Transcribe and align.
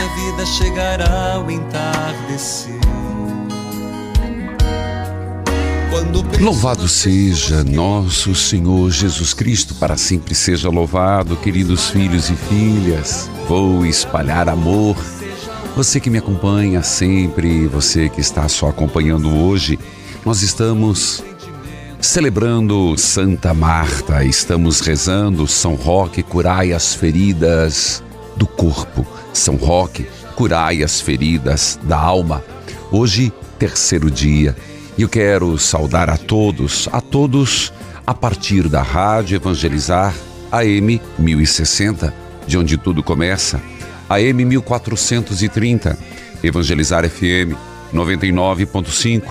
na 0.00 0.06
vida 0.14 0.46
chegará 0.46 1.44
o 1.46 1.50
entardecer. 1.50 2.80
Louvado 6.40 6.88
seja 6.88 7.62
nosso 7.62 8.34
Senhor 8.34 8.90
Jesus 8.90 9.34
Cristo, 9.34 9.74
para 9.74 9.98
sempre 9.98 10.34
seja 10.34 10.70
louvado, 10.70 11.36
queridos 11.36 11.90
filhos 11.90 12.30
e 12.30 12.34
filhas. 12.34 13.28
Vou 13.46 13.84
espalhar 13.84 14.48
amor. 14.48 14.96
Você 15.76 16.00
que 16.00 16.08
me 16.08 16.16
acompanha 16.16 16.82
sempre, 16.82 17.66
você 17.66 18.08
que 18.08 18.22
está 18.22 18.48
só 18.48 18.70
acompanhando 18.70 19.36
hoje, 19.36 19.78
nós 20.24 20.40
estamos 20.40 21.22
celebrando 22.00 22.96
Santa 22.96 23.52
Marta, 23.52 24.24
estamos 24.24 24.80
rezando 24.80 25.46
São 25.46 25.74
Roque, 25.74 26.22
curai 26.22 26.72
as 26.72 26.94
feridas 26.94 28.02
do 28.34 28.46
corpo. 28.46 29.06
São 29.32 29.56
Roque, 29.56 30.06
curai 30.34 30.82
as 30.82 31.00
feridas 31.00 31.78
da 31.82 31.98
alma. 31.98 32.42
Hoje, 32.90 33.32
terceiro 33.58 34.10
dia, 34.10 34.56
e 34.96 35.02
eu 35.02 35.08
quero 35.08 35.58
saudar 35.58 36.10
a 36.10 36.16
todos, 36.16 36.88
a 36.92 37.00
todos 37.00 37.72
a 38.06 38.14
partir 38.14 38.68
da 38.68 38.82
Rádio 38.82 39.36
Evangelizar 39.36 40.14
AM 40.50 41.00
1060, 41.18 42.12
de 42.46 42.58
onde 42.58 42.76
tudo 42.76 43.02
começa, 43.02 43.62
AM 44.08 44.44
1430, 44.44 45.96
Evangelizar 46.42 47.08
FM 47.08 47.54
99.5, 47.94 49.22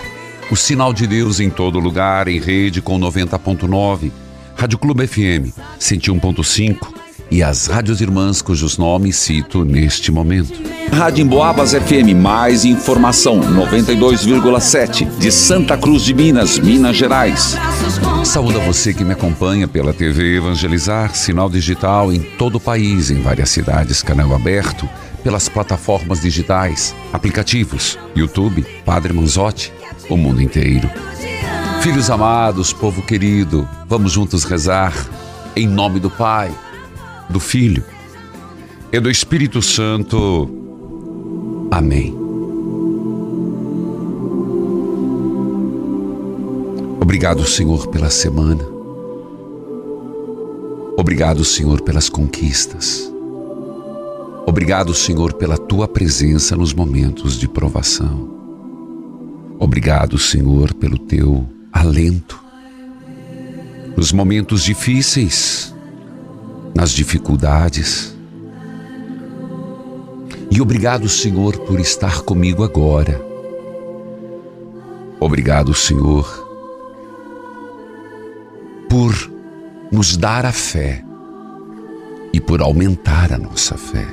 o 0.49 0.55
sinal 0.55 0.93
de 0.93 1.05
Deus 1.05 1.39
em 1.39 1.49
todo 1.49 1.79
lugar, 1.79 2.27
em 2.27 2.39
rede 2.39 2.81
com 2.81 2.99
90.9, 2.99 4.11
Rádio 4.55 4.77
Clube 4.77 5.05
FM 5.05 5.53
101.5 5.79 6.98
e 7.31 7.44
as 7.44 7.67
rádios 7.67 8.01
irmãs 8.01 8.41
cujos 8.41 8.78
nomes 8.78 9.16
cito 9.17 9.63
neste 9.63 10.12
momento. 10.12 10.59
Rádio 10.91 11.23
Emboabas 11.23 11.73
FM, 11.73 12.16
mais 12.16 12.66
informação, 12.66 13.40
92,7, 13.40 15.07
de 15.17 15.31
Santa 15.31 15.78
Cruz 15.78 16.01
de 16.03 16.13
Minas, 16.13 16.57
Minas 16.57 16.97
Gerais. 16.97 17.56
Saúde 18.25 18.59
a 18.59 18.66
você 18.66 18.94
que 18.94 19.03
me 19.03 19.13
acompanha 19.13 19.68
pela 19.68 19.94
TV 19.94 20.38
Evangelizar, 20.38 21.16
sinal 21.16 21.50
digital 21.50 22.12
em 22.12 22.19
todo 22.19 22.56
o 22.56 22.59
país, 22.59 23.12
em 23.12 23.22
várias 23.22 23.50
cidades, 23.50 24.01
canal 24.01 24.34
aberto, 24.34 24.89
pelas 25.23 25.47
plataformas 25.47 26.22
digitais, 26.22 26.95
aplicativos, 27.13 27.97
YouTube, 28.16 28.66
Padre 28.84 29.13
Manzotti, 29.13 29.72
o 30.09 30.18
mundo 30.18 30.41
inteiro. 30.41 30.89
Filhos 31.81 32.09
amados, 32.09 32.73
povo 32.73 33.01
querido, 33.01 33.68
vamos 33.88 34.12
juntos 34.12 34.44
rezar 34.44 34.94
em 35.56 35.68
nome 35.68 36.00
do 36.00 36.09
Pai, 36.09 36.51
do 37.29 37.40
Filho 37.40 37.84
e 38.91 39.00
do 39.00 39.09
Espírito 39.09 39.62
Santo. 39.62 40.50
Amém. 41.72 42.16
Obrigado, 47.00 47.45
Senhor, 47.45 47.88
pela 47.88 48.09
semana. 48.09 48.63
Obrigado, 50.97 51.45
Senhor, 51.45 51.81
pelas 51.81 52.09
conquistas. 52.09 53.12
Obrigado, 54.45 54.94
Senhor, 54.94 55.34
pela 55.34 55.57
tua 55.57 55.88
presença 55.88 56.56
nos 56.56 56.73
momentos 56.73 57.38
de 57.38 57.47
provação. 57.47 58.29
Obrigado, 59.59 60.18
Senhor, 60.18 60.73
pelo 60.73 60.97
teu 60.97 61.47
alento. 61.72 62.41
Nos 63.95 64.12
momentos 64.12 64.63
difíceis, 64.63 65.73
nas 66.75 66.91
dificuldades. 66.91 68.16
E 70.52 70.62
obrigado, 70.62 71.07
Senhor, 71.07 71.57
por 71.59 71.80
estar 71.80 72.22
comigo 72.22 72.63
agora. 72.63 73.22
Obrigado, 75.19 75.74
Senhor, 75.74 76.25
por 78.90 79.13
nos 79.91 80.16
dar 80.16 80.46
a 80.46 80.52
fé 80.52 81.03
e 82.31 82.40
por 82.40 82.62
aumentar 82.62 83.34
a 83.34 83.38
nossa 83.38 83.78
fé. 83.78 84.07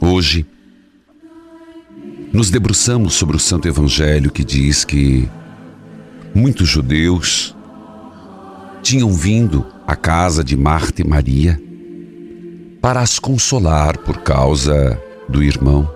Hoje, 0.00 0.46
nos 2.32 2.50
debruçamos 2.50 3.14
sobre 3.14 3.36
o 3.36 3.40
Santo 3.40 3.68
Evangelho 3.68 4.30
que 4.30 4.44
diz 4.44 4.84
que 4.84 5.28
muitos 6.34 6.68
judeus 6.68 7.54
tinham 8.92 9.10
vindo 9.10 9.64
à 9.86 9.96
casa 9.96 10.44
de 10.44 10.54
Marta 10.54 11.00
e 11.00 11.08
Maria 11.08 11.58
para 12.78 13.00
as 13.00 13.18
consolar 13.18 13.96
por 13.96 14.18
causa 14.18 15.00
do 15.26 15.42
irmão. 15.42 15.90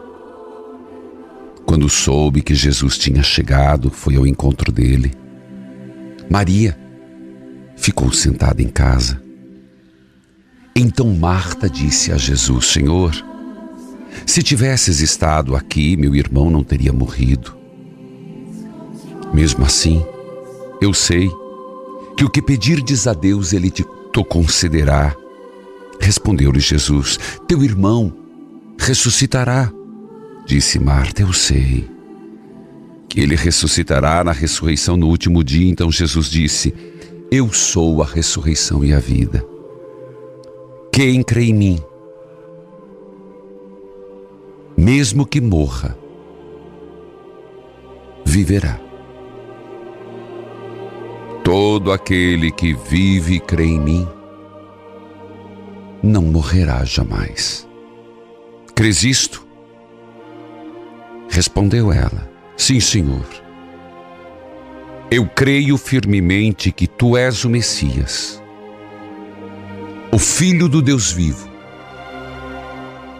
Quando 1.67 1.91
soube 1.91 2.41
que 2.41 2.55
Jesus 2.55 2.97
tinha 2.97 3.23
chegado, 3.23 3.91
foi 3.91 4.17
ao 4.17 4.27
encontro 4.27 4.73
dele. 4.73 5.13
Maria 6.31 6.75
ficou 7.77 8.11
sentada 8.11 8.63
em 8.63 8.69
casa. 8.69 9.21
Então 10.75 11.15
Marta 11.15 11.69
disse 11.69 12.11
a 12.13 12.17
Jesus: 12.17 12.65
Senhor, 12.69 13.13
se 14.25 14.43
tivesses 14.43 15.01
estado 15.01 15.55
aqui, 15.55 15.99
meu 15.99 16.15
irmão 16.15 16.49
não 16.49 16.65
teria 16.65 16.95
morrido. 16.95 17.55
Mesmo 19.35 19.67
assim, 19.67 20.03
eu 20.81 20.95
sei 20.95 21.31
que 22.17 22.25
o 22.25 22.31
que 22.31 22.41
pedirdes 22.41 23.07
a 23.07 23.13
Deus, 23.13 23.53
ele 23.53 23.71
te 23.71 23.85
concederá. 24.29 25.15
Respondeu-lhe 26.01 26.61
Jesus: 26.61 27.19
Teu 27.47 27.63
irmão 27.63 28.13
ressuscitará. 28.79 29.71
Disse 30.47 30.79
Marta: 30.79 31.23
Eu 31.23 31.33
sei 31.33 31.89
que 33.09 33.21
ele 33.21 33.37
ressuscitará 33.37 34.25
na 34.25 34.33
ressurreição 34.33 34.97
no 34.97 35.09
último 35.09 35.45
dia. 35.45 35.69
Então 35.69 35.91
Jesus 35.93 36.31
disse: 36.31 36.75
Eu 37.31 37.53
sou 37.53 38.03
a 38.03 38.07
ressurreição 38.07 38.85
e 38.85 38.95
a 38.95 38.99
vida. 38.99 39.45
Quem 40.93 41.23
crê 41.23 41.45
em 41.45 41.55
mim, 41.55 41.81
mesmo 44.77 45.27
que 45.27 45.41
morra, 45.43 45.97
viverá. 48.25 48.86
Todo 51.47 51.93
aquele 51.93 52.51
que 52.51 52.75
vive 52.75 53.37
e 53.37 53.41
crê 53.41 53.67
em 53.67 53.79
mim 53.79 54.09
não 56.03 56.23
morrerá 56.23 56.85
jamais. 56.85 57.69
Crês 58.75 59.05
isto? 59.05 59.47
Respondeu 61.31 61.93
ela: 61.93 62.29
Sim, 62.57 62.81
Senhor. 62.81 63.25
Eu 65.09 65.25
creio 65.29 65.79
firmemente 65.79 66.73
que 66.73 66.89
tu 66.89 67.17
és 67.17 67.45
o 67.45 67.49
Messias, 67.49 68.43
o 70.11 70.19
Filho 70.19 70.69
do 70.69 70.83
Deus 70.83 71.13
vivo, 71.13 71.49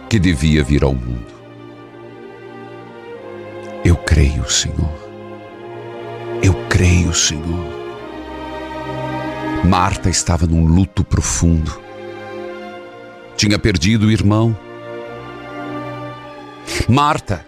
que 0.09 0.19
devia 0.19 0.65
vir 0.65 0.83
ao 0.83 0.93
mundo. 0.93 1.33
Eu 3.85 3.95
creio, 3.95 4.51
Senhor. 4.51 4.99
Eu 6.43 6.53
creio, 6.67 7.13
Senhor. 7.13 7.76
Marta 9.67 10.09
estava 10.09 10.47
num 10.47 10.65
luto 10.65 11.03
profundo. 11.03 11.77
Tinha 13.35 13.59
perdido 13.59 14.07
o 14.07 14.11
irmão. 14.11 14.57
Marta 16.87 17.45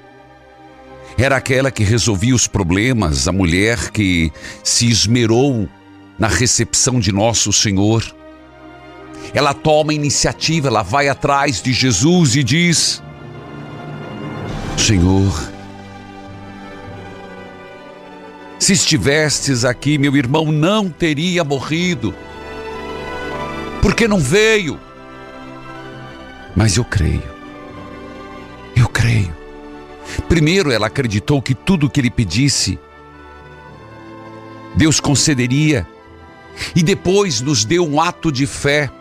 era 1.18 1.38
aquela 1.38 1.71
que 1.71 1.81
resolvia 1.81 2.36
os 2.36 2.45
problemas, 2.45 3.25
a 3.30 3.31
mulher 3.31 3.89
que 3.92 4.33
se 4.62 4.89
esmerou 4.89 5.69
na 6.18 6.27
recepção 6.27 7.00
de 7.00 7.13
nosso 7.13 7.54
Senhor. 7.54 8.04
Ela 9.33 9.54
toma 9.54 9.94
iniciativa, 9.94 10.68
ela 10.68 10.83
vai 10.83 11.07
atrás 11.07 11.62
de 11.62 11.72
Jesus 11.72 12.36
e 12.36 12.44
diz: 12.44 13.01
Senhor, 14.77 15.33
se 18.60 18.74
estivestes 18.74 19.64
aqui, 19.64 19.98
meu 19.98 20.18
irmão 20.18 20.52
não 20.52 20.90
teria 20.90 21.46
morrido. 21.46 22.14
Porque 23.82 24.06
não 24.06 24.20
veio. 24.20 24.78
Mas 26.54 26.76
eu 26.76 26.84
creio. 26.84 27.24
Eu 28.76 28.90
creio. 28.90 29.34
Primeiro, 30.28 30.72
ela 30.72 30.88
acreditou 30.88 31.42
que 31.42 31.56
tudo 31.56 31.86
o 31.86 31.90
que 31.90 32.02
ele 32.02 32.10
pedisse, 32.10 32.78
Deus 34.76 35.00
concederia. 35.00 35.88
E 36.76 36.84
depois 36.84 37.40
nos 37.40 37.64
deu 37.64 37.88
um 37.88 38.02
ato 38.02 38.30
de 38.30 38.46
fé. 38.46 38.92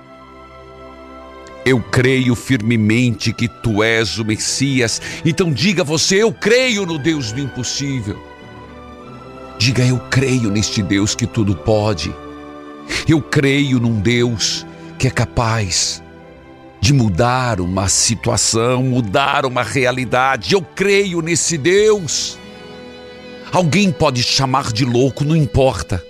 Eu 1.67 1.83
creio 1.83 2.37
firmemente 2.37 3.33
que 3.33 3.49
tu 3.49 3.83
és 3.83 4.19
o 4.19 4.25
Messias. 4.25 5.03
Então 5.25 5.51
diga 5.51 5.83
você: 5.83 6.23
Eu 6.23 6.33
creio 6.33 6.87
no 6.87 6.97
Deus 6.97 7.33
do 7.33 7.41
impossível. 7.41 8.28
Diga: 9.59 9.85
Eu 9.85 9.99
creio 9.99 10.51
neste 10.51 10.81
Deus 10.83 11.17
que 11.17 11.27
tudo 11.27 11.57
pode. 11.57 12.15
Eu 13.07 13.21
creio 13.21 13.81
num 13.81 14.01
Deus 14.01 14.65
que 14.97 15.09
é 15.09 15.11
capaz 15.11 16.03
de 16.81 16.95
mudar 16.95 17.61
uma 17.61 17.89
situação, 17.89 18.85
mudar 18.85 19.45
uma 19.45 19.65
realidade. 19.65 20.55
Eu 20.55 20.63
creio 20.63 21.21
nesse 21.21 21.59
Deus. 21.59 22.39
Alguém 23.53 23.91
pode 23.91 24.23
chamar 24.23 24.73
de 24.73 24.85
louco, 24.85 25.25
não 25.25 25.37
importa. 25.37 26.05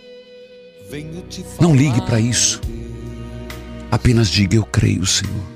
Não 1.59 1.75
ligue 1.75 2.03
para 2.03 2.21
isso. 2.21 2.61
Apenas 3.91 4.29
diga: 4.29 4.56
Eu 4.56 4.65
creio, 4.65 5.06
Senhor. 5.06 5.49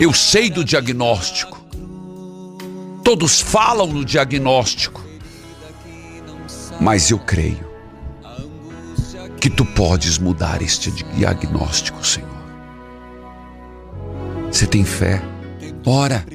Eu 0.00 0.12
sei 0.12 0.50
do 0.50 0.64
diagnóstico. 0.64 1.62
Todos 3.04 3.40
falam 3.40 3.86
no 3.86 4.04
diagnóstico 4.04 5.11
mas 6.82 7.12
eu 7.12 7.18
creio 7.18 7.64
que 9.40 9.48
tu 9.48 9.64
podes 9.64 10.18
mudar 10.18 10.60
este 10.60 10.90
diagnóstico, 10.90 12.04
Senhor. 12.04 12.28
Você 14.50 14.66
tem 14.66 14.84
fé? 14.84 15.22
Ora. 15.86 16.26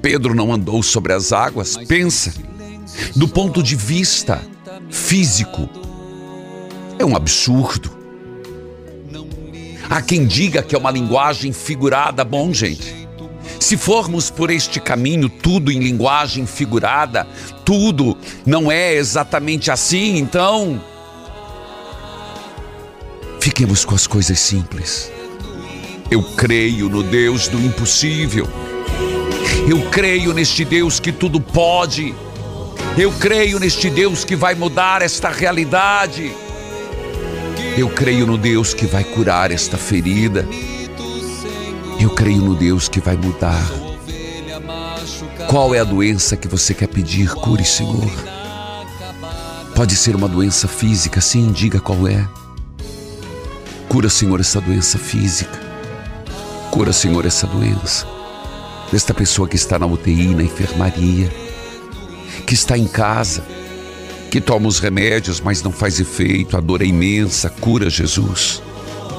Pedro 0.00 0.34
não 0.34 0.52
andou 0.52 0.82
sobre 0.82 1.12
as 1.12 1.30
águas. 1.30 1.76
Pensa, 1.86 2.32
do 3.14 3.28
ponto 3.28 3.62
de 3.62 3.76
vista 3.76 4.40
físico, 4.90 5.68
é 6.98 7.04
um 7.04 7.14
absurdo. 7.14 7.90
Há 9.90 10.00
quem 10.00 10.26
diga 10.26 10.62
que 10.62 10.74
é 10.74 10.78
uma 10.78 10.90
linguagem 10.90 11.52
figurada. 11.52 12.24
Bom, 12.24 12.52
gente, 12.52 13.01
se 13.62 13.76
formos 13.76 14.28
por 14.28 14.50
este 14.50 14.80
caminho, 14.80 15.28
tudo 15.28 15.70
em 15.70 15.78
linguagem 15.78 16.46
figurada, 16.46 17.26
tudo 17.64 18.16
não 18.44 18.70
é 18.70 18.94
exatamente 18.94 19.70
assim, 19.70 20.18
então. 20.18 20.82
Fiquemos 23.40 23.84
com 23.84 23.94
as 23.94 24.06
coisas 24.06 24.38
simples. 24.38 25.10
Eu 26.10 26.22
creio 26.36 26.88
no 26.88 27.02
Deus 27.02 27.48
do 27.48 27.58
impossível. 27.58 28.48
Eu 29.68 29.88
creio 29.90 30.34
neste 30.34 30.64
Deus 30.64 31.00
que 31.00 31.12
tudo 31.12 31.40
pode. 31.40 32.14
Eu 32.98 33.12
creio 33.12 33.58
neste 33.58 33.88
Deus 33.88 34.24
que 34.24 34.36
vai 34.36 34.54
mudar 34.54 35.02
esta 35.02 35.30
realidade. 35.30 36.32
Eu 37.76 37.88
creio 37.88 38.26
no 38.26 38.36
Deus 38.36 38.74
que 38.74 38.86
vai 38.86 39.02
curar 39.02 39.50
esta 39.50 39.78
ferida. 39.78 40.46
Eu 42.00 42.10
creio 42.10 42.42
no 42.42 42.54
Deus 42.54 42.88
que 42.88 43.00
vai 43.00 43.16
mudar. 43.16 43.70
Qual 45.48 45.74
é 45.74 45.80
a 45.80 45.84
doença 45.84 46.36
que 46.36 46.48
você 46.48 46.72
quer 46.72 46.88
pedir? 46.88 47.30
Cure, 47.34 47.64
Senhor. 47.64 48.10
Pode 49.74 49.96
ser 49.96 50.14
uma 50.14 50.28
doença 50.28 50.68
física, 50.68 51.20
sim, 51.20 51.50
diga 51.50 51.80
qual 51.80 52.06
é. 52.06 52.28
Cura, 53.88 54.08
Senhor, 54.08 54.40
essa 54.40 54.60
doença 54.60 54.98
física. 54.98 55.60
Cura, 56.70 56.92
Senhor, 56.92 57.26
essa 57.26 57.46
doença. 57.46 58.06
Desta 58.90 59.12
pessoa 59.12 59.46
que 59.46 59.56
está 59.56 59.78
na 59.78 59.84
UTI, 59.84 60.34
na 60.34 60.42
enfermaria, 60.42 61.30
que 62.46 62.54
está 62.54 62.78
em 62.78 62.86
casa, 62.86 63.42
que 64.30 64.40
toma 64.40 64.66
os 64.66 64.78
remédios, 64.78 65.40
mas 65.40 65.62
não 65.62 65.70
faz 65.70 66.00
efeito, 66.00 66.56
a 66.56 66.60
dor 66.60 66.80
é 66.80 66.86
imensa. 66.86 67.50
Cura, 67.50 67.90
Jesus. 67.90 68.62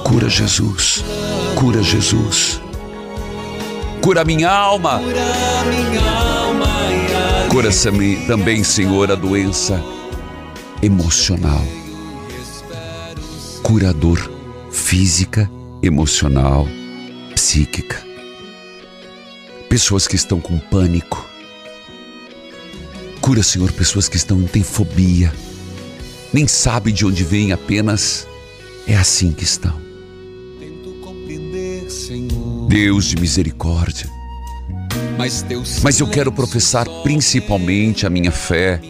Cura, 0.03 0.27
Jesus. 0.27 1.03
Cura, 1.55 1.83
Jesus. 1.83 2.62
Cura 4.03 4.25
minha 4.25 4.51
alma. 4.51 4.99
Cura 7.49 7.69
também, 8.27 8.61
Senhor, 8.61 9.09
a 9.09 9.15
doença 9.15 9.81
emocional. 10.81 11.65
Curador 13.61 14.29
física, 14.69 15.49
emocional, 15.81 16.67
psíquica. 17.33 18.05
Pessoas 19.69 20.05
que 20.05 20.17
estão 20.17 20.41
com 20.41 20.59
pânico. 20.59 21.25
Cura, 23.21 23.41
Senhor, 23.41 23.71
pessoas 23.71 24.09
que 24.09 24.17
estão 24.17 24.43
têm 24.43 24.63
fobia. 24.63 25.33
Nem 26.33 26.45
sabe 26.45 26.91
de 26.91 27.05
onde 27.05 27.23
vem, 27.23 27.53
apenas 27.53 28.27
é 28.85 28.97
assim 28.97 29.31
que 29.31 29.45
estão. 29.45 29.82
Deus 32.73 33.05
de 33.05 33.15
misericórdia. 33.17 34.09
Mas 35.83 35.99
eu 35.99 36.07
quero 36.07 36.31
professar 36.31 36.87
principalmente 37.03 38.07
a 38.07 38.09
minha 38.09 38.31
fé 38.31 38.81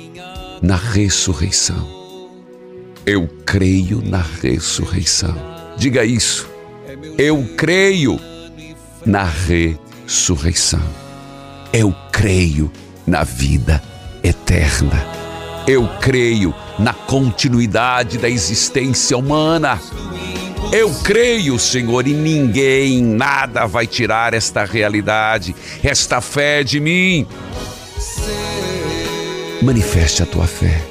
na 0.61 0.77
ressurreição. 0.77 1.85
Eu 3.05 3.27
creio 3.45 4.01
na 4.01 4.23
ressurreição. 4.41 5.35
Diga 5.75 6.05
isso. 6.05 6.49
Eu 7.17 7.45
creio 7.57 8.17
na 9.05 9.25
ressurreição. 9.25 10.81
Eu 11.73 11.93
creio 12.09 12.71
na 13.05 13.25
vida 13.25 13.83
eterna. 14.23 15.05
Eu 15.67 15.89
creio 15.99 16.55
na 16.79 16.93
continuidade 16.93 18.17
da 18.17 18.29
existência 18.29 19.17
humana. 19.17 19.77
Eu 20.75 20.91
creio, 21.03 21.59
Senhor, 21.59 22.07
e 22.07 22.13
ninguém, 22.15 22.99
nada 22.99 23.67
vai 23.67 23.85
tirar 23.85 24.33
esta 24.33 24.65
realidade, 24.65 25.55
esta 25.83 26.19
fé 26.19 26.63
de 26.63 26.79
mim. 26.79 27.27
Manifeste 29.61 30.23
a 30.23 30.25
tua 30.25 30.47
fé. 30.47 30.83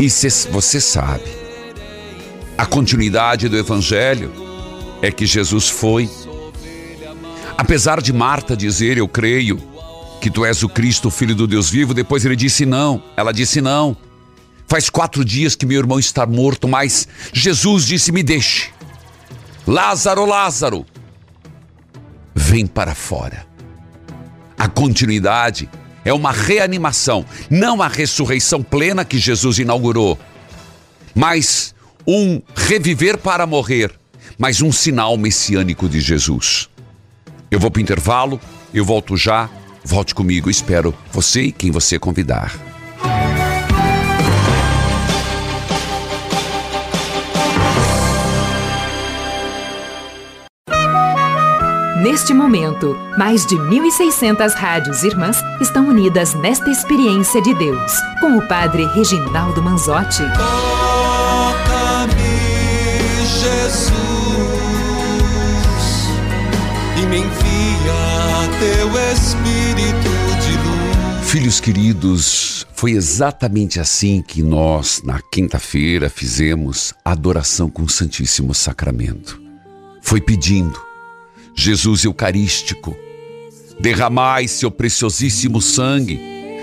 E 0.00 0.10
se 0.10 0.48
você 0.48 0.80
sabe, 0.80 1.30
a 2.58 2.66
continuidade 2.66 3.48
do 3.48 3.56
Evangelho 3.56 4.32
é 5.00 5.12
que 5.12 5.26
Jesus 5.26 5.68
foi. 5.68 6.10
Apesar 7.56 8.02
de 8.02 8.12
Marta 8.12 8.56
dizer, 8.56 8.98
eu 8.98 9.06
creio, 9.06 9.62
que 10.20 10.28
tu 10.28 10.44
és 10.44 10.64
o 10.64 10.68
Cristo, 10.68 11.06
o 11.06 11.10
Filho 11.12 11.36
do 11.36 11.46
Deus 11.46 11.70
vivo, 11.70 11.94
depois 11.94 12.24
ele 12.24 12.34
disse 12.34 12.66
não. 12.66 13.00
Ela 13.16 13.30
disse 13.30 13.60
não. 13.60 13.96
Faz 14.66 14.90
quatro 14.90 15.24
dias 15.24 15.54
que 15.54 15.66
meu 15.66 15.78
irmão 15.78 15.98
está 15.98 16.26
morto, 16.26 16.66
mas 16.66 17.06
Jesus 17.32 17.86
disse: 17.86 18.12
Me 18.12 18.22
deixe. 18.22 18.70
Lázaro, 19.66 20.24
Lázaro, 20.24 20.86
vem 22.34 22.66
para 22.66 22.94
fora. 22.94 23.46
A 24.58 24.68
continuidade 24.68 25.68
é 26.04 26.12
uma 26.12 26.32
reanimação, 26.32 27.24
não 27.50 27.82
a 27.82 27.88
ressurreição 27.88 28.62
plena 28.62 29.04
que 29.04 29.18
Jesus 29.18 29.58
inaugurou, 29.58 30.18
mas 31.14 31.74
um 32.06 32.40
reviver 32.54 33.18
para 33.18 33.46
morrer, 33.46 33.92
mas 34.38 34.62
um 34.62 34.72
sinal 34.72 35.16
messiânico 35.16 35.88
de 35.88 36.00
Jesus. 36.00 36.68
Eu 37.50 37.60
vou 37.60 37.70
para 37.70 37.80
o 37.80 37.82
intervalo, 37.82 38.40
eu 38.72 38.84
volto 38.84 39.16
já 39.16 39.50
Volte 39.86 40.16
comigo, 40.16 40.50
espero 40.50 40.92
você 41.12 41.42
e 41.42 41.52
quem 41.52 41.70
você 41.70 41.96
convidar. 41.96 42.75
Neste 52.08 52.32
momento, 52.32 52.96
mais 53.18 53.44
de 53.44 53.56
1.600 53.56 54.54
rádios 54.54 55.02
irmãs 55.02 55.38
estão 55.60 55.88
unidas 55.88 56.34
nesta 56.34 56.70
experiência 56.70 57.42
de 57.42 57.52
Deus, 57.54 57.92
com 58.20 58.38
o 58.38 58.46
Padre 58.46 58.86
Reginaldo 58.86 59.60
Manzotti. 59.60 60.22
Toca-me, 60.38 62.14
Jesus, 63.26 63.90
e 66.96 67.06
me 67.06 67.16
envia 67.18 68.46
teu 68.60 68.88
Espírito 69.12 70.12
de 70.44 70.52
luz. 70.58 71.28
Filhos 71.28 71.58
queridos, 71.58 72.64
foi 72.72 72.92
exatamente 72.92 73.80
assim 73.80 74.22
que 74.22 74.44
nós, 74.44 75.02
na 75.04 75.20
quinta-feira, 75.32 76.08
fizemos 76.08 76.94
a 77.04 77.10
adoração 77.10 77.68
com 77.68 77.82
o 77.82 77.88
Santíssimo 77.88 78.54
Sacramento. 78.54 79.42
Foi 80.00 80.20
pedindo 80.20 80.85
Jesus 81.56 82.04
Eucarístico, 82.04 82.94
derramai 83.80 84.46
seu 84.46 84.70
preciosíssimo 84.70 85.60
sangue 85.60 86.20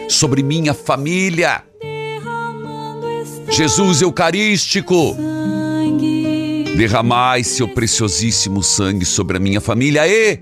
sobre 0.08 0.44
minha 0.44 0.74
família. 0.74 1.64
Jesus 3.50 4.02
Eucarístico, 4.02 5.18
derramai 6.78 7.44
seu 7.44 7.68
preciosíssimo 7.68 8.64
sangue 8.64 9.04
sobre 9.04 9.38
a 9.38 9.40
minha 9.40 9.60
família 9.60 10.08
e 10.08 10.40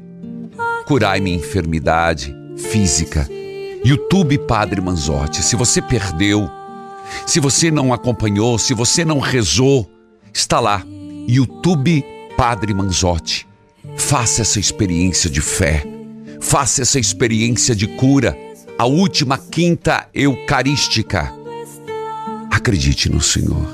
curai 0.86 1.20
minha 1.20 1.38
enfermidade 1.38 2.36
física. 2.58 3.28
YouTube 3.84 4.38
Padre 4.40 4.80
Manzotti, 4.80 5.42
se 5.42 5.56
você 5.56 5.82
perdeu, 5.82 6.48
se 7.26 7.40
você 7.40 7.72
não 7.72 7.92
acompanhou, 7.92 8.60
se 8.60 8.74
você 8.74 9.04
não 9.04 9.20
rezou, 9.20 9.90
está 10.34 10.60
lá. 10.60 10.86
YouTube 11.28 12.04
Padre 12.38 12.74
Manzotti. 12.74 13.51
Faça 14.08 14.42
essa 14.42 14.60
experiência 14.60 15.30
de 15.30 15.40
fé. 15.40 15.86
Faça 16.42 16.82
essa 16.82 17.00
experiência 17.00 17.74
de 17.74 17.88
cura. 17.88 18.38
A 18.78 18.86
última 18.86 19.38
quinta 19.38 20.10
eucarística. 20.14 21.32
Acredite 22.52 23.10
no 23.10 23.22
Senhor. 23.22 23.66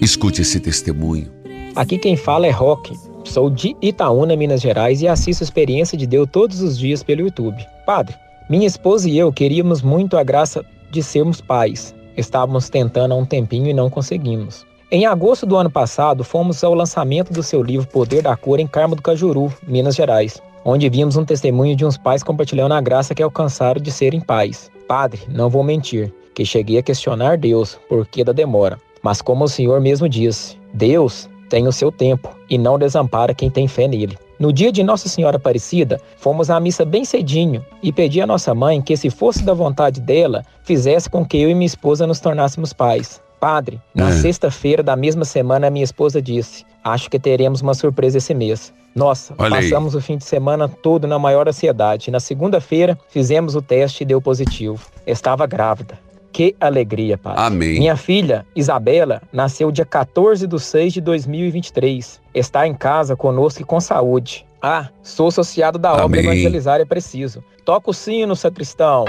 Escute 0.00 0.40
esse 0.40 0.58
testemunho. 0.58 1.30
Aqui 1.76 1.98
quem 1.98 2.16
fala 2.16 2.46
é 2.46 2.50
Roque. 2.50 2.94
Sou 3.24 3.50
de 3.50 3.76
Itaúna, 3.82 4.36
Minas 4.36 4.62
Gerais 4.62 5.02
e 5.02 5.08
assisto 5.08 5.44
a 5.44 5.46
experiência 5.46 5.98
de 5.98 6.06
Deus 6.06 6.28
todos 6.32 6.62
os 6.62 6.78
dias 6.78 7.02
pelo 7.02 7.20
YouTube. 7.20 7.62
Padre, 7.84 8.16
minha 8.48 8.66
esposa 8.66 9.10
e 9.10 9.18
eu 9.18 9.30
queríamos 9.30 9.82
muito 9.82 10.16
a 10.16 10.24
graça 10.24 10.64
de 10.90 11.02
sermos 11.02 11.42
pais. 11.42 11.94
Estávamos 12.16 12.70
tentando 12.70 13.12
há 13.12 13.16
um 13.16 13.26
tempinho 13.26 13.68
e 13.68 13.74
não 13.74 13.90
conseguimos. 13.90 14.67
Em 14.90 15.04
agosto 15.04 15.44
do 15.44 15.54
ano 15.54 15.68
passado, 15.68 16.24
fomos 16.24 16.64
ao 16.64 16.72
lançamento 16.72 17.30
do 17.30 17.42
seu 17.42 17.62
livro 17.62 17.86
Poder 17.86 18.22
da 18.22 18.34
Cura 18.34 18.62
em 18.62 18.66
Carmo 18.66 18.96
do 18.96 19.02
Cajuru, 19.02 19.52
Minas 19.66 19.94
Gerais, 19.94 20.40
onde 20.64 20.88
vimos 20.88 21.14
um 21.14 21.26
testemunho 21.26 21.76
de 21.76 21.84
uns 21.84 21.98
pais 21.98 22.22
compartilhando 22.22 22.72
a 22.72 22.80
graça 22.80 23.14
que 23.14 23.22
alcançaram 23.22 23.82
de 23.82 23.92
serem 23.92 24.18
pais. 24.18 24.70
Padre, 24.88 25.20
não 25.28 25.50
vou 25.50 25.62
mentir, 25.62 26.10
que 26.34 26.42
cheguei 26.42 26.78
a 26.78 26.82
questionar 26.82 27.36
Deus 27.36 27.78
por 27.86 28.06
que 28.06 28.24
da 28.24 28.32
demora. 28.32 28.80
Mas 29.02 29.20
como 29.20 29.44
o 29.44 29.48
Senhor 29.48 29.78
mesmo 29.78 30.08
disse, 30.08 30.56
Deus 30.72 31.28
tem 31.50 31.68
o 31.68 31.72
seu 31.72 31.92
tempo 31.92 32.34
e 32.48 32.56
não 32.56 32.78
desampara 32.78 33.34
quem 33.34 33.50
tem 33.50 33.68
fé 33.68 33.86
nele. 33.86 34.16
No 34.38 34.50
dia 34.50 34.72
de 34.72 34.82
Nossa 34.82 35.06
Senhora 35.06 35.36
Aparecida, 35.36 36.00
fomos 36.16 36.48
à 36.48 36.58
missa 36.58 36.86
bem 36.86 37.04
cedinho 37.04 37.62
e 37.82 37.92
pedi 37.92 38.22
à 38.22 38.26
nossa 38.26 38.54
mãe 38.54 38.80
que, 38.80 38.96
se 38.96 39.10
fosse 39.10 39.44
da 39.44 39.52
vontade 39.52 40.00
dela, 40.00 40.42
fizesse 40.62 41.10
com 41.10 41.26
que 41.26 41.36
eu 41.36 41.50
e 41.50 41.54
minha 41.54 41.66
esposa 41.66 42.06
nos 42.06 42.20
tornássemos 42.20 42.72
pais. 42.72 43.20
Padre, 43.38 43.80
na 43.94 44.08
É. 44.08 44.12
sexta-feira 44.12 44.82
da 44.82 44.96
mesma 44.96 45.24
semana, 45.24 45.70
minha 45.70 45.84
esposa 45.84 46.20
disse: 46.20 46.64
Acho 46.84 47.08
que 47.10 47.18
teremos 47.18 47.60
uma 47.60 47.74
surpresa 47.74 48.18
esse 48.18 48.34
mês. 48.34 48.72
Nossa, 48.94 49.34
Olha 49.38 49.56
aí. 49.56 49.62
passamos 49.70 49.94
o 49.94 50.00
fim 50.00 50.16
de 50.16 50.24
semana 50.24 50.68
todo 50.68 51.06
na 51.06 51.18
maior 51.18 51.48
ansiedade. 51.48 52.10
Na 52.10 52.18
segunda-feira, 52.20 52.98
fizemos 53.08 53.54
o 53.54 53.62
teste 53.62 54.02
e 54.02 54.06
deu 54.06 54.20
positivo. 54.20 54.84
Estava 55.06 55.46
grávida. 55.46 55.98
Que 56.32 56.54
alegria, 56.60 57.16
Padre. 57.16 57.42
Amém. 57.42 57.78
Minha 57.78 57.96
filha, 57.96 58.44
Isabela, 58.54 59.22
nasceu 59.32 59.70
dia 59.70 59.84
14 59.84 60.46
de 60.46 60.58
6 60.60 60.92
de 60.92 61.00
2023. 61.00 62.20
Está 62.34 62.66
em 62.66 62.74
casa 62.74 63.16
conosco 63.16 63.62
e 63.62 63.64
com 63.64 63.80
saúde. 63.80 64.46
Ah, 64.60 64.88
sou 65.02 65.28
associado 65.28 65.78
da 65.78 65.92
obra 65.92 66.04
Amém. 66.04 66.20
Evangelizar 66.24 66.80
é 66.80 66.84
Preciso. 66.84 67.42
Toca 67.64 67.90
o 67.90 67.94
sino, 67.94 68.34
sacristão. 68.36 69.04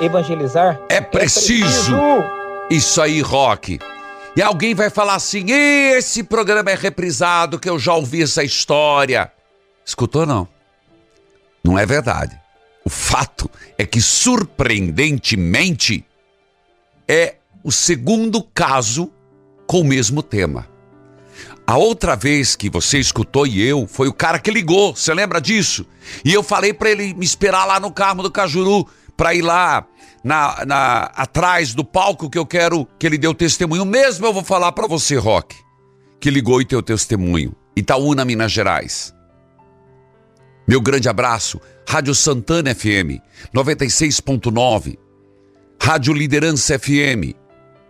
Evangelizar 0.00 0.80
É 0.88 1.00
preciso. 1.00 1.94
Isso 2.72 3.00
aí, 3.02 3.20
Rock. 3.20 3.78
E 4.34 4.40
alguém 4.40 4.74
vai 4.74 4.88
falar 4.88 5.16
assim: 5.16 5.44
esse 5.50 6.22
programa 6.22 6.70
é 6.70 6.74
reprisado, 6.74 7.58
que 7.58 7.68
eu 7.68 7.78
já 7.78 7.92
ouvi 7.92 8.22
essa 8.22 8.42
história. 8.42 9.30
Escutou, 9.84 10.24
não? 10.24 10.48
Não 11.62 11.78
é 11.78 11.84
verdade. 11.84 12.40
O 12.82 12.88
fato 12.88 13.50
é 13.76 13.84
que, 13.84 14.00
surpreendentemente, 14.00 16.02
é 17.06 17.34
o 17.62 17.70
segundo 17.70 18.42
caso 18.42 19.12
com 19.66 19.82
o 19.82 19.84
mesmo 19.84 20.22
tema. 20.22 20.66
A 21.66 21.76
outra 21.76 22.16
vez 22.16 22.56
que 22.56 22.70
você 22.70 22.98
escutou 22.98 23.46
e 23.46 23.62
eu, 23.62 23.86
foi 23.86 24.08
o 24.08 24.14
cara 24.14 24.38
que 24.38 24.50
ligou, 24.50 24.96
você 24.96 25.12
lembra 25.12 25.42
disso? 25.42 25.86
E 26.24 26.32
eu 26.32 26.42
falei 26.42 26.72
pra 26.72 26.90
ele 26.90 27.12
me 27.12 27.26
esperar 27.26 27.66
lá 27.66 27.78
no 27.78 27.92
Carmo 27.92 28.22
do 28.22 28.30
Cajuru, 28.30 28.88
pra 29.14 29.34
ir 29.34 29.42
lá 29.42 29.86
na, 30.24 30.64
na- 30.64 31.02
atrás 31.14 31.74
do 31.74 31.84
palco 31.84 32.30
que 32.30 32.38
eu 32.38 32.46
quero 32.46 32.86
que 32.98 33.06
ele 33.06 33.18
dê 33.18 33.26
o 33.28 33.34
testemunho. 33.34 33.84
Mesmo 33.84 34.26
eu 34.26 34.32
vou 34.32 34.44
falar 34.44 34.72
pra 34.72 34.86
você, 34.86 35.16
Rock, 35.16 35.56
que 36.20 36.30
ligou 36.30 36.60
e 36.60 36.64
teu 36.64 36.82
testemunho. 36.82 37.54
Itaúna, 37.76 38.24
Minas 38.24 38.52
Gerais. 38.52 39.14
Meu 40.68 40.80
grande 40.80 41.08
abraço, 41.08 41.60
Rádio 41.88 42.14
Santana 42.14 42.74
FM 42.74 43.18
96.9, 43.54 44.96
Rádio 45.82 46.14
Liderança 46.14 46.78
FM, 46.78 47.34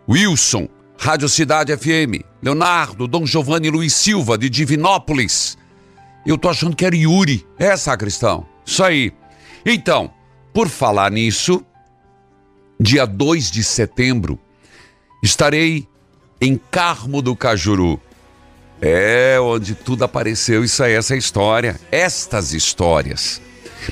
Wilson, 0.09 0.69
Rádio 0.99 1.29
Cidade 1.29 1.77
FM, 1.77 2.25
Leonardo, 2.43 3.07
Dom 3.07 3.27
Giovanni 3.27 3.69
Luiz 3.71 3.93
Silva, 3.93 4.39
de 4.39 4.49
Divinópolis. 4.49 5.59
Eu 6.25 6.39
tô 6.39 6.49
achando 6.49 6.75
que 6.77 6.85
era 6.87 6.97
Yuri. 6.97 7.47
É, 7.59 7.77
sacristão. 7.77 8.47
Isso 8.65 8.83
aí. 8.83 9.13
Então, 9.67 10.11
por 10.55 10.69
falar 10.69 11.11
nisso, 11.11 11.65
dia 12.83 13.07
2 13.07 13.51
de 13.51 13.63
setembro, 13.63 14.39
estarei 15.23 15.87
em 16.41 16.61
Carmo 16.71 17.23
do 17.23 17.37
Cajuru. 17.37 18.01
É 18.81 19.39
onde 19.41 19.77
tudo 19.77 20.03
apareceu, 20.03 20.65
isso 20.65 20.83
aí, 20.83 20.95
essa 20.95 21.17
história. 21.17 21.81
Estas 21.93 22.53
histórias. 22.53 23.41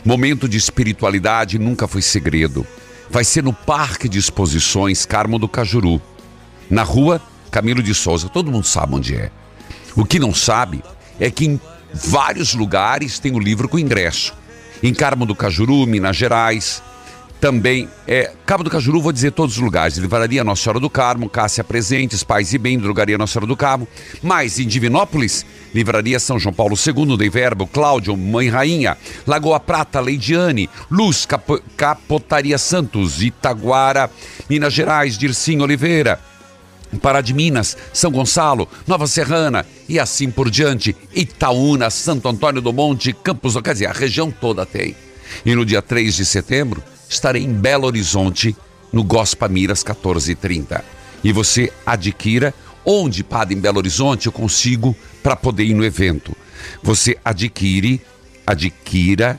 Momento 0.04 0.48
de 0.48 0.56
espiritualidade 0.56 1.58
nunca 1.58 1.86
foi 1.86 2.02
segredo. 2.02 2.66
Vai 3.08 3.22
ser 3.22 3.44
no 3.44 3.52
Parque 3.52 4.08
de 4.08 4.18
Exposições 4.18 5.06
Carmo 5.06 5.38
do 5.38 5.48
Cajuru 5.48 6.02
na 6.68 6.82
rua 6.82 7.22
Camilo 7.50 7.82
de 7.82 7.94
Souza. 7.94 8.28
Todo 8.28 8.50
mundo 8.50 8.66
sabe 8.66 8.96
onde 8.96 9.14
é. 9.14 9.30
O 9.96 10.04
que 10.04 10.18
não 10.18 10.34
sabe 10.34 10.82
é 11.20 11.30
que 11.30 11.46
em 11.46 11.60
vários 11.94 12.54
lugares 12.54 13.20
tem 13.20 13.32
o 13.32 13.38
livro 13.38 13.68
com 13.68 13.78
ingresso. 13.78 14.34
Em 14.82 14.92
Carmo 14.92 15.26
do 15.26 15.34
Cajuru, 15.34 15.86
Minas 15.86 16.16
Gerais, 16.16 16.82
também 17.40 17.88
é 18.06 18.32
Cabo 18.44 18.62
do 18.62 18.68
Cajuru, 18.70 19.00
vou 19.00 19.12
dizer 19.12 19.32
todos 19.32 19.56
os 19.56 19.62
lugares. 19.62 19.96
Livraria 19.96 20.44
Nossa 20.44 20.62
Senhora 20.62 20.78
do 20.78 20.90
Carmo, 20.90 21.28
Cássia 21.28 21.64
Presentes, 21.64 22.22
Pais 22.22 22.52
e 22.52 22.58
Bem, 22.58 22.78
Drogaria 22.78 23.16
Nossa 23.16 23.32
Senhora 23.32 23.46
do 23.46 23.56
Carmo. 23.56 23.88
Mas 24.22 24.58
em 24.58 24.66
Divinópolis, 24.66 25.46
Livraria 25.74 26.20
São 26.20 26.38
João 26.38 26.52
Paulo 26.52 26.76
II, 26.76 27.16
Dei 27.16 27.30
Verbo, 27.30 27.66
Cláudio, 27.66 28.14
Mãe 28.16 28.48
Rainha, 28.48 28.96
Lagoa 29.26 29.58
Prata, 29.58 30.00
Leidiane, 30.00 30.68
Luz, 30.90 31.24
Capo- 31.24 31.62
Capotaria 31.76 32.58
Santos, 32.58 33.22
Itaguara, 33.22 34.10
Minas 34.48 34.74
Gerais, 34.74 35.16
Dircim 35.16 35.60
Oliveira, 35.60 36.20
Pará 37.00 37.20
de 37.20 37.32
Minas, 37.32 37.76
São 37.92 38.10
Gonçalo, 38.10 38.68
Nova 38.86 39.06
Serrana 39.06 39.64
e 39.88 39.98
assim 39.98 40.30
por 40.30 40.50
diante. 40.50 40.94
Itaúna, 41.14 41.88
Santo 41.88 42.28
Antônio 42.28 42.60
do 42.60 42.72
Monte, 42.72 43.12
Campos, 43.12 43.56
quer 43.62 43.72
dizer, 43.72 43.86
a 43.86 43.92
região 43.92 44.30
toda 44.30 44.66
tem. 44.66 44.94
E 45.46 45.54
no 45.54 45.64
dia 45.64 45.80
3 45.80 46.16
de 46.16 46.26
setembro, 46.26 46.82
estarei 47.10 47.42
em 47.42 47.52
Belo 47.52 47.86
Horizonte, 47.86 48.56
no 48.92 49.02
Gospa 49.02 49.48
Miras 49.48 49.82
1430. 49.82 50.84
E 51.24 51.32
você 51.32 51.72
adquira 51.84 52.54
onde, 52.84 53.24
Padre, 53.24 53.56
em 53.56 53.60
Belo 53.60 53.78
Horizonte, 53.78 54.26
eu 54.26 54.32
consigo 54.32 54.96
para 55.22 55.34
poder 55.34 55.64
ir 55.64 55.74
no 55.74 55.84
evento. 55.84 56.34
Você 56.82 57.18
adquire, 57.24 58.00
adquira 58.46 59.38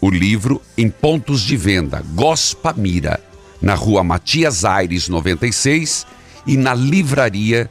o 0.00 0.10
livro 0.10 0.60
em 0.76 0.90
pontos 0.90 1.40
de 1.40 1.56
venda 1.56 2.02
Gospa 2.14 2.74
Mira, 2.76 3.20
na 3.62 3.74
rua 3.74 4.04
Matias 4.04 4.64
Aires 4.64 5.08
96 5.08 6.06
e 6.46 6.56
na 6.56 6.74
livraria 6.74 7.70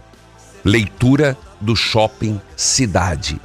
Leitura 0.64 1.38
do 1.62 1.76
Shopping 1.76 2.42
Cidade. 2.56 3.40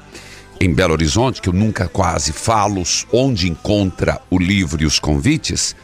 Em 0.61 0.75
Belo 0.75 0.93
Horizonte, 0.93 1.41
que 1.41 1.49
eu 1.49 1.55
nunca 1.55 1.89
quase 1.89 2.33
falo 2.33 2.83
onde 3.11 3.49
encontra 3.49 4.21
o 4.29 4.39
livro 4.39 4.83
e 4.83 4.87
os 4.87 4.99
convites, 4.99 5.75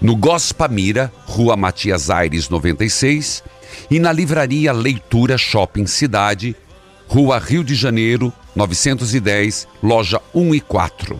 no 0.00 0.14
Gospamira, 0.14 1.12
Rua 1.24 1.56
Matias 1.56 2.10
Aires 2.10 2.50
96, 2.50 3.42
e 3.90 3.98
na 3.98 4.12
livraria 4.12 4.72
Leitura 4.72 5.36
Shopping 5.38 5.86
Cidade, 5.86 6.54
Rua 7.08 7.38
Rio 7.38 7.64
de 7.64 7.74
Janeiro 7.74 8.30
910, 8.54 9.66
loja 9.82 10.20
1 10.34 10.54
e 10.54 10.60
4. 10.60 11.18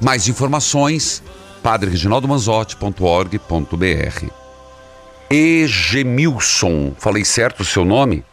Mais 0.00 0.28
informações, 0.28 1.22
padrereginaldomanzotti.org.br. 1.62 4.26
Egemilson, 5.30 6.92
falei 6.98 7.24
certo 7.24 7.60
o 7.60 7.64
seu 7.64 7.82
nome? 7.84 8.24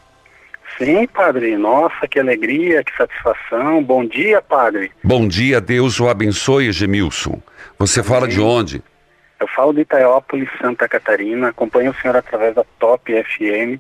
Sim, 0.83 1.05
padre. 1.05 1.55
Nossa, 1.57 2.07
que 2.07 2.19
alegria, 2.19 2.83
que 2.83 2.91
satisfação. 2.97 3.83
Bom 3.83 4.03
dia, 4.03 4.41
padre. 4.41 4.91
Bom 5.03 5.27
dia, 5.27 5.61
Deus 5.61 6.00
o 6.00 6.09
abençoe, 6.09 6.69
Egemilson. 6.69 7.39
Você 7.77 8.01
fala 8.01 8.27
de 8.27 8.41
onde? 8.41 8.83
Eu 9.39 9.47
falo 9.47 9.73
de 9.73 9.81
Itaiópolis, 9.81 10.50
Santa 10.59 10.89
Catarina. 10.89 11.50
Acompanho 11.50 11.91
o 11.91 11.95
senhor 12.01 12.15
através 12.15 12.55
da 12.55 12.63
Top 12.79 13.13
FM. 13.13 13.79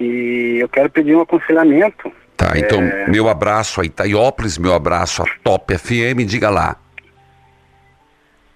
E 0.00 0.58
eu 0.60 0.68
quero 0.68 0.90
pedir 0.90 1.14
um 1.14 1.20
aconselhamento. 1.20 2.10
Tá, 2.36 2.58
então, 2.58 2.82
é... 2.82 3.08
meu 3.08 3.28
abraço 3.28 3.80
a 3.80 3.84
Itaiópolis, 3.84 4.58
meu 4.58 4.74
abraço 4.74 5.22
a 5.22 5.26
Top 5.44 5.78
FM. 5.78 6.26
Diga 6.26 6.50
lá. 6.50 6.76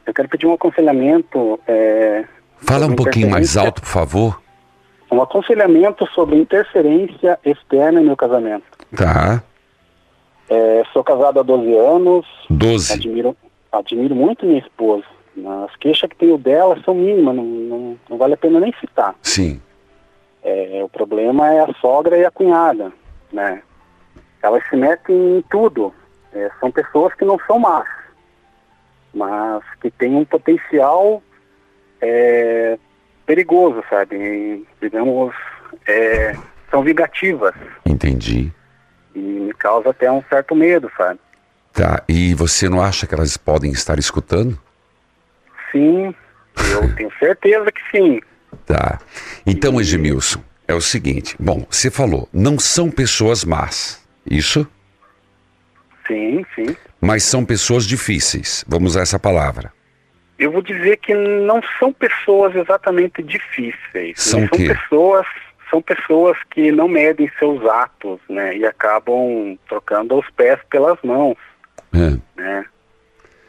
Eu 0.04 0.12
quero 0.12 0.28
pedir 0.28 0.46
um 0.46 0.54
aconselhamento. 0.54 1.60
É... 1.68 2.24
Fala 2.58 2.86
um 2.86 2.96
pouquinho 2.96 3.30
mais 3.30 3.56
alto, 3.56 3.80
por 3.80 3.88
favor 3.88 4.43
um 5.14 5.22
aconselhamento 5.22 6.06
sobre 6.14 6.36
interferência 6.36 7.38
externa 7.44 8.00
em 8.00 8.04
meu 8.04 8.16
casamento. 8.16 8.64
Tá. 8.96 9.42
É, 10.48 10.82
sou 10.92 11.02
casado 11.02 11.40
há 11.40 11.42
12 11.42 11.74
anos. 11.74 12.26
12. 12.50 12.92
Admiro, 12.92 13.36
admiro 13.72 14.14
muito 14.14 14.44
minha 14.44 14.58
esposa. 14.58 15.04
As 15.64 15.74
queixas 15.76 16.08
que 16.10 16.16
tenho 16.16 16.38
dela 16.38 16.80
são 16.84 16.94
mínimas, 16.94 17.34
não, 17.34 17.44
não, 17.44 17.98
não 18.08 18.18
vale 18.18 18.34
a 18.34 18.36
pena 18.36 18.60
nem 18.60 18.72
citar. 18.80 19.14
Sim. 19.22 19.60
É, 20.42 20.80
o 20.84 20.88
problema 20.88 21.52
é 21.52 21.60
a 21.60 21.72
sogra 21.80 22.18
e 22.18 22.24
a 22.24 22.30
cunhada, 22.30 22.92
né? 23.32 23.62
Elas 24.42 24.62
se 24.68 24.76
metem 24.76 25.38
em 25.38 25.42
tudo. 25.50 25.92
É, 26.32 26.50
são 26.60 26.70
pessoas 26.70 27.14
que 27.14 27.24
não 27.24 27.38
são 27.46 27.58
más, 27.58 27.88
mas 29.12 29.62
que 29.80 29.90
têm 29.90 30.14
um 30.14 30.24
potencial 30.24 31.22
é, 32.00 32.78
perigoso, 33.26 33.82
sabe? 33.88 34.16
E, 34.16 34.66
digamos, 34.80 35.34
é, 35.86 36.36
são 36.70 36.82
vingativas. 36.82 37.54
Entendi. 37.86 38.52
E 39.14 39.18
me 39.18 39.52
causa 39.54 39.90
até 39.90 40.10
um 40.10 40.22
certo 40.28 40.54
medo, 40.54 40.90
sabe? 40.96 41.20
Tá, 41.72 42.02
e 42.08 42.34
você 42.34 42.68
não 42.68 42.80
acha 42.80 43.06
que 43.06 43.14
elas 43.14 43.36
podem 43.36 43.72
estar 43.72 43.98
escutando? 43.98 44.58
Sim, 45.72 46.14
eu 46.72 46.94
tenho 46.94 47.10
certeza 47.18 47.66
que 47.72 47.80
sim. 47.90 48.20
Tá. 48.64 49.00
Então, 49.44 49.80
Edmilson, 49.80 50.40
é 50.68 50.74
o 50.74 50.80
seguinte: 50.80 51.36
bom, 51.38 51.66
você 51.68 51.90
falou, 51.90 52.28
não 52.32 52.58
são 52.58 52.90
pessoas 52.90 53.44
más, 53.44 54.00
isso? 54.24 54.66
Sim, 56.06 56.44
sim. 56.54 56.76
Mas 57.00 57.24
são 57.24 57.44
pessoas 57.44 57.84
difíceis, 57.84 58.64
vamos 58.68 58.92
usar 58.92 59.02
essa 59.02 59.18
palavra. 59.18 59.72
Eu 60.38 60.50
vou 60.50 60.62
dizer 60.62 60.96
que 60.98 61.14
não 61.14 61.60
são 61.78 61.92
pessoas 61.92 62.54
exatamente 62.56 63.22
difíceis. 63.22 64.20
São, 64.20 64.40
são 64.40 64.66
pessoas 64.66 65.26
são 65.70 65.82
pessoas 65.82 66.36
que 66.50 66.70
não 66.70 66.86
medem 66.86 67.28
seus 67.36 67.64
atos, 67.66 68.20
né, 68.28 68.56
e 68.56 68.64
acabam 68.64 69.58
trocando 69.68 70.16
os 70.16 70.30
pés 70.30 70.60
pelas 70.70 70.96
mãos, 71.02 71.36
é. 71.92 72.16
né? 72.40 72.64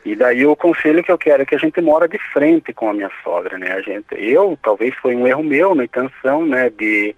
E 0.04 0.16
daí 0.16 0.46
o 0.46 0.56
conselho 0.56 1.04
que 1.04 1.12
eu 1.12 1.18
quero 1.18 1.44
é 1.44 1.46
que 1.46 1.56
a 1.56 1.60
gente 1.60 1.82
mora 1.82 2.08
de 2.08 2.20
frente 2.32 2.72
com 2.74 2.90
a 2.90 2.94
minha 2.94 3.10
sogra, 3.24 3.58
né? 3.58 3.72
A 3.72 3.82
gente, 3.82 4.08
eu 4.12 4.58
talvez 4.62 4.94
foi 4.96 5.16
um 5.16 5.28
erro 5.28 5.44
meu 5.44 5.74
na 5.74 5.84
intenção, 5.84 6.46
né, 6.46 6.70
de 6.70 7.16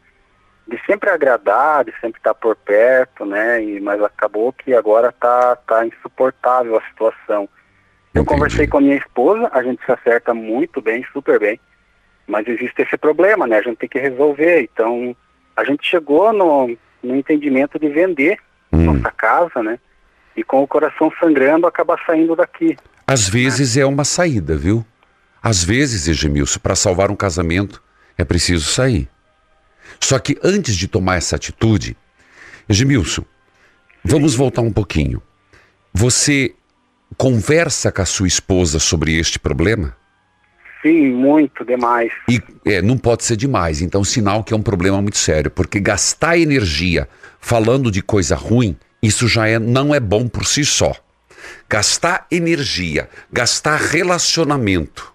de 0.68 0.78
sempre 0.86 1.10
agradar, 1.10 1.86
de 1.86 1.94
sempre 2.02 2.20
estar 2.20 2.34
por 2.34 2.56
perto, 2.58 3.26
né? 3.26 3.64
E 3.64 3.80
mas 3.80 4.02
acabou 4.02 4.52
que 4.52 4.74
agora 4.74 5.12
tá 5.12 5.56
tá 5.56 5.86
insuportável 5.86 6.78
a 6.78 6.82
situação. 6.90 7.48
Eu 8.18 8.24
Entendi. 8.24 8.36
conversei 8.36 8.68
com 8.68 8.78
a 8.78 8.82
minha 8.82 8.96
esposa, 8.96 9.48
a 9.54 9.62
gente 9.62 9.86
se 9.86 9.92
acerta 9.92 10.34
muito 10.34 10.82
bem, 10.82 11.06
super 11.14 11.40
bem, 11.40 11.60
mas 12.26 12.48
existe 12.48 12.82
esse 12.82 12.98
problema, 12.98 13.46
né? 13.46 13.60
A 13.60 13.62
gente 13.62 13.78
tem 13.78 13.88
que 13.88 14.00
resolver. 14.00 14.62
Então, 14.74 15.16
a 15.56 15.64
gente 15.64 15.88
chegou 15.88 16.34
no, 16.34 16.76
no 17.04 17.16
entendimento 17.16 17.78
de 17.78 17.88
vender 17.90 18.40
hum. 18.72 18.92
nossa 18.92 19.12
casa, 19.12 19.62
né? 19.62 19.78
E 20.36 20.44
com 20.44 20.64
o 20.64 20.68
coração 20.68 21.12
sangrando, 21.20 21.68
acabar 21.68 22.00
saindo 22.06 22.36
daqui. 22.36 22.76
Às 23.06 23.30
vezes 23.30 23.78
é 23.78 23.86
uma 23.86 24.04
saída, 24.04 24.58
viu? 24.58 24.84
Às 25.42 25.64
vezes, 25.64 26.08
Edmilson, 26.08 26.60
para 26.60 26.76
salvar 26.76 27.12
um 27.12 27.16
casamento, 27.16 27.82
é 28.18 28.26
preciso 28.26 28.66
sair. 28.66 29.08
Só 30.00 30.18
que 30.18 30.38
antes 30.44 30.76
de 30.76 30.88
tomar 30.88 31.18
essa 31.18 31.36
atitude, 31.36 31.96
Edmilson, 32.68 33.24
vamos 34.04 34.34
voltar 34.36 34.62
um 34.62 34.74
pouquinho. 34.74 35.22
Você 35.94 36.56
conversa 37.16 37.92
com 37.92 38.02
a 38.02 38.06
sua 38.06 38.28
esposa 38.28 38.80
sobre 38.80 39.18
este 39.18 39.40
problema? 39.40 39.96
Sim, 40.82 41.12
muito 41.12 41.66
demais. 41.66 42.12
E 42.30 42.42
é, 42.66 42.82
não 42.82 42.98
pode 42.98 43.24
ser 43.24 43.36
demais, 43.36 43.82
então 43.82 44.04
sinal 44.04 44.44
que 44.44 44.54
é 44.54 44.58
um 44.58 44.62
problema 44.62 45.02
muito 45.02 45.18
sério, 45.18 45.50
porque 45.50 45.80
gastar 45.80 46.38
energia 46.38 47.08
falando 47.40 47.92
de 47.92 48.02
coisa 48.02 48.36
ruim, 48.36 48.78
isso 49.02 49.28
já 49.28 49.48
é, 49.48 49.60
não 49.60 49.94
é 49.94 50.00
bom 50.00 50.28
por 50.28 50.46
si 50.46 50.64
só. 50.64 50.94
Gastar 51.70 52.28
energia, 52.32 53.10
gastar 53.32 53.78
relacionamento 53.78 55.14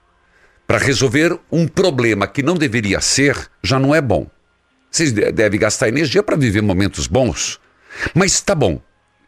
para 0.67 0.79
resolver 0.79 1.39
um 1.51 1.67
problema 1.69 2.27
que 2.27 2.43
não 2.43 2.55
deveria 2.55 3.01
ser, 3.01 3.37
já 3.63 3.79
não 3.79 3.95
é 3.95 4.01
bom. 4.01 4.27
Vocês 4.91 5.13
devem 5.13 5.59
gastar 5.59 5.89
energia 5.89 6.23
para 6.23 6.37
viver 6.37 6.63
momentos 6.63 7.07
bons. 7.07 7.61
Mas 8.15 8.41
tá 8.41 8.55
bom, 8.55 8.81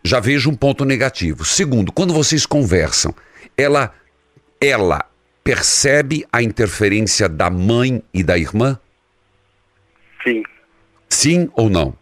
já 0.05 0.21
vejo 0.21 0.51
um 0.51 0.55
ponto 0.55 0.85
negativo. 0.85 1.45
Segundo, 1.45 1.90
quando 1.90 2.12
vocês 2.12 2.45
conversam, 2.45 3.14
ela 3.57 3.95
ela 4.61 5.05
percebe 5.43 6.25
a 6.33 6.43
interferência 6.43 7.29
da 7.29 7.51
mãe 7.51 8.03
e 8.12 8.23
da 8.23 8.38
irmã? 8.38 8.79
Sim. 10.23 10.43
Sim 11.09 11.51
ou 11.55 11.69
não? 11.69 11.95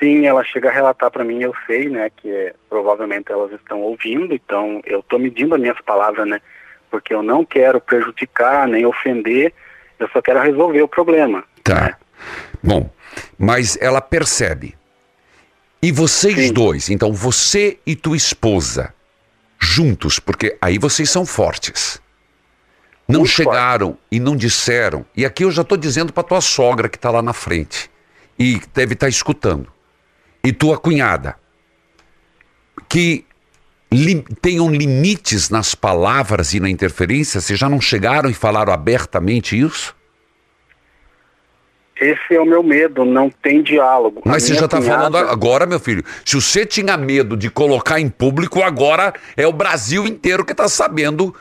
Sim, 0.00 0.26
ela 0.26 0.42
chega 0.44 0.68
a 0.68 0.72
relatar 0.72 1.10
para 1.10 1.24
mim, 1.24 1.40
eu 1.40 1.54
sei, 1.66 1.88
né, 1.88 2.10
que 2.10 2.28
é, 2.28 2.52
provavelmente 2.68 3.30
elas 3.30 3.52
estão 3.52 3.80
ouvindo, 3.80 4.34
então 4.34 4.82
eu 4.84 5.00
estou 5.00 5.18
medindo 5.18 5.54
as 5.54 5.60
minhas 5.60 5.80
palavras, 5.82 6.26
né, 6.26 6.40
porque 6.90 7.14
eu 7.14 7.22
não 7.22 7.44
quero 7.44 7.80
prejudicar 7.80 8.66
nem 8.66 8.84
ofender, 8.84 9.54
eu 9.98 10.08
só 10.08 10.20
quero 10.20 10.40
resolver 10.40 10.82
o 10.82 10.88
problema. 10.88 11.44
Tá. 11.62 11.80
Né? 11.80 11.96
Bom, 12.62 12.90
mas 13.38 13.78
ela 13.80 14.00
percebe. 14.00 14.74
E 15.84 15.92
vocês 15.92 16.34
Sim. 16.34 16.50
dois, 16.50 16.88
então 16.88 17.12
você 17.12 17.78
e 17.84 17.94
tua 17.94 18.16
esposa, 18.16 18.94
juntos, 19.60 20.18
porque 20.18 20.56
aí 20.58 20.78
vocês 20.78 21.10
são 21.10 21.26
fortes. 21.26 22.00
Não 23.06 23.20
Muito 23.20 23.32
chegaram 23.32 23.88
forte. 23.88 24.00
e 24.10 24.18
não 24.18 24.34
disseram. 24.34 25.04
E 25.14 25.26
aqui 25.26 25.44
eu 25.44 25.50
já 25.50 25.60
estou 25.60 25.76
dizendo 25.76 26.10
para 26.10 26.22
tua 26.22 26.40
sogra 26.40 26.88
que 26.88 26.96
está 26.96 27.10
lá 27.10 27.20
na 27.20 27.34
frente 27.34 27.90
e 28.38 28.62
deve 28.72 28.94
estar 28.94 29.04
tá 29.04 29.10
escutando. 29.10 29.70
E 30.42 30.54
tua 30.54 30.78
cunhada, 30.78 31.36
que 32.88 33.26
li, 33.92 34.24
tenham 34.40 34.70
limites 34.70 35.50
nas 35.50 35.74
palavras 35.74 36.54
e 36.54 36.60
na 36.60 36.70
interferência, 36.70 37.42
vocês 37.42 37.58
já 37.58 37.68
não 37.68 37.78
chegaram 37.78 38.30
e 38.30 38.32
falaram 38.32 38.72
abertamente 38.72 39.60
isso? 39.60 39.94
Esse 42.04 42.34
é 42.34 42.40
o 42.40 42.44
meu 42.44 42.62
medo, 42.62 43.04
não 43.04 43.30
tem 43.30 43.62
diálogo. 43.62 44.20
Mas 44.26 44.42
você 44.42 44.54
já 44.54 44.66
está 44.66 44.76
cunhada... 44.76 44.96
falando 44.96 45.16
agora, 45.16 45.64
meu 45.64 45.80
filho. 45.80 46.04
Se 46.22 46.36
você 46.36 46.66
tinha 46.66 46.98
medo 46.98 47.34
de 47.34 47.48
colocar 47.48 47.98
em 47.98 48.10
público, 48.10 48.62
agora 48.62 49.14
é 49.36 49.46
o 49.46 49.52
Brasil 49.52 50.06
inteiro 50.06 50.44
que 50.44 50.52
está 50.52 50.68
sabendo. 50.68 51.34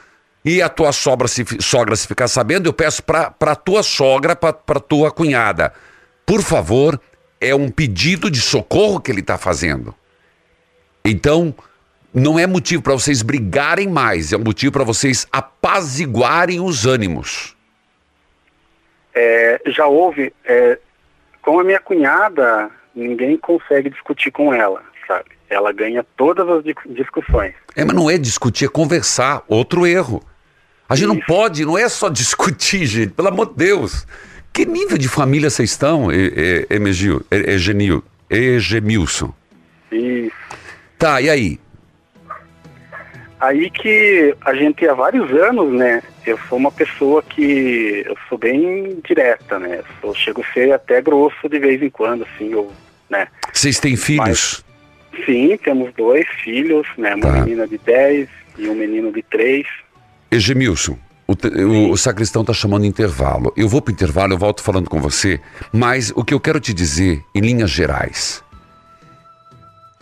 E 0.46 0.62
a 0.62 0.70
tua 0.70 0.92
sogra 0.92 1.28
se, 1.28 1.46
sogra 1.60 1.96
se 1.96 2.08
ficar 2.08 2.28
sabendo, 2.28 2.68
eu 2.68 2.74
peço 2.74 3.04
para 3.04 3.34
a 3.40 3.56
tua 3.56 3.84
sogra, 3.84 4.36
para 4.36 4.80
tua 4.80 5.12
cunhada. 5.12 5.74
Por 6.26 6.42
favor, 6.42 7.00
é 7.40 7.54
um 7.54 7.70
pedido 7.70 8.32
de 8.32 8.40
socorro 8.40 9.00
que 9.00 9.12
ele 9.12 9.20
está 9.22 9.38
fazendo. 9.38 9.94
Então, 11.04 11.54
não 12.14 12.40
é 12.40 12.48
motivo 12.48 12.82
para 12.82 12.94
vocês 12.94 13.22
brigarem 13.22 13.90
mais, 13.90 14.32
é 14.32 14.38
um 14.38 14.44
motivo 14.44 14.72
para 14.72 14.84
vocês 14.84 15.28
apaziguarem 15.32 16.62
os 16.62 16.86
ânimos. 16.86 17.56
É, 19.16 19.62
já 19.68 19.86
houve, 19.88 20.34
é, 20.46 20.80
com 21.42 21.60
a 21.60 21.64
minha 21.64 21.80
cunhada, 21.80 22.70
ninguém 22.96 23.38
consegue 23.38 23.90
discutir 23.90 24.32
com 24.32 24.54
ela, 24.54 24.82
sabe? 25.08 25.32
Ela 25.50 25.72
ganha 25.72 26.06
todas 26.18 26.48
as 26.50 26.64
discussões. 26.96 27.54
É, 27.76 27.84
mas 27.86 27.96
não 27.96 28.10
é 28.10 28.18
discutir, 28.18 28.66
é 28.66 28.68
conversar. 28.68 29.44
Outro 29.48 29.86
erro. 29.86 30.24
A 30.90 30.96
gente 30.96 31.06
Isso. 31.08 31.14
não 31.16 31.22
pode, 31.22 31.66
não 31.66 31.78
é 31.78 31.88
só 31.90 32.10
discutir, 32.10 32.86
gente, 32.86 33.14
pelo 33.14 33.28
amor 33.28 33.48
de 33.48 33.56
Deus. 33.56 34.06
Que 34.52 34.66
nível 34.66 34.98
de 34.98 35.08
família 35.08 35.50
vocês 35.50 35.72
estão, 35.72 36.10
Emegil, 36.70 37.26
Egenil, 37.32 38.04
Egemilson? 38.30 39.34
Isso. 39.92 40.32
Tá, 40.98 41.20
e 41.20 41.30
aí? 41.30 41.60
Aí 43.44 43.70
que 43.70 44.34
a 44.46 44.54
gente 44.54 44.88
há 44.88 44.94
vários 44.94 45.30
anos, 45.32 45.70
né? 45.74 46.02
Eu 46.26 46.40
sou 46.48 46.58
uma 46.58 46.72
pessoa 46.72 47.22
que 47.22 48.02
eu 48.06 48.16
sou 48.30 48.38
bem 48.38 49.00
direta, 49.06 49.60
né? 49.60 49.82
Eu 50.02 50.16
chego 50.16 50.42
a 50.42 50.54
ser 50.54 50.72
até 50.72 51.02
grosso 51.02 51.50
de 51.50 51.60
vez 51.60 51.82
em 51.84 51.90
quando, 51.90 52.24
assim, 52.24 52.54
eu, 52.54 52.72
né? 53.10 53.28
Vocês 53.52 53.82
têm 53.82 53.98
filhos? 53.98 54.64
Mas, 55.12 55.26
sim, 55.26 55.58
temos 55.62 55.94
dois 55.94 56.26
filhos, 56.42 56.88
né? 56.98 57.16
Uma 57.16 57.34
Tá. 57.34 57.42
menina 57.42 57.68
de 57.68 57.78
10 57.80 58.30
e 58.58 58.70
um 58.70 58.76
menino 58.76 59.12
de 59.12 59.22
3. 59.24 59.68
Egemilson, 60.32 60.98
o, 61.28 61.34
o, 61.34 61.92
o 61.92 61.98
sacristão 61.98 62.44
está 62.44 62.54
chamando 62.54 62.86
intervalo. 62.86 63.52
Eu 63.58 63.68
vou 63.68 63.82
para 63.82 63.94
intervalo, 63.94 64.34
eu 64.34 64.38
volto 64.38 64.64
falando 64.64 64.90
com 64.90 65.02
você, 65.02 65.40
mas 65.72 66.12
o 66.16 66.24
que 66.24 66.34
eu 66.34 66.40
quero 66.40 66.60
te 66.62 66.74
dizer, 66.74 67.22
em 67.36 67.42
linhas 67.42 67.72
gerais, 67.72 68.43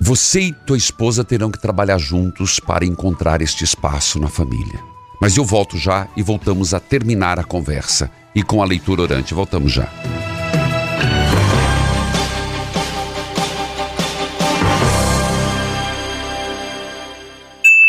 você 0.03 0.41
e 0.41 0.51
tua 0.51 0.77
esposa 0.77 1.23
terão 1.23 1.51
que 1.51 1.61
trabalhar 1.61 1.99
juntos 1.99 2.59
para 2.59 2.83
encontrar 2.83 3.39
este 3.39 3.63
espaço 3.63 4.19
na 4.19 4.27
família. 4.27 4.79
Mas 5.21 5.37
eu 5.37 5.45
volto 5.45 5.77
já 5.77 6.07
e 6.17 6.23
voltamos 6.23 6.73
a 6.73 6.79
terminar 6.79 7.39
a 7.39 7.43
conversa. 7.43 8.09
E 8.33 8.41
com 8.41 8.63
a 8.63 8.65
leitura 8.65 9.03
orante, 9.03 9.35
voltamos 9.35 9.71
já. 9.71 9.87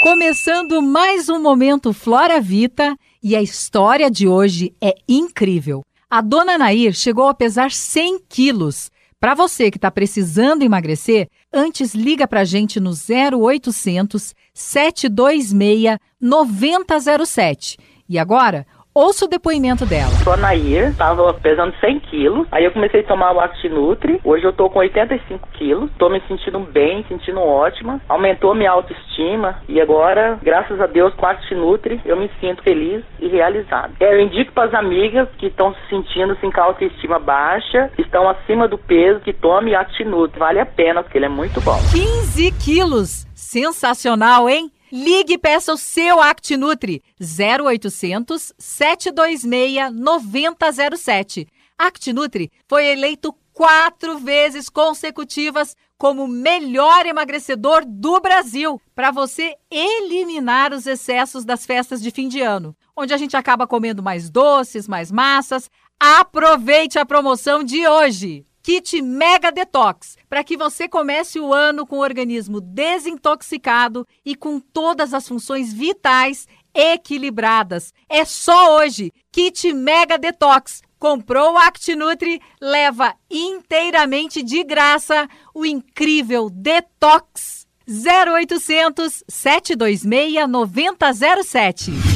Começando 0.02 0.82
mais 0.82 1.30
um 1.30 1.40
momento 1.40 1.94
Flora 1.94 2.42
Vita 2.42 2.94
e 3.22 3.34
a 3.34 3.40
história 3.40 4.10
de 4.10 4.28
hoje 4.28 4.74
é 4.82 4.94
incrível. 5.08 5.82
A 6.10 6.20
dona 6.20 6.58
Nair 6.58 6.92
chegou 6.92 7.26
a 7.26 7.32
pesar 7.32 7.70
100 7.70 8.20
quilos. 8.28 8.91
Para 9.22 9.34
você 9.34 9.70
que 9.70 9.78
está 9.78 9.88
precisando 9.88 10.64
emagrecer, 10.64 11.28
antes 11.52 11.94
liga 11.94 12.26
para 12.26 12.40
a 12.40 12.44
gente 12.44 12.80
no 12.80 12.90
0800 12.90 14.34
726 14.52 15.96
9007. 16.20 17.78
E 18.08 18.18
agora, 18.18 18.66
ouça 18.94 19.24
o 19.24 19.28
depoimento 19.28 19.86
dela. 19.86 20.10
Sou 20.22 20.32
a 20.32 20.36
Nair, 20.36 20.94
tava 20.96 21.32
pesando 21.34 21.74
100 21.80 22.00
quilos. 22.00 22.46
Aí 22.50 22.64
eu 22.64 22.72
comecei 22.72 23.00
a 23.00 23.06
tomar 23.06 23.32
o 23.32 23.40
Actinutri. 23.40 24.20
Hoje 24.24 24.44
eu 24.44 24.52
tô 24.52 24.68
com 24.68 24.78
85 24.80 25.48
quilos. 25.52 25.90
Tô 25.98 26.08
me 26.08 26.20
sentindo 26.28 26.58
bem, 26.60 27.04
sentindo 27.08 27.40
ótima. 27.40 28.00
Aumentou 28.08 28.54
minha 28.54 28.70
autoestima. 28.70 29.60
E 29.68 29.80
agora, 29.80 30.38
graças 30.42 30.80
a 30.80 30.86
Deus, 30.86 31.14
com 31.14 31.26
o 31.26 31.28
Actinutri, 31.28 32.00
eu 32.04 32.16
me 32.16 32.30
sinto 32.40 32.62
feliz 32.62 33.02
e 33.18 33.28
realizado. 33.28 33.94
É, 34.00 34.14
Eu 34.14 34.20
indico 34.20 34.52
para 34.52 34.64
as 34.64 34.74
amigas 34.74 35.28
que 35.38 35.46
estão 35.46 35.74
se 35.74 35.80
sentindo 35.88 36.32
assim, 36.32 36.50
com 36.50 36.60
a 36.60 36.64
autoestima 36.64 37.18
baixa, 37.18 37.90
estão 37.98 38.28
acima 38.28 38.68
do 38.68 38.78
peso, 38.78 39.20
que 39.20 39.32
tome 39.32 39.74
Actinutri. 39.74 40.38
Vale 40.38 40.60
a 40.60 40.66
pena, 40.66 41.02
porque 41.02 41.18
ele 41.18 41.26
é 41.26 41.30
muito 41.30 41.60
bom. 41.60 41.78
15 41.92 42.52
quilos! 42.52 43.26
Sensacional, 43.34 44.48
hein? 44.48 44.70
Ligue 44.94 45.32
e 45.32 45.38
peça 45.38 45.72
o 45.72 45.78
seu 45.78 46.20
ActiNutri 46.20 47.02
0800 47.18 48.52
726 48.58 49.90
9007. 49.90 51.48
ActiNutri 51.78 52.52
foi 52.68 52.88
eleito 52.88 53.34
quatro 53.54 54.18
vezes 54.18 54.68
consecutivas 54.68 55.74
como 55.96 56.28
melhor 56.28 57.06
emagrecedor 57.06 57.86
do 57.86 58.20
Brasil 58.20 58.78
para 58.94 59.10
você 59.10 59.54
eliminar 59.70 60.74
os 60.74 60.86
excessos 60.86 61.42
das 61.42 61.64
festas 61.64 62.02
de 62.02 62.10
fim 62.10 62.28
de 62.28 62.42
ano, 62.42 62.76
onde 62.94 63.14
a 63.14 63.16
gente 63.16 63.34
acaba 63.34 63.66
comendo 63.66 64.02
mais 64.02 64.28
doces, 64.28 64.86
mais 64.86 65.10
massas. 65.10 65.70
Aproveite 65.98 66.98
a 66.98 67.06
promoção 67.06 67.64
de 67.64 67.88
hoje! 67.88 68.44
Kit 68.62 69.02
Mega 69.02 69.50
Detox, 69.50 70.16
para 70.28 70.44
que 70.44 70.56
você 70.56 70.88
comece 70.88 71.40
o 71.40 71.52
ano 71.52 71.86
com 71.86 71.96
o 71.96 72.02
organismo 72.02 72.60
desintoxicado 72.60 74.06
e 74.24 74.36
com 74.36 74.60
todas 74.60 75.12
as 75.12 75.26
funções 75.26 75.72
vitais 75.72 76.46
equilibradas. 76.74 77.92
É 78.08 78.24
só 78.24 78.76
hoje. 78.76 79.12
Kit 79.30 79.72
Mega 79.72 80.16
Detox. 80.16 80.82
Comprou 80.98 81.54
o 81.54 81.58
ActiNutri, 81.58 82.40
leva 82.60 83.14
inteiramente 83.28 84.40
de 84.40 84.62
graça 84.62 85.28
o 85.52 85.66
incrível 85.66 86.48
Detox. 86.48 87.66
0800 87.88 89.24
726 89.28 90.48
9007. 90.48 92.11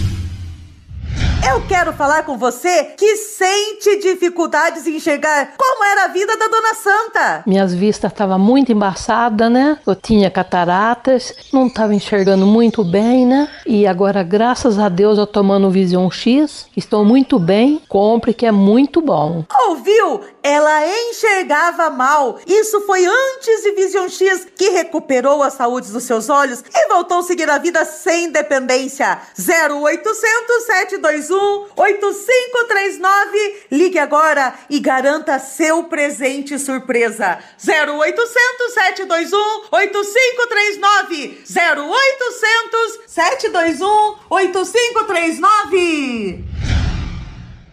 Eu 1.44 1.66
quero 1.66 1.92
falar 1.92 2.24
com 2.24 2.36
você 2.36 2.94
que 2.96 3.16
sente 3.16 3.96
dificuldades 4.00 4.86
em 4.86 4.96
enxergar 4.96 5.54
como 5.56 5.84
era 5.84 6.04
a 6.04 6.08
vida 6.08 6.36
da 6.36 6.48
Dona 6.48 6.74
Santa. 6.74 7.42
Minhas 7.46 7.74
vistas 7.74 8.12
estavam 8.12 8.38
muito 8.38 8.72
embaçadas, 8.72 9.50
né? 9.50 9.78
Eu 9.86 9.94
tinha 9.94 10.30
cataratas, 10.30 11.34
não 11.52 11.66
estava 11.66 11.94
enxergando 11.94 12.46
muito 12.46 12.84
bem, 12.84 13.26
né? 13.26 13.48
E 13.66 13.86
agora, 13.86 14.22
graças 14.22 14.78
a 14.78 14.88
Deus, 14.88 15.18
eu 15.18 15.26
tomando 15.26 15.70
Vision 15.70 16.10
X, 16.10 16.66
estou 16.76 17.04
muito 17.04 17.38
bem. 17.38 17.80
Compre 17.88 18.34
que 18.34 18.46
é 18.46 18.52
muito 18.52 19.00
bom. 19.00 19.44
Ouviu? 19.68 20.20
Ela 20.46 20.86
enxergava 20.86 21.90
mal. 21.90 22.38
Isso 22.46 22.80
foi 22.82 23.04
antes 23.04 23.64
de 23.64 23.72
Vision 23.72 24.08
X, 24.08 24.46
que 24.54 24.68
recuperou 24.68 25.42
a 25.42 25.50
saúde 25.50 25.90
dos 25.90 26.04
seus 26.04 26.28
olhos 26.28 26.62
e 26.72 26.86
voltou 26.86 27.18
a 27.18 27.24
seguir 27.24 27.50
a 27.50 27.58
vida 27.58 27.84
sem 27.84 28.30
dependência. 28.30 29.20
0800 29.36 30.66
721 30.66 31.66
8539. 31.74 33.66
Ligue 33.72 33.98
agora 33.98 34.54
e 34.70 34.78
garanta 34.78 35.40
seu 35.40 35.82
presente 35.82 36.60
surpresa. 36.60 37.40
0800 37.60 38.72
721 38.72 39.62
8539. 39.72 41.42
0800 41.50 43.00
721 43.08 44.14
8539. 44.30 46.56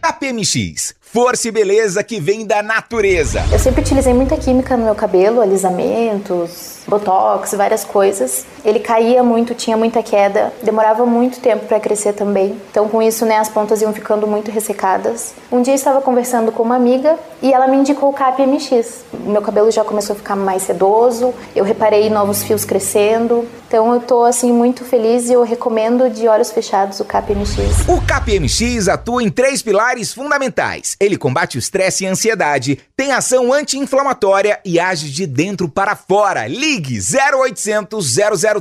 KPMX, 0.03 0.95
força 1.13 1.47
e 1.47 1.51
beleza 1.51 2.03
que 2.03 2.19
vem 2.19 2.43
da 2.43 2.63
natureza. 2.63 3.45
Eu 3.51 3.59
sempre 3.59 3.81
utilizei 3.81 4.15
muita 4.15 4.35
química 4.35 4.75
no 4.75 4.83
meu 4.83 4.95
cabelo, 4.95 5.41
alisamentos, 5.41 6.79
botox, 6.87 7.53
várias 7.53 7.83
coisas. 7.83 8.45
Ele 8.65 8.79
caía 8.79 9.23
muito, 9.23 9.53
tinha 9.53 9.77
muita 9.77 10.01
queda, 10.01 10.51
demorava 10.63 11.05
muito 11.05 11.39
tempo 11.39 11.65
para 11.67 11.79
crescer 11.79 12.13
também. 12.13 12.59
Então, 12.71 12.87
com 12.89 13.01
isso, 13.01 13.25
né, 13.25 13.37
as 13.37 13.47
pontas 13.47 13.81
iam 13.81 13.93
ficando 13.93 14.25
muito 14.25 14.49
ressecadas. 14.49 15.33
Um 15.51 15.61
dia 15.61 15.73
eu 15.73 15.75
estava 15.75 16.01
conversando 16.01 16.51
com 16.51 16.63
uma 16.63 16.75
amiga 16.75 17.17
e 17.43 17.53
ela 17.53 17.67
me 17.67 17.77
indicou 17.77 18.09
o 18.09 18.13
KPMX. 18.13 19.03
O 19.13 19.29
meu 19.29 19.41
cabelo 19.41 19.69
já 19.69 19.83
começou 19.83 20.15
a 20.15 20.17
ficar 20.17 20.35
mais 20.35 20.63
sedoso, 20.63 21.33
eu 21.55 21.63
reparei 21.63 22.09
novos 22.09 22.43
fios 22.43 22.65
crescendo. 22.65 23.47
Então, 23.67 23.93
eu 23.93 23.99
tô 23.99 24.23
assim 24.23 24.51
muito 24.51 24.85
feliz 24.85 25.29
e 25.29 25.33
eu 25.33 25.43
recomendo 25.43 26.09
de 26.09 26.27
olhos 26.27 26.51
fechados 26.51 26.99
o 26.99 27.05
KPMX. 27.05 27.87
O 27.87 27.99
KPMX 28.01 28.87
atua 28.87 29.23
em 29.23 29.29
três 29.29 29.61
pilares 29.61 30.13
fundamentais. 30.13 30.95
Ele 31.03 31.17
combate 31.17 31.57
o 31.57 31.59
estresse 31.59 32.05
e 32.05 32.07
a 32.07 32.11
ansiedade, 32.11 32.79
tem 32.95 33.11
ação 33.11 33.51
anti-inflamatória 33.51 34.57
e 34.63 34.79
age 34.79 35.11
de 35.11 35.27
dentro 35.27 35.67
para 35.67 35.97
fora. 35.97 36.47
Ligue 36.47 36.97
0800 36.97 38.15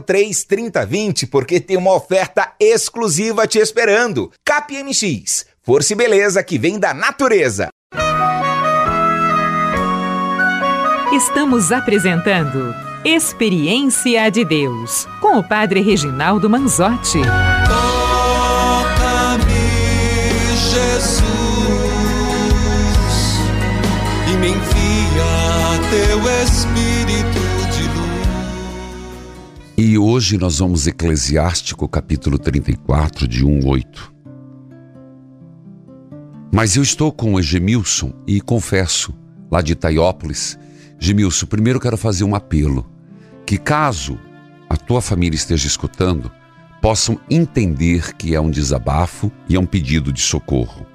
003 0.04 0.42
3020 0.42 1.26
porque 1.28 1.60
tem 1.60 1.76
uma 1.76 1.94
oferta 1.94 2.52
exclusiva 2.58 3.46
te 3.46 3.60
esperando. 3.60 4.32
KPMX, 4.44 5.46
força 5.62 5.92
e 5.92 5.96
beleza 5.96 6.42
que 6.42 6.58
vem 6.58 6.80
da 6.80 6.92
natureza. 6.92 7.68
Estamos 11.12 11.70
apresentando 11.70 12.74
Experiência 13.04 14.30
de 14.30 14.44
Deus 14.44 15.06
com 15.20 15.38
o 15.38 15.44
Padre 15.44 15.80
Reginaldo 15.80 16.50
Manzotti. 16.50 17.20
Teu 25.92 26.20
Espírito 26.42 27.38
de 27.70 27.82
luz. 27.82 28.26
E 29.76 29.98
hoje 29.98 30.38
nós 30.38 30.58
vamos 30.58 30.86
Eclesiástico, 30.86 31.86
capítulo 31.86 32.38
34, 32.38 33.28
de 33.28 33.44
1 33.44 33.60
a 33.60 33.68
8. 33.68 34.14
Mas 36.50 36.76
eu 36.76 36.82
estou 36.82 37.12
com 37.12 37.34
o 37.34 37.38
Egemilson 37.38 38.10
e 38.26 38.40
confesso, 38.40 39.12
lá 39.50 39.60
de 39.60 39.72
Itaiópolis, 39.72 40.58
Gemilson, 40.98 41.44
primeiro 41.44 41.78
quero 41.78 41.98
fazer 41.98 42.24
um 42.24 42.34
apelo, 42.34 42.90
que 43.44 43.58
caso 43.58 44.18
a 44.70 44.78
tua 44.78 45.02
família 45.02 45.36
esteja 45.36 45.66
escutando, 45.66 46.32
possam 46.80 47.20
entender 47.28 48.16
que 48.16 48.34
é 48.34 48.40
um 48.40 48.50
desabafo 48.50 49.30
e 49.46 49.56
é 49.56 49.60
um 49.60 49.66
pedido 49.66 50.10
de 50.10 50.22
socorro. 50.22 50.86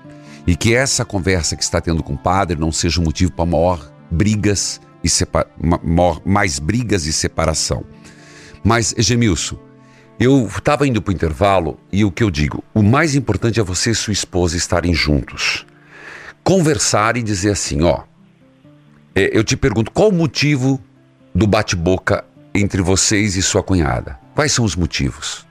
E 0.48 0.56
que 0.56 0.74
essa 0.74 1.06
conversa 1.06 1.56
que 1.56 1.62
está 1.62 1.80
tendo 1.80 2.02
com 2.02 2.14
o 2.14 2.18
padre 2.18 2.60
não 2.60 2.72
seja 2.72 3.00
um 3.00 3.04
motivo 3.04 3.32
para 3.32 3.46
maior 3.46 3.92
brigas 4.10 4.82
e 5.08 6.30
mais 6.30 6.60
brigas 6.60 7.06
e 7.06 7.13
separação. 7.13 7.84
Mas, 8.63 8.93
Egemilson, 8.98 9.58
eu 10.20 10.46
estava 10.48 10.88
indo 10.88 11.02
para 11.02 11.12
o 11.12 11.15
intervalo 11.15 11.80
e 11.91 12.04
o 12.04 12.12
que 12.12 12.24
eu 12.24 12.32
digo, 12.32 12.63
o 12.74 12.82
mais 12.82 13.15
importante 13.15 13.60
é 13.60 13.63
você 13.63 13.91
e 13.91 13.96
sua 13.96 14.13
esposa 14.13 14.58
estarem 14.58 14.93
juntos. 14.93 15.65
Conversar 16.43 17.17
e 17.17 17.24
dizer 17.24 17.52
assim, 17.52 17.84
ó, 17.84 18.04
é, 19.15 19.30
eu 19.32 19.43
te 19.43 19.56
pergunto, 19.56 19.91
qual 19.91 20.10
o 20.10 20.13
motivo 20.13 20.82
do 21.34 21.46
bate-boca 21.46 22.26
entre 22.54 22.82
vocês 22.82 23.36
e 23.36 23.41
sua 23.41 23.63
cunhada? 23.63 24.20
Quais 24.34 24.52
são 24.52 24.65
os 24.65 24.76
motivos? 24.76 25.46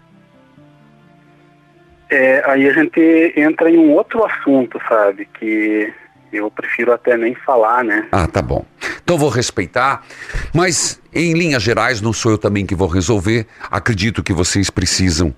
É, 2.10 2.42
aí 2.48 2.68
a 2.68 2.72
gente 2.72 3.32
entra 3.36 3.70
em 3.70 3.78
um 3.78 3.92
outro 3.92 4.24
assunto, 4.24 4.80
sabe? 4.88 5.28
Que 5.38 5.92
eu 6.32 6.50
prefiro 6.50 6.92
até 6.92 7.16
nem 7.16 7.34
falar, 7.34 7.84
né? 7.84 8.08
Ah, 8.12 8.26
tá 8.26 8.42
bom. 8.42 8.64
Então 9.02 9.16
vou 9.16 9.28
respeitar, 9.28 10.04
mas 10.52 11.00
em 11.12 11.32
linhas 11.32 11.62
gerais 11.62 12.00
não 12.00 12.12
sou 12.12 12.32
eu 12.32 12.38
também 12.38 12.66
que 12.66 12.74
vou 12.74 12.88
resolver. 12.88 13.46
Acredito 13.70 14.22
que 14.22 14.32
vocês 14.32 14.68
precisam 14.70 15.34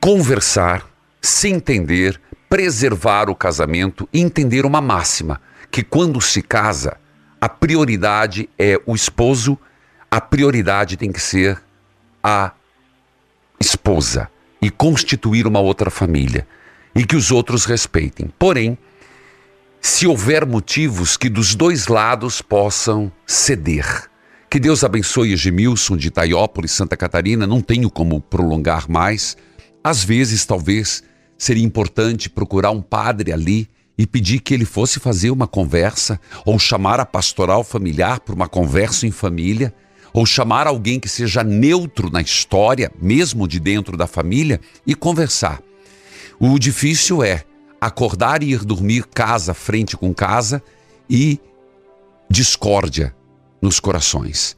conversar, 0.00 0.86
se 1.20 1.48
entender, 1.48 2.20
preservar 2.48 3.28
o 3.28 3.34
casamento 3.34 4.08
e 4.12 4.20
entender 4.20 4.64
uma 4.64 4.80
máxima, 4.80 5.40
que 5.70 5.82
quando 5.82 6.20
se 6.20 6.42
casa, 6.42 6.96
a 7.40 7.48
prioridade 7.48 8.48
é 8.58 8.80
o 8.86 8.94
esposo, 8.94 9.58
a 10.10 10.20
prioridade 10.20 10.96
tem 10.96 11.12
que 11.12 11.20
ser 11.20 11.60
a 12.22 12.52
esposa 13.60 14.28
e 14.60 14.70
constituir 14.70 15.46
uma 15.46 15.60
outra 15.60 15.90
família 15.90 16.46
e 16.94 17.04
que 17.04 17.16
os 17.16 17.30
outros 17.30 17.64
respeitem. 17.64 18.32
Porém, 18.38 18.76
se 19.80 20.06
houver 20.06 20.46
motivos 20.46 21.16
que 21.16 21.28
dos 21.28 21.54
dois 21.54 21.86
lados 21.86 22.42
possam 22.42 23.10
ceder. 23.26 24.08
Que 24.50 24.58
Deus 24.58 24.82
abençoe 24.82 25.32
Edmilson 25.32 25.96
de 25.96 26.08
Itaiópolis, 26.08 26.72
Santa 26.72 26.96
Catarina. 26.96 27.46
Não 27.46 27.60
tenho 27.60 27.90
como 27.90 28.20
prolongar 28.20 28.90
mais. 28.90 29.36
Às 29.84 30.02
vezes, 30.02 30.44
talvez, 30.46 31.02
seria 31.36 31.64
importante 31.64 32.30
procurar 32.30 32.70
um 32.70 32.80
padre 32.80 33.32
ali 33.32 33.68
e 33.96 34.06
pedir 34.06 34.40
que 34.40 34.54
ele 34.54 34.64
fosse 34.64 35.00
fazer 35.00 35.30
uma 35.30 35.46
conversa, 35.46 36.20
ou 36.46 36.58
chamar 36.58 37.00
a 37.00 37.04
pastoral 37.04 37.64
familiar 37.64 38.20
para 38.20 38.34
uma 38.34 38.48
conversa 38.48 39.06
em 39.06 39.10
família, 39.10 39.74
ou 40.12 40.24
chamar 40.24 40.66
alguém 40.66 41.00
que 41.00 41.08
seja 41.08 41.42
neutro 41.42 42.08
na 42.10 42.22
história, 42.22 42.92
mesmo 43.02 43.46
de 43.46 43.58
dentro 43.58 43.96
da 43.96 44.06
família, 44.06 44.60
e 44.86 44.94
conversar. 44.94 45.60
O 46.38 46.58
difícil 46.58 47.22
é 47.22 47.42
acordar 47.80 48.42
e 48.42 48.52
ir 48.52 48.64
dormir 48.64 49.06
casa 49.06 49.54
frente 49.54 49.96
com 49.96 50.12
casa 50.12 50.62
e 51.08 51.40
discórdia 52.28 53.14
nos 53.60 53.80
corações. 53.80 54.56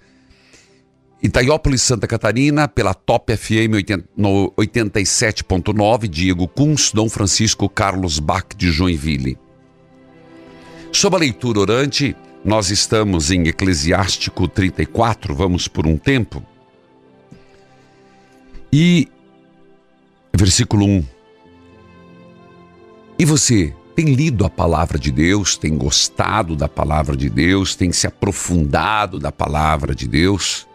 Itaiópolis, 1.23 1.83
Santa 1.83 2.07
Catarina, 2.07 2.67
pela 2.67 2.95
Top 2.95 3.37
FM 3.37 3.85
87.9, 4.57 6.09
Diego 6.09 6.49
Kunz, 6.49 6.93
Dom 6.93 7.11
Francisco 7.11 7.69
Carlos 7.69 8.19
Bach 8.19 8.47
de 8.57 8.73
Joinville. 8.73 9.39
Sob 10.91 11.15
a 11.17 11.19
leitura 11.19 11.61
orante, 11.61 12.17
nós 12.43 12.71
estamos 12.71 13.31
em 13.31 13.47
Eclesiástico 13.49 14.49
34, 14.49 15.35
vamos 15.35 15.69
por 15.69 15.87
um 15.87 15.99
tempo. 15.99 16.43
E 18.73 19.07
versículo 20.35 20.87
1. 20.87 21.05
E 23.21 23.25
você 23.27 23.77
tem 23.95 24.15
lido 24.15 24.47
a 24.47 24.49
palavra 24.49 24.99
de 24.99 25.13
Deus, 25.13 25.55
tem 25.55 25.77
gostado 25.77 26.57
da 26.57 26.67
palavra 26.67 27.15
de 27.15 27.29
Deus, 27.29 27.75
tem 27.75 27.93
se 27.93 28.07
aprofundado 28.07 29.19
da 29.19 29.31
palavra 29.31 29.95
de 29.95 30.09
Deus? 30.09 30.67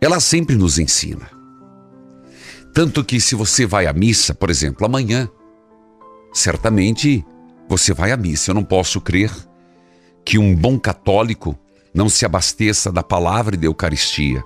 Ela 0.00 0.20
sempre 0.20 0.54
nos 0.54 0.78
ensina. 0.78 1.28
Tanto 2.72 3.02
que 3.02 3.20
se 3.20 3.34
você 3.34 3.66
vai 3.66 3.88
à 3.88 3.92
missa, 3.92 4.36
por 4.36 4.50
exemplo, 4.50 4.86
amanhã, 4.86 5.28
certamente 6.32 7.26
você 7.68 7.92
vai 7.92 8.12
à 8.12 8.16
missa. 8.16 8.52
Eu 8.52 8.54
não 8.54 8.62
posso 8.62 9.00
crer 9.00 9.32
que 10.24 10.38
um 10.38 10.54
bom 10.54 10.78
católico 10.78 11.58
não 11.92 12.08
se 12.08 12.24
abasteça 12.24 12.92
da 12.92 13.02
palavra 13.02 13.56
e 13.56 13.58
da 13.58 13.66
Eucaristia. 13.66 14.44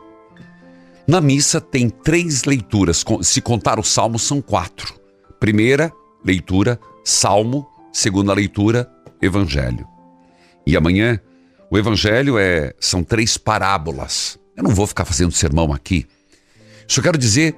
Na 1.06 1.20
missa 1.20 1.60
tem 1.60 1.90
três 1.90 2.44
leituras, 2.44 3.04
se 3.20 3.42
contar 3.42 3.78
o 3.78 3.84
salmo 3.84 4.18
são 4.18 4.40
quatro. 4.40 4.98
Primeira 5.38 5.92
leitura, 6.24 6.78
salmo, 7.04 7.66
segunda 7.92 8.32
leitura, 8.32 8.90
evangelho. 9.20 9.86
E 10.66 10.76
amanhã 10.76 11.18
o 11.70 11.78
evangelho 11.78 12.38
é 12.38 12.74
são 12.80 13.02
três 13.02 13.36
parábolas. 13.38 14.38
Eu 14.56 14.64
não 14.64 14.74
vou 14.74 14.86
ficar 14.86 15.04
fazendo 15.04 15.32
sermão 15.32 15.72
aqui. 15.72 16.06
Só 16.86 17.00
quero 17.00 17.16
dizer 17.16 17.56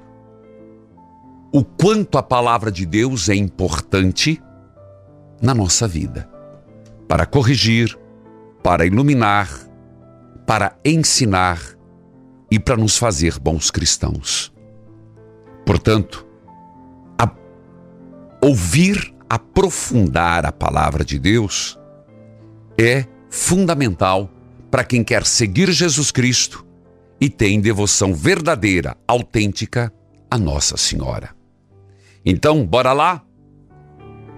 o 1.51 1.63
quanto 1.63 2.17
a 2.17 2.23
palavra 2.23 2.71
de 2.71 2.85
Deus 2.85 3.29
é 3.29 3.35
importante 3.35 4.41
na 5.41 5.53
nossa 5.53 5.87
vida 5.87 6.29
para 7.07 7.25
corrigir, 7.25 7.97
para 8.63 8.85
iluminar, 8.85 9.49
para 10.47 10.75
ensinar 10.83 11.59
e 12.49 12.59
para 12.59 12.77
nos 12.77 12.97
fazer 12.97 13.39
bons 13.39 13.69
cristãos. 13.69 14.53
Portanto, 15.65 16.25
ouvir, 18.43 19.13
aprofundar 19.29 20.45
a 20.45 20.51
palavra 20.51 21.03
de 21.03 21.17
Deus 21.17 21.79
é 22.77 23.05
fundamental 23.29 24.29
para 24.69 24.83
quem 24.83 25.03
quer 25.03 25.25
seguir 25.25 25.71
Jesus 25.71 26.11
Cristo 26.11 26.65
e 27.19 27.29
tem 27.29 27.61
devoção 27.61 28.13
verdadeira, 28.13 28.97
autêntica 29.07 29.93
a 30.29 30.37
Nossa 30.37 30.77
Senhora. 30.77 31.29
Então, 32.25 32.65
bora 32.65 32.91
lá? 32.91 33.23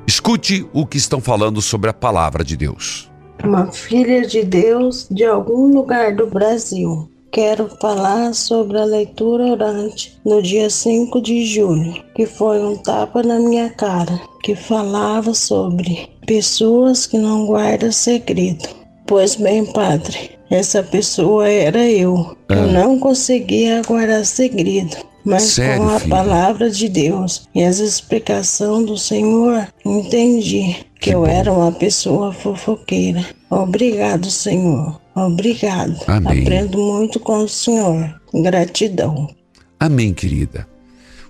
Escute 0.08 0.68
o 0.72 0.86
que 0.86 0.98
estão 0.98 1.20
falando 1.20 1.62
sobre 1.62 1.90
a 1.90 1.94
palavra 1.94 2.44
de 2.44 2.56
Deus 2.56 3.10
uma 3.44 3.72
filha 3.72 4.26
de 4.26 4.44
Deus 4.44 5.08
de 5.10 5.24
algum 5.24 5.68
lugar 5.68 6.16
do 6.16 6.28
Brasil. 6.28 7.10
Quero 7.36 7.70
falar 7.82 8.34
sobre 8.34 8.80
a 8.80 8.86
leitura 8.86 9.44
orante 9.44 10.18
no 10.24 10.42
dia 10.42 10.70
5 10.70 11.20
de 11.20 11.46
julho, 11.46 12.02
que 12.16 12.26
foi 12.26 12.64
um 12.64 12.78
tapa 12.78 13.22
na 13.22 13.38
minha 13.38 13.70
cara, 13.72 14.22
que 14.42 14.56
falava 14.56 15.34
sobre 15.34 16.08
pessoas 16.26 17.06
que 17.06 17.18
não 17.18 17.46
guardam 17.46 17.92
segredo. 17.92 18.70
Pois 19.06 19.36
bem, 19.36 19.66
padre, 19.66 20.32
essa 20.50 20.82
pessoa 20.82 21.50
era 21.50 21.84
eu. 21.86 22.38
Eu 22.48 22.64
ah. 22.64 22.68
não 22.68 22.98
conseguia 22.98 23.82
guardar 23.86 24.26
segredo 24.26 24.96
mas 25.26 25.44
Sério, 25.44 25.82
com 25.84 25.90
a 25.90 26.00
filho? 26.00 26.10
palavra 26.12 26.70
de 26.70 26.88
Deus 26.88 27.50
e 27.54 27.64
as 27.64 27.80
explicações 27.80 28.86
do 28.86 28.98
Senhor, 28.98 29.68
entendi 29.84 30.86
que, 31.02 31.10
que 31.10 31.16
eu 31.16 31.22
bom. 31.22 31.28
era 31.28 31.52
uma 31.52 31.72
pessoa 31.72 32.32
fofoqueira. 32.32 33.26
Obrigado, 33.50 34.30
Senhor. 34.30 35.04
Obrigado. 35.16 35.98
Amém. 36.08 36.42
Aprendo 36.42 36.78
muito 36.78 37.20
com 37.20 37.44
o 37.44 37.48
Senhor. 37.48 38.20
Gratidão. 38.34 39.34
Amém, 39.80 40.14
querida. 40.14 40.68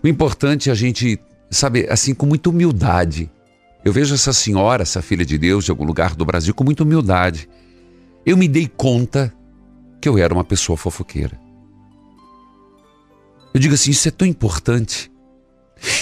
O 0.04 0.08
importante 0.08 0.70
é 0.70 0.72
a 0.72 0.76
gente, 0.76 1.20
sabe, 1.52 1.88
assim, 1.90 2.14
com 2.14 2.26
muita 2.26 2.50
humildade. 2.50 3.30
Eu 3.84 3.94
vejo 3.94 4.16
essa 4.16 4.34
senhora, 4.34 4.82
essa 4.82 5.02
filha 5.02 5.24
de 5.24 5.38
Deus, 5.38 5.66
de 5.66 5.72
algum 5.72 5.86
lugar 5.86 6.16
do 6.16 6.26
Brasil, 6.26 6.54
com 6.56 6.64
muita 6.64 6.84
humildade. 6.84 7.48
Eu 8.26 8.36
me 8.36 8.48
dei 8.48 8.68
conta 8.68 9.32
que 10.02 10.10
eu 10.10 10.18
era 10.18 10.34
uma 10.34 10.44
pessoa 10.44 10.76
fofoqueira. 10.76 11.40
Eu 13.54 13.60
digo 13.60 13.76
assim, 13.76 13.92
isso 13.92 14.08
é 14.08 14.12
tão 14.12 14.28
importante. 14.28 15.12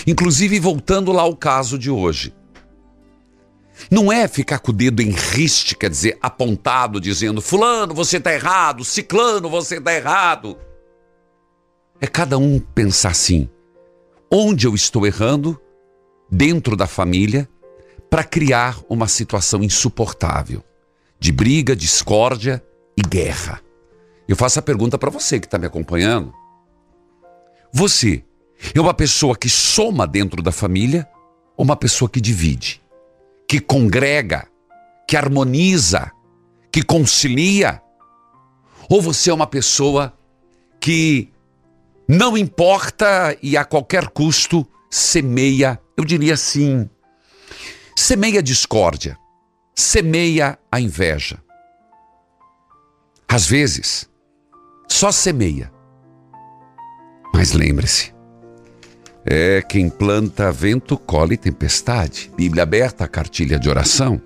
Inclusive, 0.08 0.60
voltando 0.60 1.12
lá 1.12 1.24
ao 1.24 1.36
caso 1.36 1.78
de 1.78 1.91
hoje. 1.91 2.34
Não 3.90 4.12
é 4.12 4.28
ficar 4.28 4.60
com 4.60 4.72
o 4.72 4.74
dedo 4.74 5.02
em 5.02 5.10
riste, 5.10 5.76
quer 5.76 5.90
dizer, 5.90 6.18
apontado, 6.22 7.00
dizendo: 7.00 7.42
Fulano, 7.42 7.94
você 7.94 8.18
está 8.18 8.34
errado, 8.34 8.84
Ciclano, 8.84 9.50
você 9.50 9.78
está 9.78 9.94
errado. 9.94 10.58
É 12.00 12.08
cada 12.08 12.38
um 12.38 12.60
pensar 12.60 13.12
assim: 13.12 13.50
onde 14.32 14.68
eu 14.68 14.76
estou 14.76 15.06
errando, 15.06 15.60
dentro 16.30 16.76
da 16.76 16.88
família, 16.88 17.50
para 18.10 18.24
criar 18.24 18.78
uma 18.88 19.08
situação 19.08 19.64
insuportável 19.64 20.64
de 21.20 21.32
briga, 21.32 21.76
discórdia 21.76 22.62
e 22.98 23.02
guerra. 23.02 23.62
Eu 24.28 24.36
faço 24.36 24.60
a 24.60 24.62
pergunta 24.62 24.98
para 24.98 25.10
você 25.10 25.40
que 25.40 25.48
está 25.48 25.58
me 25.58 25.66
acompanhando. 25.66 26.34
Você 27.72 28.26
é 28.76 28.80
uma 28.80 28.94
pessoa 28.94 29.36
que 29.36 29.50
soma 29.50 30.06
dentro 30.06 30.44
da 30.44 30.52
família 30.52 31.08
ou 31.56 31.64
uma 31.64 31.78
pessoa 31.78 32.10
que 32.10 32.20
divide, 32.20 32.83
que 33.54 33.60
congrega, 33.60 34.48
que 35.08 35.16
harmoniza, 35.16 36.12
que 36.72 36.82
concilia? 36.82 37.84
Ou 38.89 39.00
você 39.00 39.30
é 39.30 39.34
uma 39.34 39.46
pessoa 39.46 40.12
que 40.80 41.32
não 42.08 42.36
importa 42.36 43.38
e 43.44 43.56
a 43.56 43.63
qualquer 43.63 44.08
custo 44.08 44.68
semeia, 44.89 45.80
eu 45.96 46.04
diria 46.04 46.34
assim, 46.34 46.89
semeia 47.96 48.42
discórdia, 48.42 49.20
semeia 49.76 50.58
a 50.72 50.80
inveja. 50.80 51.39
Às 53.28 53.46
vezes, 53.46 54.10
só 54.88 55.12
semeia, 55.12 55.72
mas 57.32 57.52
lembre-se, 57.52 58.16
é 59.26 59.62
quem 59.62 59.90
planta 59.90 60.52
vento 60.52 60.98
colhe 60.98 61.38
tempestade. 61.38 62.32
Bíblia 62.36 62.64
aberta, 62.64 63.08
cartilha 63.08 63.60
de 63.60 63.70
oração. 63.70 64.22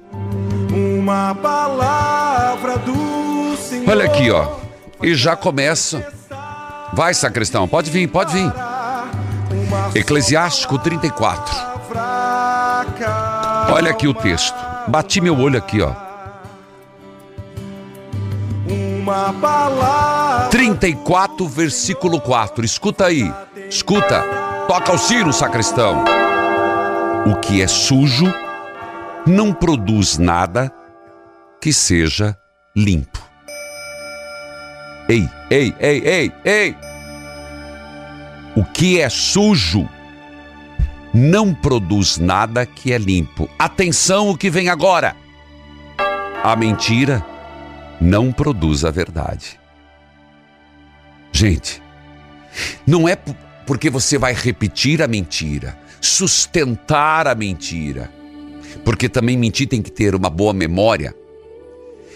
Uma 0.72 1.34
palavra 1.36 2.78
do 2.78 3.56
Senhor. 3.58 3.90
Olha 3.90 4.06
aqui, 4.06 4.30
ó. 4.32 4.58
E 5.02 5.14
já 5.14 5.36
começa 5.36 6.04
Vai, 6.94 7.14
sacristão, 7.14 7.68
pode 7.68 7.92
vir, 7.92 8.08
pode 8.08 8.34
vir. 8.34 8.52
Eclesiástico 9.94 10.78
34. 10.80 11.56
Olha 13.72 13.92
aqui 13.92 14.08
o 14.08 14.14
texto. 14.14 14.58
Bati 14.88 15.22
meu 15.22 15.38
olho 15.38 15.58
aqui, 15.58 15.82
ó. 15.82 15.92
Uma 18.68 19.34
palavra 19.34 20.50
34, 20.50 21.48
versículo 21.48 22.20
4. 22.20 22.66
Escuta 22.66 23.06
aí. 23.06 23.32
Escuta. 23.70 24.47
Toca 24.68 24.92
o 24.92 24.98
sino, 24.98 25.32
sacristão. 25.32 26.04
O 27.26 27.38
que 27.40 27.62
é 27.62 27.68
sujo 27.68 28.26
não 29.26 29.54
produz 29.54 30.18
nada 30.18 30.70
que 31.62 31.72
seja 31.72 32.38
limpo. 32.76 33.26
Ei, 35.08 35.30
ei, 35.50 35.74
ei, 35.80 36.02
ei, 36.06 36.32
ei! 36.44 36.78
O 38.58 38.66
que 38.66 39.00
é 39.00 39.08
sujo 39.08 39.88
não 41.14 41.54
produz 41.54 42.18
nada 42.18 42.66
que 42.66 42.92
é 42.92 42.98
limpo. 42.98 43.50
Atenção 43.58 44.30
o 44.30 44.38
que 44.38 44.50
vem 44.50 44.68
agora. 44.68 45.16
A 46.44 46.58
mentira 46.58 47.26
não 48.02 48.34
produz 48.34 48.84
a 48.84 48.92
verdade. 48.92 49.58
Gente, 51.32 51.82
não 52.86 53.08
é 53.08 53.16
porque 53.68 53.90
você 53.90 54.18
vai 54.18 54.34
repetir 54.34 55.04
a 55.04 55.08
mentira, 55.08 55.78
sustentar 56.00 57.28
a 57.28 57.36
mentira, 57.36 58.10
porque 58.86 59.10
também 59.10 59.38
mentir 59.38 59.68
tem 59.68 59.82
que 59.82 59.92
ter 59.92 60.16
uma 60.16 60.30
boa 60.30 60.54
memória. 60.54 61.14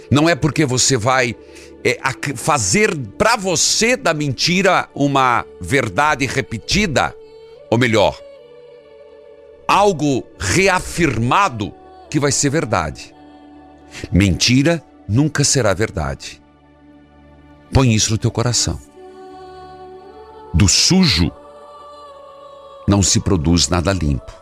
Não 0.09 0.29
é 0.29 0.33
porque 0.33 0.65
você 0.65 0.95
vai 0.95 1.35
é, 1.83 1.99
fazer 2.35 2.97
para 3.17 3.35
você 3.35 3.97
da 3.97 4.13
mentira 4.13 4.87
uma 4.95 5.45
verdade 5.59 6.25
repetida, 6.25 7.13
ou 7.69 7.77
melhor, 7.77 8.17
algo 9.67 10.25
reafirmado 10.39 11.73
que 12.09 12.19
vai 12.19 12.31
ser 12.31 12.49
verdade. 12.49 13.13
Mentira 14.09 14.81
nunca 15.07 15.43
será 15.43 15.73
verdade. 15.73 16.41
Põe 17.73 17.93
isso 17.93 18.11
no 18.11 18.17
teu 18.17 18.31
coração. 18.31 18.79
Do 20.53 20.67
sujo 20.67 21.31
não 22.91 23.01
se 23.01 23.21
produz 23.21 23.69
nada 23.69 23.93
limpo. 23.93 24.33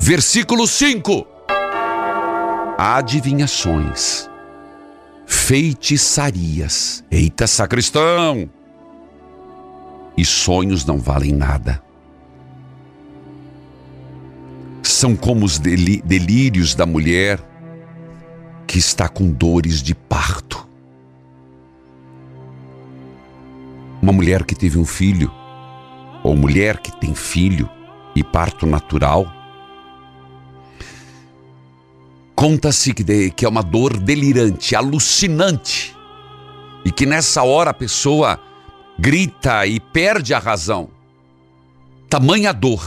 Versículo 0.00 0.66
5. 0.66 1.24
Adivinhações, 2.76 4.28
feitiçarias. 5.24 7.04
Eita, 7.08 7.46
sacristão! 7.46 8.50
E 10.16 10.24
sonhos 10.24 10.84
não 10.84 10.98
valem 10.98 11.32
nada. 11.32 11.80
São 14.82 15.14
como 15.14 15.46
os 15.46 15.60
delírios 15.60 16.74
da 16.74 16.84
mulher 16.84 17.40
que 18.66 18.78
está 18.78 19.08
com 19.08 19.30
dores 19.30 19.80
de 19.80 19.94
parto. 19.94 20.68
Uma 24.02 24.12
mulher 24.12 24.42
que 24.44 24.56
teve 24.56 24.76
um 24.76 24.84
filho, 24.84 25.30
ou 26.24 26.34
mulher 26.34 26.78
que 26.78 26.90
tem 26.90 27.14
filho 27.14 27.68
e 28.16 28.24
parto 28.24 28.66
natural, 28.66 29.30
conta-se 32.34 32.94
que, 32.94 33.44
é 33.44 33.48
uma 33.48 33.62
dor 33.62 33.96
delirante, 33.98 34.74
alucinante, 34.74 35.94
e 36.84 36.90
que 36.90 37.06
nessa 37.06 37.42
hora 37.42 37.70
a 37.70 37.74
pessoa 37.74 38.40
grita 38.98 39.66
e 39.66 39.78
perde 39.78 40.34
a 40.34 40.38
razão. 40.38 40.88
Tamanha 42.08 42.52
dor. 42.52 42.82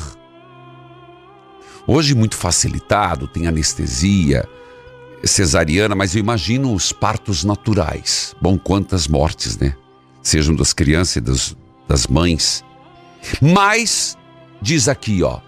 Hoje 1.85 2.13
muito 2.15 2.35
facilitado, 2.35 3.27
tem 3.27 3.47
anestesia, 3.47 4.47
cesariana, 5.23 5.95
mas 5.95 6.15
eu 6.15 6.19
imagino 6.19 6.73
os 6.73 6.91
partos 6.91 7.43
naturais. 7.43 8.35
Bom, 8.41 8.57
quantas 8.57 9.07
mortes, 9.07 9.57
né? 9.57 9.75
Sejam 10.21 10.55
das 10.55 10.73
crianças 10.73 11.15
e 11.15 11.21
das, 11.21 11.57
das 11.87 12.07
mães. 12.07 12.63
Mas, 13.41 14.17
diz 14.61 14.87
aqui, 14.87 15.23
ó, 15.23 15.39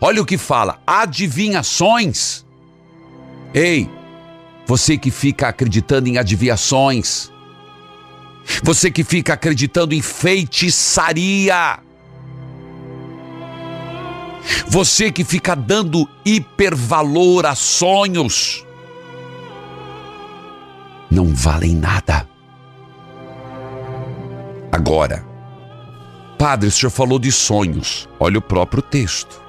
olha 0.00 0.22
o 0.22 0.26
que 0.26 0.38
fala: 0.38 0.80
adivinhações. 0.86 2.44
Ei, 3.52 3.88
você 4.66 4.96
que 4.96 5.10
fica 5.10 5.48
acreditando 5.48 6.08
em 6.08 6.18
adivinhações, 6.18 7.30
você 8.62 8.90
que 8.90 9.04
fica 9.04 9.34
acreditando 9.34 9.94
em 9.94 10.02
feitiçaria, 10.02 11.78
você 14.66 15.10
que 15.10 15.24
fica 15.24 15.54
dando 15.54 16.08
hipervalor 16.24 17.46
a 17.46 17.54
sonhos, 17.54 18.66
não 21.10 21.32
valem 21.34 21.76
nada. 21.76 22.28
Agora, 24.72 25.33
Padre, 26.38 26.68
o 26.68 26.72
senhor 26.72 26.90
falou 26.90 27.18
de 27.18 27.30
sonhos. 27.32 28.08
Olha 28.18 28.38
o 28.38 28.42
próprio 28.42 28.82
texto. 28.82 29.42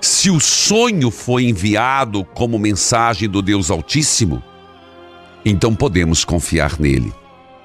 Se 0.00 0.30
o 0.30 0.40
sonho 0.40 1.10
foi 1.10 1.44
enviado 1.44 2.24
como 2.24 2.58
mensagem 2.58 3.28
do 3.28 3.40
Deus 3.40 3.70
Altíssimo, 3.70 4.42
então 5.44 5.74
podemos 5.74 6.24
confiar 6.24 6.78
nele. 6.78 7.12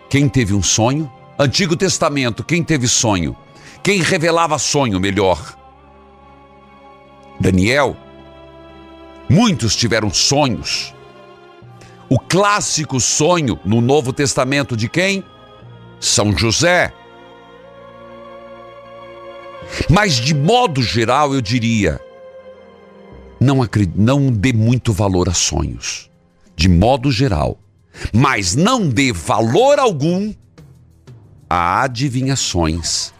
Quem 0.09 0.29
teve 0.29 0.53
um 0.53 0.61
sonho? 0.63 1.11
Antigo 1.37 1.75
Testamento, 1.75 2.43
quem 2.43 2.63
teve 2.63 2.87
sonho? 2.87 3.35
Quem 3.83 4.01
revelava 4.01 4.57
sonho 4.57 4.99
melhor? 4.99 5.57
Daniel. 7.39 7.95
Muitos 9.29 9.75
tiveram 9.75 10.09
sonhos. 10.11 10.93
O 12.09 12.19
clássico 12.19 12.99
sonho 12.99 13.59
no 13.65 13.81
Novo 13.81 14.13
Testamento 14.13 14.77
de 14.77 14.87
quem? 14.87 15.23
São 15.99 16.35
José. 16.35 16.93
Mas 19.89 20.15
de 20.15 20.33
modo 20.33 20.81
geral, 20.81 21.33
eu 21.33 21.41
diria, 21.41 21.99
não, 23.39 23.59
não 23.95 24.31
dê 24.31 24.51
muito 24.53 24.91
valor 24.91 25.29
a 25.29 25.33
sonhos. 25.33 26.09
De 26.55 26.67
modo 26.67 27.11
geral. 27.11 27.59
Mas 28.13 28.55
não 28.55 28.87
dê 28.87 29.11
valor 29.11 29.79
algum 29.79 30.33
a 31.49 31.83
adivinhações, 31.83 33.13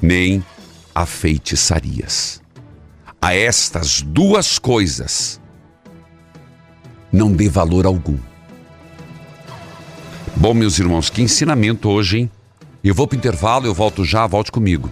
nem 0.00 0.44
a 0.94 1.04
feitiçarias. 1.06 2.40
A 3.20 3.34
estas 3.34 4.00
duas 4.00 4.58
coisas 4.58 5.40
não 7.12 7.32
dê 7.32 7.48
valor 7.48 7.86
algum. 7.86 8.18
Bom, 10.36 10.54
meus 10.54 10.78
irmãos, 10.78 11.10
que 11.10 11.20
ensinamento 11.20 11.88
hoje, 11.88 12.18
hein? 12.20 12.30
Eu 12.82 12.94
vou 12.94 13.08
para 13.08 13.16
o 13.16 13.18
intervalo, 13.18 13.66
eu 13.66 13.74
volto 13.74 14.04
já, 14.04 14.26
volte 14.26 14.52
comigo. 14.52 14.88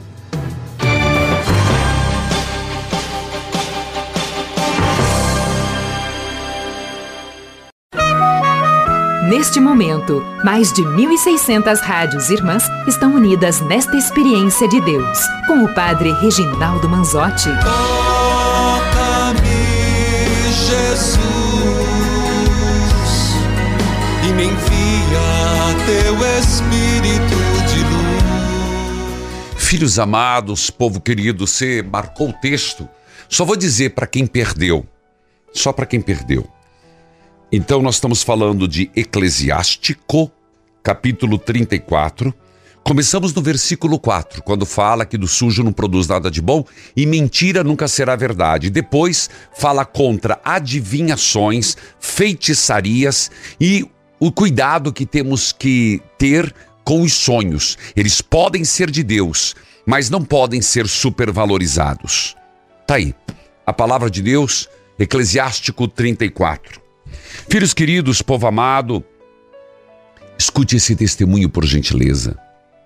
Neste 9.29 9.59
momento, 9.59 10.23
mais 10.45 10.73
de 10.73 10.83
1.600 10.83 11.81
rádios 11.81 12.31
irmãs 12.31 12.63
estão 12.87 13.13
unidas 13.13 13.61
nesta 13.61 13.97
experiência 13.97 14.69
de 14.69 14.81
Deus, 14.81 15.19
com 15.49 15.65
o 15.65 15.75
Padre 15.75 16.13
Reginaldo 16.21 16.89
Manzotti. 16.89 17.49
Toca-me, 17.65 19.43
Jesus, 20.53 21.19
e 24.23 24.33
me 24.33 24.45
envia 24.45 25.75
teu 25.87 26.15
Espírito 26.39 27.37
de 27.67 27.81
luz. 27.81 29.57
Filhos 29.57 29.99
amados, 29.99 30.71
povo 30.71 31.01
querido, 31.01 31.49
você 31.49 31.83
marcou 31.83 32.29
o 32.29 32.33
texto. 32.33 32.89
Só 33.29 33.45
vou 33.45 33.57
dizer 33.57 33.91
para 33.91 34.07
quem 34.07 34.25
perdeu, 34.25 34.87
só 35.53 35.73
para 35.73 35.85
quem 35.85 36.01
perdeu. 36.01 36.49
Então, 37.59 37.81
nós 37.81 37.95
estamos 37.95 38.23
falando 38.23 38.69
de 38.69 38.91
Eclesiástico, 38.95 40.31
capítulo 40.83 41.39
34. 41.39 42.35
Começamos 42.85 43.33
no 43.33 43.41
versículo 43.41 43.99
4, 43.99 44.43
quando 44.43 44.67
fala 44.67 45.07
que 45.07 45.17
do 45.17 45.27
sujo 45.27 45.65
não 45.65 45.73
produz 45.73 46.07
nada 46.07 46.31
de 46.31 46.43
bom 46.43 46.67
e 46.95 47.07
mentira 47.07 47.65
nunca 47.65 47.89
será 47.89 48.15
verdade. 48.15 48.69
Depois 48.69 49.31
fala 49.57 49.87
contra 49.87 50.39
adivinhações, 50.45 51.79
feitiçarias 51.99 53.31
e 53.59 53.89
o 54.21 54.31
cuidado 54.31 54.93
que 54.93 55.07
temos 55.07 55.51
que 55.51 56.03
ter 56.19 56.55
com 56.85 57.01
os 57.01 57.15
sonhos. 57.15 57.79
Eles 57.97 58.21
podem 58.21 58.67
ser 58.67 58.91
de 58.91 59.03
Deus, 59.03 59.57
mas 59.87 60.11
não 60.11 60.23
podem 60.23 60.61
ser 60.61 60.87
supervalorizados. 60.87 62.37
Tá 62.87 62.97
aí. 62.97 63.15
A 63.65 63.73
palavra 63.73 64.11
de 64.11 64.21
Deus, 64.21 64.69
Eclesiástico 64.99 65.89
34. 65.89 66.85
Filhos 67.49 67.73
queridos, 67.73 68.23
povo 68.23 68.47
amado, 68.47 69.05
escute 70.39 70.77
esse 70.77 70.95
testemunho 70.97 71.49
por 71.49 71.65
gentileza. 71.65 72.39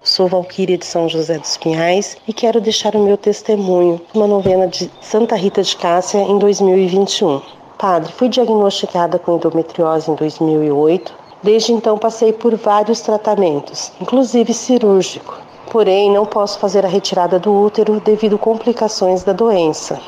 Sou 0.02 0.28
Valquíria 0.28 0.78
de 0.78 0.86
São 0.86 1.08
José 1.08 1.38
dos 1.38 1.56
Pinhais 1.58 2.16
e 2.26 2.32
quero 2.32 2.60
deixar 2.60 2.94
o 2.94 3.04
meu 3.04 3.18
testemunho 3.18 4.00
uma 4.14 4.26
novena 4.26 4.66
de 4.66 4.90
Santa 5.00 5.36
Rita 5.36 5.62
de 5.62 5.76
Cássia 5.76 6.18
em 6.18 6.38
2021. 6.38 7.42
Padre, 7.76 8.12
fui 8.12 8.28
diagnosticada 8.28 9.18
com 9.18 9.36
endometriose 9.36 10.10
em 10.10 10.14
2008. 10.14 11.14
Desde 11.42 11.72
então 11.72 11.98
passei 11.98 12.32
por 12.32 12.54
vários 12.54 13.00
tratamentos, 13.00 13.92
inclusive 14.00 14.52
cirúrgico. 14.52 15.38
Porém, 15.70 16.12
não 16.12 16.26
posso 16.26 16.58
fazer 16.58 16.84
a 16.84 16.88
retirada 16.88 17.38
do 17.38 17.52
útero 17.52 18.00
devido 18.00 18.36
complicações 18.36 19.22
da 19.22 19.32
doença. 19.32 20.00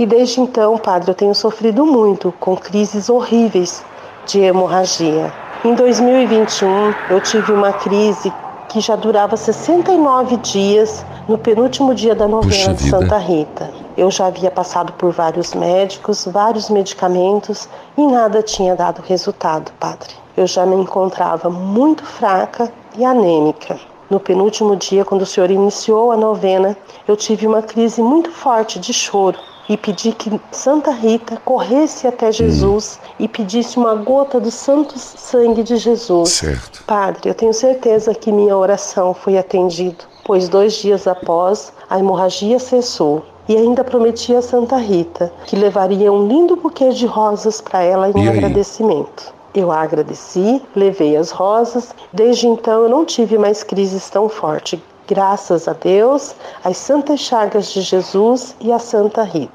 E 0.00 0.06
desde 0.06 0.40
então, 0.40 0.78
padre, 0.78 1.10
eu 1.10 1.14
tenho 1.14 1.34
sofrido 1.34 1.84
muito 1.84 2.32
com 2.40 2.56
crises 2.56 3.10
horríveis 3.10 3.84
de 4.24 4.40
hemorragia. 4.40 5.30
Em 5.62 5.74
2021, 5.74 6.94
eu 7.10 7.20
tive 7.20 7.52
uma 7.52 7.70
crise 7.70 8.32
que 8.70 8.80
já 8.80 8.96
durava 8.96 9.36
69 9.36 10.38
dias 10.38 11.04
no 11.28 11.36
penúltimo 11.36 11.94
dia 11.94 12.14
da 12.14 12.26
novena 12.26 12.72
de 12.72 12.88
Santa 12.88 13.18
Rita. 13.18 13.70
Eu 13.94 14.10
já 14.10 14.28
havia 14.28 14.50
passado 14.50 14.90
por 14.94 15.12
vários 15.12 15.52
médicos, 15.52 16.24
vários 16.24 16.70
medicamentos 16.70 17.68
e 17.94 18.06
nada 18.06 18.42
tinha 18.42 18.74
dado 18.74 19.02
resultado, 19.02 19.70
padre. 19.78 20.14
Eu 20.34 20.46
já 20.46 20.64
me 20.64 20.76
encontrava 20.76 21.50
muito 21.50 22.06
fraca 22.06 22.72
e 22.96 23.04
anêmica. 23.04 23.78
No 24.08 24.18
penúltimo 24.18 24.76
dia, 24.76 25.04
quando 25.04 25.22
o 25.22 25.26
senhor 25.26 25.50
iniciou 25.50 26.10
a 26.10 26.16
novena, 26.16 26.74
eu 27.06 27.18
tive 27.18 27.46
uma 27.46 27.60
crise 27.60 28.00
muito 28.00 28.30
forte 28.30 28.78
de 28.78 28.94
choro 28.94 29.49
e 29.70 29.76
pedi 29.76 30.10
que 30.10 30.40
Santa 30.50 30.90
Rita 30.90 31.40
corresse 31.44 32.04
até 32.04 32.32
Jesus 32.32 32.98
hum. 33.00 33.14
e 33.20 33.28
pedisse 33.28 33.78
uma 33.78 33.94
gota 33.94 34.40
do 34.40 34.50
santo 34.50 34.98
sangue 34.98 35.62
de 35.62 35.76
Jesus. 35.76 36.30
Certo. 36.30 36.82
Padre, 36.84 37.30
eu 37.30 37.34
tenho 37.34 37.54
certeza 37.54 38.12
que 38.12 38.32
minha 38.32 38.56
oração 38.56 39.14
foi 39.14 39.38
atendida, 39.38 40.04
pois 40.24 40.48
dois 40.48 40.74
dias 40.74 41.06
após 41.06 41.72
a 41.88 42.00
hemorragia 42.00 42.58
cessou. 42.58 43.24
E 43.48 43.56
ainda 43.56 43.84
prometi 43.84 44.34
a 44.34 44.42
Santa 44.42 44.76
Rita 44.76 45.32
que 45.46 45.54
levaria 45.54 46.12
um 46.12 46.26
lindo 46.26 46.56
buquê 46.56 46.90
de 46.90 47.06
rosas 47.06 47.60
para 47.60 47.80
ela 47.80 48.10
em 48.10 48.28
agradecimento. 48.28 49.32
Eu 49.54 49.72
a 49.72 49.80
agradeci, 49.80 50.62
levei 50.74 51.16
as 51.16 51.30
rosas. 51.30 51.94
Desde 52.12 52.46
então 52.46 52.82
eu 52.82 52.88
não 52.88 53.04
tive 53.04 53.38
mais 53.38 53.62
crises 53.62 54.08
tão 54.10 54.28
fortes. 54.28 54.80
Graças 55.10 55.66
a 55.66 55.72
Deus, 55.72 56.36
às 56.62 56.76
santas 56.76 57.18
chagas 57.18 57.72
de 57.72 57.82
Jesus 57.82 58.54
e 58.60 58.70
a 58.70 58.78
Santa 58.78 59.24
Rita. 59.24 59.52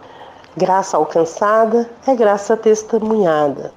Graça 0.58 0.98
alcançada 0.98 1.90
é 2.06 2.14
graça 2.14 2.58
testemunhada. 2.58 3.74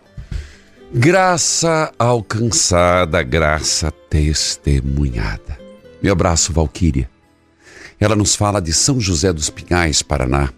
Graça 0.92 1.92
alcançada, 1.96 3.22
graça 3.22 3.92
testemunhada. 4.10 5.56
Meu 6.02 6.14
abraço, 6.14 6.52
Valquíria. 6.52 7.08
Ela 8.00 8.16
nos 8.16 8.34
fala 8.34 8.60
de 8.60 8.72
São 8.72 9.00
José 9.00 9.32
dos 9.32 9.48
Pinhais, 9.48 10.02
Paraná. 10.02 10.48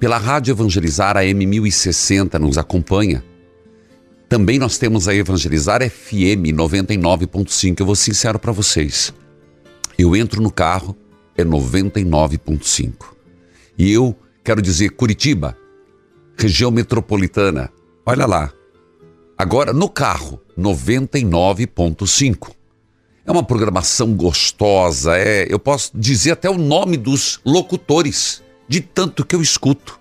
Pela 0.00 0.18
Rádio 0.18 0.50
Evangelizar, 0.50 1.16
a 1.16 1.22
M1060 1.22 2.40
nos 2.40 2.58
acompanha. 2.58 3.22
Também 4.28 4.58
nós 4.58 4.78
temos 4.78 5.06
a 5.06 5.14
Evangelizar 5.14 5.80
FM 5.88 6.50
99.5. 6.52 7.76
Eu 7.78 7.86
vou 7.86 7.94
sincero 7.94 8.38
para 8.38 8.50
vocês. 8.50 9.14
Eu 10.00 10.16
entro 10.16 10.42
no 10.42 10.50
carro, 10.50 10.96
é 11.36 11.44
99.5. 11.44 13.14
E 13.78 13.92
eu 13.92 14.16
Quero 14.42 14.62
dizer 14.62 14.90
Curitiba, 14.90 15.56
região 16.36 16.70
metropolitana. 16.70 17.70
Olha 18.06 18.24
lá. 18.26 18.50
Agora 19.36 19.72
no 19.72 19.88
carro, 19.88 20.40
99.5. 20.58 22.50
É 23.24 23.30
uma 23.30 23.44
programação 23.44 24.14
gostosa, 24.14 25.16
é, 25.16 25.46
eu 25.48 25.58
posso 25.58 25.92
dizer 25.94 26.32
até 26.32 26.48
o 26.48 26.56
nome 26.56 26.96
dos 26.96 27.38
locutores, 27.44 28.42
de 28.66 28.80
tanto 28.80 29.24
que 29.24 29.36
eu 29.36 29.42
escuto. 29.42 29.99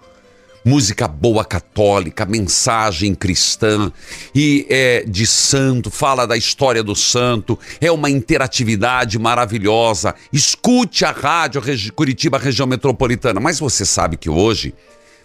Música 0.64 1.08
boa 1.08 1.46
católica, 1.46 2.26
mensagem 2.26 3.16
cristã 3.16 3.92
e 4.36 4.68
é 4.70 5.06
de 5.08 5.26
santo, 5.26 5.90
fala 5.90 6.28
da 6.28 6.36
história 6.36 6.84
do 6.84 6.96
santo, 6.96 7.58
é 7.80 7.90
uma 7.90 8.10
interatividade 8.10 9.18
maravilhosa. 9.18 10.14
Escute 10.34 11.06
a 11.06 11.12
rádio 11.12 11.62
Curitiba 11.96 12.38
região 12.38 12.68
metropolitana, 12.68 13.40
mas 13.40 13.60
você 13.60 13.86
sabe 13.86 14.18
que 14.18 14.30
hoje 14.30 14.74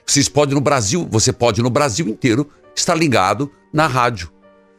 vocês 0.06 0.28
podem 0.28 0.54
no 0.54 0.60
Brasil, 0.60 1.06
você 1.10 1.32
pode 1.32 1.62
no 1.62 1.70
Brasil 1.70 2.08
inteiro 2.08 2.48
estar 2.74 2.94
ligado 2.94 3.50
na 3.72 3.86
rádio. 3.86 4.30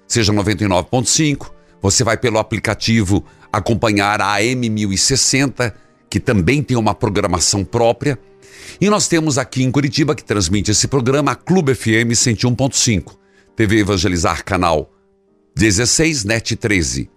Seja 0.07 0.31
99.5, 0.31 1.51
você 1.81 2.03
vai 2.03 2.15
pelo 2.15 2.37
aplicativo 2.37 3.25
acompanhar 3.51 4.21
a 4.21 4.35
AM 4.35 4.69
1060, 4.69 5.75
que 6.09 6.19
também 6.19 6.63
tem 6.63 6.77
uma 6.77 6.93
programação 6.93 7.65
própria 7.65 8.17
e 8.79 8.89
nós 8.89 9.07
temos 9.07 9.37
aqui 9.37 9.63
em 9.63 9.71
Curitiba, 9.71 10.15
que 10.15 10.23
transmite 10.23 10.71
esse 10.71 10.87
programa, 10.87 11.31
a 11.31 11.35
Clube 11.35 11.73
FM 11.73 12.11
101.5, 12.11 13.15
TV 13.55 13.79
Evangelizar 13.79 14.43
Canal 14.43 14.91
16, 15.55 16.25
NET 16.25 16.55
13. 16.55 17.09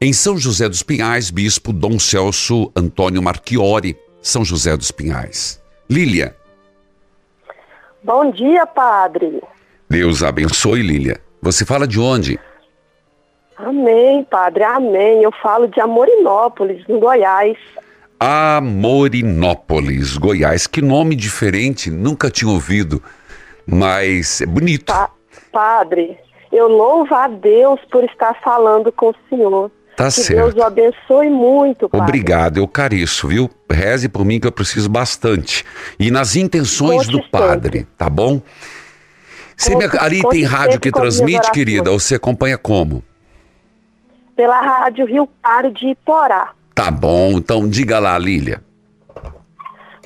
Em 0.00 0.12
São 0.12 0.38
José 0.38 0.68
dos 0.68 0.82
Pinhais, 0.82 1.30
Bispo 1.30 1.72
Dom 1.72 1.98
Celso 1.98 2.70
Antônio 2.76 3.20
Marchiori, 3.20 3.96
São 4.22 4.44
José 4.44 4.76
dos 4.76 4.92
Pinhais. 4.92 5.60
Lília. 5.90 6.36
Bom 8.02 8.30
dia, 8.30 8.66
padre. 8.66 9.42
Deus 9.90 10.22
abençoe, 10.22 10.82
Lília. 10.82 11.20
Você 11.42 11.64
fala 11.64 11.86
de 11.86 11.98
onde? 11.98 12.38
Amém, 13.56 14.24
padre, 14.24 14.62
amém. 14.62 15.22
Eu 15.22 15.32
falo 15.42 15.66
de 15.66 15.80
Amorinópolis, 15.80 16.86
no 16.86 17.00
Goiás. 17.00 17.56
Amorinópolis, 18.18 20.16
Goiás. 20.16 20.66
Que 20.66 20.80
nome 20.80 21.14
diferente, 21.14 21.90
nunca 21.90 22.30
tinha 22.30 22.50
ouvido, 22.50 23.02
mas 23.66 24.40
é 24.40 24.46
bonito. 24.46 24.86
Pa 24.86 25.10
padre, 25.52 26.18
eu 26.52 26.68
louvo 26.68 27.14
a 27.14 27.28
Deus 27.28 27.80
por 27.90 28.04
estar 28.04 28.34
falando 28.42 28.90
com 28.92 29.10
o 29.10 29.14
senhor. 29.28 29.70
Tá 29.96 30.06
que 30.06 30.12
certo. 30.12 30.52
Deus 30.52 30.54
o 30.56 30.62
abençoe 30.62 31.30
muito, 31.30 31.88
padre. 31.88 32.04
Obrigado, 32.04 32.58
eu 32.58 32.66
careço, 32.66 33.28
viu? 33.28 33.48
Reze 33.70 34.08
por 34.08 34.24
mim 34.24 34.40
que 34.40 34.46
eu 34.46 34.52
preciso 34.52 34.88
bastante. 34.88 35.64
E 35.98 36.10
nas 36.10 36.34
intenções 36.34 37.06
do 37.06 37.22
padre, 37.28 37.86
tá 37.96 38.10
bom? 38.10 38.42
Você 39.56 39.76
me, 39.76 39.84
ali 40.00 40.20
tem 40.28 40.42
rádio 40.42 40.80
que 40.80 40.90
transmite, 40.90 41.50
querida, 41.52 41.90
ou 41.90 42.00
você 42.00 42.16
acompanha 42.16 42.58
como? 42.58 43.04
Pela 44.34 44.60
rádio 44.60 45.06
Rio 45.06 45.28
Claro 45.40 45.70
de 45.72 45.90
Iporá. 45.90 46.52
Tá 46.74 46.90
bom, 46.90 47.32
então 47.32 47.68
diga 47.68 47.98
lá, 47.98 48.18
Lília. 48.18 48.60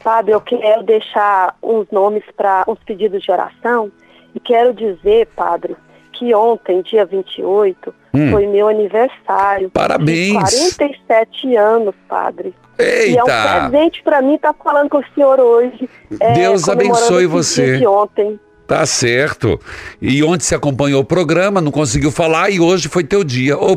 Fábio, 0.03 0.35
eu 0.35 0.41
quero 0.41 0.83
deixar 0.83 1.57
uns 1.63 1.87
nomes 1.91 2.23
para 2.37 2.65
uns 2.69 2.79
pedidos 2.85 3.23
de 3.23 3.31
oração 3.31 3.91
e 4.35 4.41
quero 4.41 4.73
dizer, 4.73 5.27
padre, 5.35 5.77
que 6.13 6.35
ontem, 6.35 6.83
dia 6.83 7.05
28, 7.05 7.95
hum. 8.15 8.31
foi 8.31 8.47
meu 8.47 8.69
aniversário. 8.69 9.71
Parabéns! 9.71 10.33
47 10.33 11.57
anos, 11.57 11.95
padre. 12.09 12.55
Eita! 12.79 13.11
E 13.11 13.17
é 13.17 13.23
um 13.23 13.27
presente 13.71 14.03
para 14.03 14.23
mim 14.23 14.35
estar 14.35 14.53
tá 14.53 14.61
falando 14.63 14.89
com 14.89 14.99
o 14.99 15.05
senhor 15.15 15.41
hoje. 15.41 15.89
É, 16.21 16.33
Deus 16.33 16.69
abençoe 16.69 17.27
você. 17.27 17.79
De 17.79 17.87
ontem. 17.87 18.39
Tá 18.67 18.85
certo. 18.85 19.59
E 20.01 20.23
ontem 20.23 20.45
você 20.45 20.55
acompanhou 20.55 21.01
o 21.01 21.05
programa, 21.05 21.61
não 21.61 21.71
conseguiu 21.71 22.13
falar 22.13 22.51
e 22.51 22.61
hoje 22.61 22.89
foi 22.89 23.03
teu 23.03 23.25
dia. 23.25 23.57
Ô, 23.57 23.73
oh, 23.73 23.77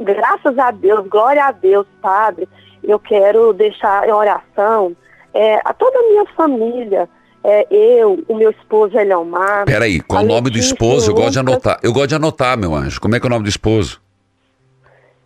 graças 0.00 0.58
a 0.58 0.70
Deus, 0.70 1.06
glória 1.06 1.44
a 1.44 1.52
Deus, 1.52 1.86
Padre, 2.00 2.48
eu 2.82 2.98
quero 2.98 3.52
deixar 3.52 4.08
em 4.08 4.12
oração 4.12 4.96
é, 5.32 5.60
a 5.64 5.72
toda 5.72 5.98
a 5.98 6.02
minha 6.02 6.26
família, 6.34 7.08
é, 7.42 7.66
eu, 7.70 8.22
o 8.28 8.34
meu 8.34 8.50
esposo 8.50 8.98
Eliomar. 8.98 9.64
Peraí, 9.64 10.00
qual 10.00 10.22
o 10.22 10.26
nome 10.26 10.50
do 10.50 10.58
esposo? 10.58 11.10
Eu 11.10 11.14
gosto 11.14 11.32
de 11.32 11.38
anotar. 11.38 11.78
Eu 11.82 11.92
gosto 11.92 12.08
de 12.08 12.14
anotar, 12.16 12.58
meu 12.58 12.74
anjo. 12.74 13.00
Como 13.00 13.14
é 13.14 13.20
que 13.20 13.26
é 13.26 13.28
o 13.28 13.30
nome 13.30 13.44
do 13.44 13.48
esposo? 13.48 14.00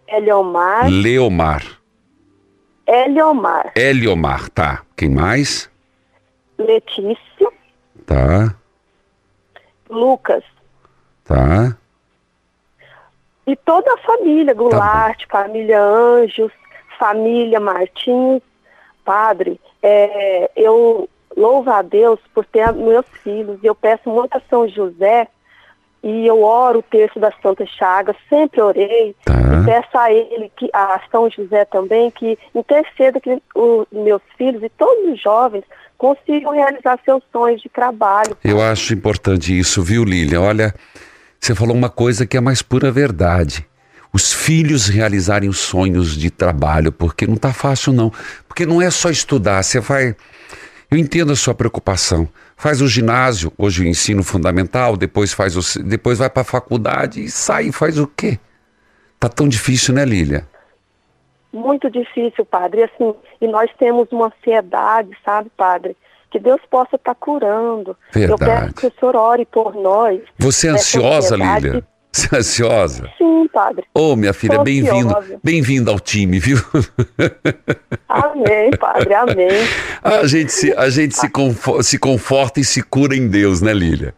Eliomar. 0.06 0.88
Leomar. 0.88 1.64
Eliomar. 2.86 3.72
Eliomar, 3.74 4.48
tá. 4.50 4.82
Quem 4.96 5.08
mais? 5.08 5.70
Letícia. 6.58 7.50
Tá. 8.06 8.54
Lucas. 9.88 10.44
Tá 11.24 11.76
e 13.46 13.56
toda 13.56 13.92
a 13.92 13.98
família 13.98 14.54
Goulart, 14.54 15.26
tá 15.26 15.42
família 15.42 15.82
Anjos, 15.82 16.52
família 16.98 17.60
Martins. 17.60 18.42
Padre, 19.04 19.60
é, 19.82 20.50
eu 20.56 21.08
louvo 21.36 21.70
a 21.70 21.82
Deus 21.82 22.18
por 22.32 22.44
ter 22.46 22.72
meus 22.72 23.04
filhos 23.22 23.58
e 23.62 23.66
eu 23.66 23.74
peço 23.74 24.08
muito 24.08 24.34
a 24.34 24.40
São 24.48 24.66
José 24.66 25.28
e 26.02 26.26
eu 26.26 26.42
oro 26.42 26.80
o 26.80 26.82
texto 26.82 27.18
das 27.18 27.34
Santas 27.42 27.68
Chagas, 27.70 28.16
sempre 28.28 28.60
orei 28.60 29.16
tá. 29.24 29.34
e 29.34 29.64
peço 29.64 29.98
a 29.98 30.12
ele, 30.12 30.50
que, 30.56 30.68
a 30.72 31.00
São 31.10 31.30
José 31.30 31.64
também, 31.64 32.10
que 32.10 32.38
interceda 32.54 33.18
que 33.20 33.42
os 33.54 33.86
meus 33.90 34.22
filhos 34.36 34.62
e 34.62 34.68
todos 34.68 35.12
os 35.12 35.20
jovens 35.20 35.64
consigam 35.96 36.52
realizar 36.52 36.98
seus 37.04 37.22
sonhos 37.32 37.62
de 37.62 37.70
trabalho. 37.70 38.36
Eu 38.44 38.60
acho 38.60 38.92
importante 38.92 39.58
isso, 39.58 39.82
viu, 39.82 40.04
Lília? 40.04 40.40
Olha, 40.40 40.74
você 41.44 41.54
falou 41.54 41.76
uma 41.76 41.90
coisa 41.90 42.24
que 42.24 42.38
é 42.38 42.40
mais 42.40 42.62
pura 42.62 42.90
verdade. 42.90 43.66
os 44.14 44.32
filhos 44.32 44.88
realizarem 44.88 45.46
os 45.46 45.58
sonhos 45.58 46.16
de 46.16 46.30
trabalho, 46.30 46.90
porque 46.90 47.26
não 47.26 47.34
está 47.34 47.52
fácil 47.52 47.92
não. 47.92 48.10
Porque 48.48 48.64
não 48.64 48.80
é 48.80 48.90
só 48.90 49.10
estudar, 49.10 49.62
você 49.62 49.78
vai. 49.78 50.16
Eu 50.90 50.96
entendo 50.96 51.32
a 51.32 51.36
sua 51.36 51.54
preocupação. 51.54 52.26
Faz 52.56 52.80
o 52.80 52.88
ginásio, 52.88 53.52
hoje 53.58 53.82
o 53.82 53.86
ensino 53.86 54.22
fundamental, 54.22 54.96
depois 54.96 55.34
faz 55.34 55.54
o, 55.54 55.82
depois 55.84 56.18
vai 56.18 56.30
para 56.30 56.40
a 56.40 56.46
faculdade 56.46 57.24
e 57.24 57.30
sai 57.30 57.66
e 57.66 57.72
faz 57.72 57.98
o 57.98 58.06
quê? 58.06 58.38
Tá 59.20 59.28
tão 59.28 59.46
difícil, 59.46 59.92
né, 59.92 60.02
Lília? 60.02 60.48
Muito 61.52 61.90
difícil, 61.90 62.46
padre. 62.46 62.80
E, 62.80 62.84
assim, 62.84 63.14
e 63.42 63.46
nós 63.48 63.70
temos 63.78 64.10
uma 64.12 64.28
ansiedade, 64.28 65.10
sabe, 65.22 65.50
padre? 65.54 65.94
Que 66.34 66.40
Deus 66.40 66.60
possa 66.68 66.96
estar 66.96 67.14
tá 67.14 67.14
curando. 67.14 67.96
Verdade. 68.12 68.42
Eu 68.42 68.46
peço 68.48 68.74
que 68.74 68.86
o 68.88 68.92
senhor 68.98 69.14
ore 69.14 69.46
por 69.46 69.72
nós. 69.76 70.20
Você 70.36 70.66
é 70.66 70.70
ansiosa, 70.72 71.36
Lília? 71.36 71.86
Você 72.10 72.34
é 72.34 72.38
ansiosa? 72.40 73.08
Sim, 73.16 73.48
padre. 73.52 73.84
Ô, 73.94 74.10
oh, 74.10 74.16
minha 74.16 74.32
filha, 74.32 74.58
bem-vindo. 74.58 75.14
Bem-vindo 75.44 75.92
ao 75.92 76.00
time, 76.00 76.40
viu? 76.40 76.56
Amém, 78.08 78.72
padre, 78.80 79.14
amém. 79.14 79.48
A 80.02 80.26
gente, 80.26 80.50
se, 80.50 80.72
a 80.76 80.90
gente 80.90 81.14
se, 81.14 81.30
conforta, 81.30 81.82
se 81.84 81.98
conforta 82.00 82.58
e 82.58 82.64
se 82.64 82.82
cura 82.82 83.14
em 83.14 83.28
Deus, 83.28 83.62
né, 83.62 83.72
Lília? 83.72 84.12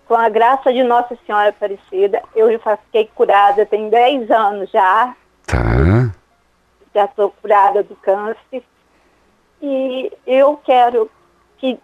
Com 0.07 0.15
a 0.15 0.29
graça 0.29 0.73
de 0.73 0.81
Nossa 0.81 1.15
Senhora 1.23 1.49
Aparecida, 1.49 2.23
eu 2.35 2.51
já 2.51 2.77
fiquei 2.77 3.11
curada, 3.13 3.63
tem 3.63 3.89
10 3.89 4.31
anos 4.31 4.71
já. 4.71 5.15
Tá. 5.45 5.63
Já 6.95 7.05
estou 7.05 7.29
curada 7.39 7.83
do 7.83 7.95
câncer. 7.97 8.63
E 9.61 10.11
eu 10.25 10.59
quero 10.65 11.11
que 11.63 11.79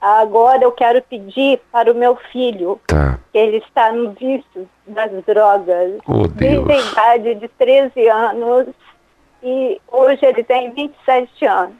agora 0.00 0.64
eu 0.64 0.72
quero 0.72 1.00
pedir 1.02 1.60
para 1.70 1.92
o 1.92 1.94
meu 1.94 2.16
filho, 2.32 2.80
tá. 2.84 3.20
que 3.30 3.38
ele 3.38 3.58
está 3.58 3.92
no 3.92 4.10
vício 4.10 4.68
das 4.88 5.12
drogas, 5.24 5.92
oh, 6.04 6.26
desde 6.26 6.72
a 6.72 6.80
idade 6.80 7.34
de 7.36 7.46
13 7.46 8.08
anos 8.08 8.66
e 9.40 9.80
hoje 9.86 10.26
ele 10.26 10.42
tem 10.42 10.72
27 10.72 11.46
anos. 11.46 11.76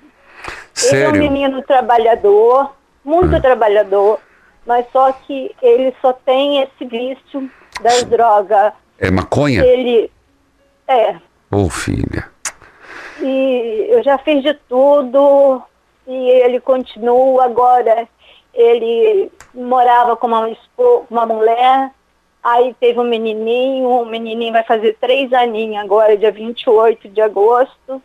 Sério? 0.72 0.96
Ele 0.96 1.04
é 1.04 1.08
um 1.08 1.32
menino 1.32 1.62
trabalhador, 1.62 2.72
muito 3.04 3.34
ah. 3.34 3.40
trabalhador, 3.40 4.20
mas 4.64 4.86
só 4.92 5.10
que 5.10 5.52
ele 5.60 5.92
só 6.00 6.12
tem 6.12 6.62
esse 6.62 6.84
vício 6.84 7.50
das 7.82 8.04
drogas. 8.04 8.72
É 8.96 9.10
maconha? 9.10 9.64
Ele 9.64 10.08
é. 10.86 11.16
Ô 11.50 11.64
oh, 11.64 11.68
filha. 11.68 12.28
E 13.20 13.86
eu 13.88 14.04
já 14.04 14.18
fiz 14.18 14.40
de 14.40 14.54
tudo, 14.68 15.60
e 16.08 16.30
ele 16.30 16.58
continua 16.58 17.44
agora. 17.44 18.08
Ele 18.54 19.30
morava 19.54 20.16
com 20.16 20.26
uma, 20.26 20.50
uma 21.10 21.26
mulher, 21.26 21.90
aí 22.42 22.74
teve 22.80 22.98
um 22.98 23.04
menininho, 23.04 23.88
o 23.88 24.06
menininho 24.06 24.52
vai 24.52 24.64
fazer 24.64 24.96
três 25.00 25.32
aninhos 25.32 25.84
agora, 25.84 26.16
dia 26.16 26.32
28 26.32 27.08
de 27.10 27.20
agosto. 27.20 28.02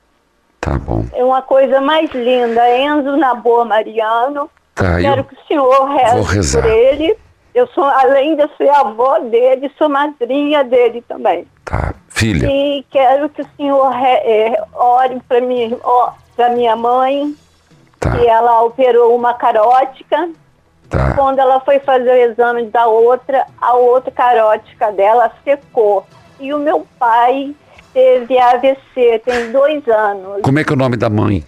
Tá 0.60 0.78
bom. 0.78 1.06
É 1.14 1.24
uma 1.24 1.42
coisa 1.42 1.82
mais 1.82 2.12
linda. 2.12 2.78
Enzo 2.78 3.18
na 3.18 3.34
boa 3.34 3.66
Mariano. 3.66 4.50
Tá, 4.76 5.00
Quero 5.00 5.22
eu 5.22 5.24
que 5.24 5.36
o 5.36 5.48
senhor 5.48 5.86
reze 5.86 6.62
por 6.62 6.66
ele. 6.66 7.18
Eu 7.54 7.68
sou, 7.68 7.84
além 7.84 8.36
de 8.36 8.48
ser 8.58 8.70
avó 8.70 9.20
dele, 9.20 9.72
sou 9.78 9.88
madrinha 9.88 10.64
dele 10.64 11.04
também. 11.08 11.48
Tá, 11.64 11.94
filha. 12.10 12.48
E 12.50 12.84
quero 12.90 13.30
que 13.30 13.44
o 13.44 13.50
senhor 13.56 13.94
é, 13.96 14.64
ore 14.74 15.22
para 15.28 15.40
mim, 15.40 15.78
para 16.36 16.50
minha 16.50 16.76
mãe, 16.76 17.36
Tá. 18.04 18.18
E 18.18 18.28
ela 18.28 18.62
operou 18.64 19.16
uma 19.16 19.34
carótica. 19.34 20.30
Tá. 20.90 21.14
Quando 21.16 21.40
ela 21.40 21.60
foi 21.62 21.80
fazer 21.80 22.12
o 22.12 22.32
exame 22.32 22.66
da 22.66 22.86
outra, 22.88 23.46
a 23.60 23.74
outra 23.74 24.12
carótica 24.12 24.92
dela 24.92 25.32
secou. 25.44 26.06
E 26.40 26.54
o 26.54 26.60
meu 26.60 26.86
pai 27.00 27.56
teve 27.94 28.38
AVC, 28.38 29.22
tem 29.24 29.52
dois 29.52 29.88
anos. 29.88 30.42
Como 30.44 30.60
é 30.60 30.64
que 30.64 30.72
é 30.72 30.76
o 30.76 30.78
nome 30.78 30.98
da 30.98 31.10
mãe? 31.10 31.44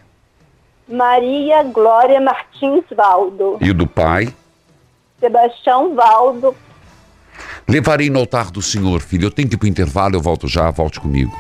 Maria 0.88 1.64
Glória 1.64 2.22
Martins 2.22 2.84
Valdo. 2.96 3.58
E 3.60 3.72
o 3.72 3.74
do 3.74 3.88
pai? 3.88 4.34
Sebastião 5.20 5.96
Valdo. 5.96 6.56
Levarei 7.68 8.10
no 8.10 8.20
altar 8.20 8.52
do 8.52 8.62
Senhor, 8.62 9.02
filho. 9.02 9.26
Eu 9.26 9.32
tenho 9.32 9.50
que 9.50 9.56
ir 9.56 9.58
para 9.58 9.66
o 9.66 9.70
intervalo, 9.70 10.16
eu 10.16 10.22
volto 10.22 10.48
já, 10.48 10.70
volte 10.70 11.00
comigo. 11.00 11.32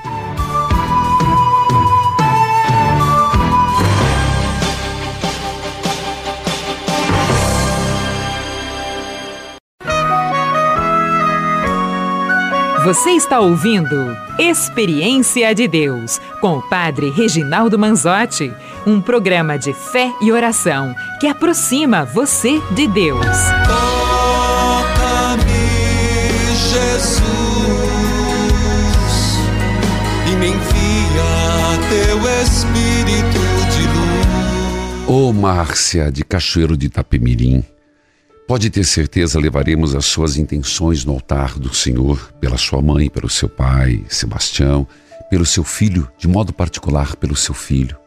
Você 12.85 13.09
está 13.13 13.39
ouvindo 13.39 14.15
Experiência 14.37 15.55
de 15.55 15.67
Deus 15.67 16.21
com 16.39 16.59
o 16.59 16.61
Padre 16.69 17.09
Reginaldo 17.09 17.79
Manzotti, 17.79 18.53
um 18.85 19.01
programa 19.01 19.57
de 19.57 19.73
fé 19.73 20.13
e 20.21 20.31
oração 20.31 20.93
que 21.19 21.25
aproxima 21.25 22.05
você 22.05 22.61
de 22.75 22.87
Deus. 22.87 23.25
Toca-me, 23.65 25.41
Jesus, 26.69 27.23
e 30.31 30.35
me 30.35 30.49
envia 30.49 31.79
teu 31.89 32.19
Espírito 32.43 33.39
de 33.71 33.81
luz. 33.87 35.07
Ô 35.07 35.33
Márcia 35.33 36.11
de 36.11 36.23
Cachoeiro 36.23 36.77
de 36.77 36.85
Itapemirim, 36.85 37.63
Pode 38.47 38.69
ter 38.69 38.83
certeza, 38.83 39.39
levaremos 39.39 39.95
as 39.95 40.05
suas 40.05 40.37
intenções 40.37 41.03
no 41.03 41.13
altar 41.13 41.57
do 41.57 41.73
Senhor, 41.73 42.31
pela 42.39 42.59
sua 42.59 42.79
mãe, 42.79 43.09
pelo 43.09 43.27
seu 43.27 43.49
pai, 43.49 44.05
Sebastião, 44.07 44.87
pelo 45.31 45.47
seu 45.47 45.63
filho, 45.63 46.07
de 46.15 46.27
modo 46.27 46.53
particular 46.53 47.15
pelo 47.15 47.35
seu 47.35 47.55
filho, 47.55 47.97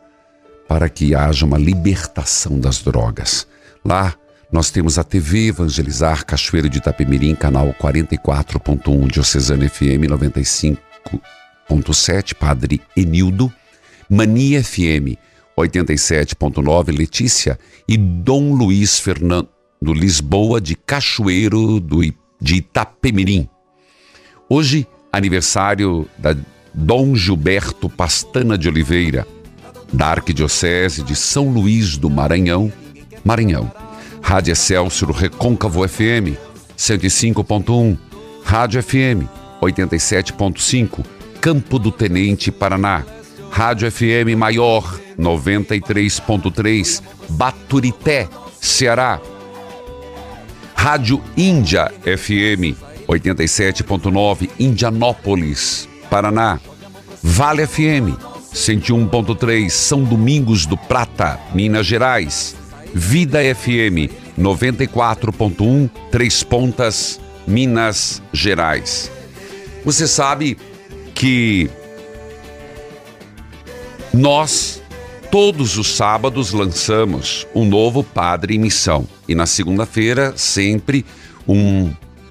para 0.68 0.88
que 0.88 1.12
haja 1.12 1.44
uma 1.44 1.58
libertação 1.58 2.60
das 2.60 2.78
drogas. 2.78 3.48
Lá 3.84 4.14
nós 4.52 4.70
temos 4.70 4.96
a 4.96 5.02
TV 5.02 5.48
Evangelizar 5.48 6.24
Cachoeiro 6.24 6.68
de 6.68 6.78
Itapemirim, 6.78 7.34
canal 7.34 7.74
44.1, 7.74 9.10
Diocesana 9.10 9.68
FM 9.68 10.06
95.7, 11.68 12.34
Padre 12.34 12.80
Enildo, 12.96 13.52
Mania 14.08 14.62
FM 14.62 15.18
87.9 15.58 16.96
Letícia 16.96 17.58
e 17.88 17.96
Dom 17.96 18.54
Luiz 18.54 19.00
Fernando 19.00 19.57
Lisboa 19.82 20.60
de 20.60 20.74
Cachoeiro 20.74 21.80
do, 21.80 22.00
de 22.40 22.56
Itapemirim. 22.56 23.48
Hoje, 24.48 24.86
aniversário 25.12 26.08
da 26.18 26.36
Dom 26.74 27.14
Gilberto 27.14 27.88
Pastana 27.88 28.56
de 28.56 28.68
Oliveira, 28.68 29.26
da 29.92 30.06
Arquidiocese 30.06 31.02
de 31.02 31.16
São 31.16 31.50
Luís 31.50 31.96
do 31.96 32.08
Maranhão, 32.10 32.72
Maranhão. 33.24 33.70
Rádio 34.22 34.52
Excelsior 34.52 35.10
Recôncavo 35.10 35.86
FM 35.88 36.36
105.1, 36.76 37.96
Rádio 38.44 38.82
FM 38.82 39.26
87.5, 39.60 41.04
Campo 41.40 41.78
do 41.78 41.90
Tenente, 41.90 42.50
Paraná. 42.50 43.04
Rádio 43.50 43.90
FM 43.90 44.36
Maior 44.36 45.00
93.3, 45.18 47.02
Baturité, 47.30 48.28
Ceará. 48.60 49.20
Rádio 50.80 51.20
Índia 51.36 51.92
FM 52.04 52.78
87.9, 53.08 54.48
Indianópolis, 54.60 55.88
Paraná. 56.08 56.60
Vale 57.20 57.66
FM 57.66 58.16
101.3, 58.54 59.70
São 59.70 60.04
Domingos 60.04 60.66
do 60.66 60.78
Prata, 60.78 61.40
Minas 61.52 61.84
Gerais. 61.84 62.54
Vida 62.94 63.40
FM 63.56 64.08
94.1, 64.38 65.90
Três 66.12 66.44
Pontas, 66.44 67.20
Minas 67.44 68.22
Gerais. 68.32 69.10
Você 69.84 70.06
sabe 70.06 70.56
que 71.12 71.68
nós, 74.14 74.80
todos 75.30 75.76
os 75.76 75.94
sábados, 75.94 76.52
lançamos 76.52 77.46
um 77.54 77.64
novo 77.64 78.02
Padre 78.02 78.54
em 78.54 78.58
Missão. 78.58 79.06
E 79.26 79.34
na 79.34 79.46
segunda-feira, 79.46 80.32
sempre 80.36 81.04
um 81.46 81.90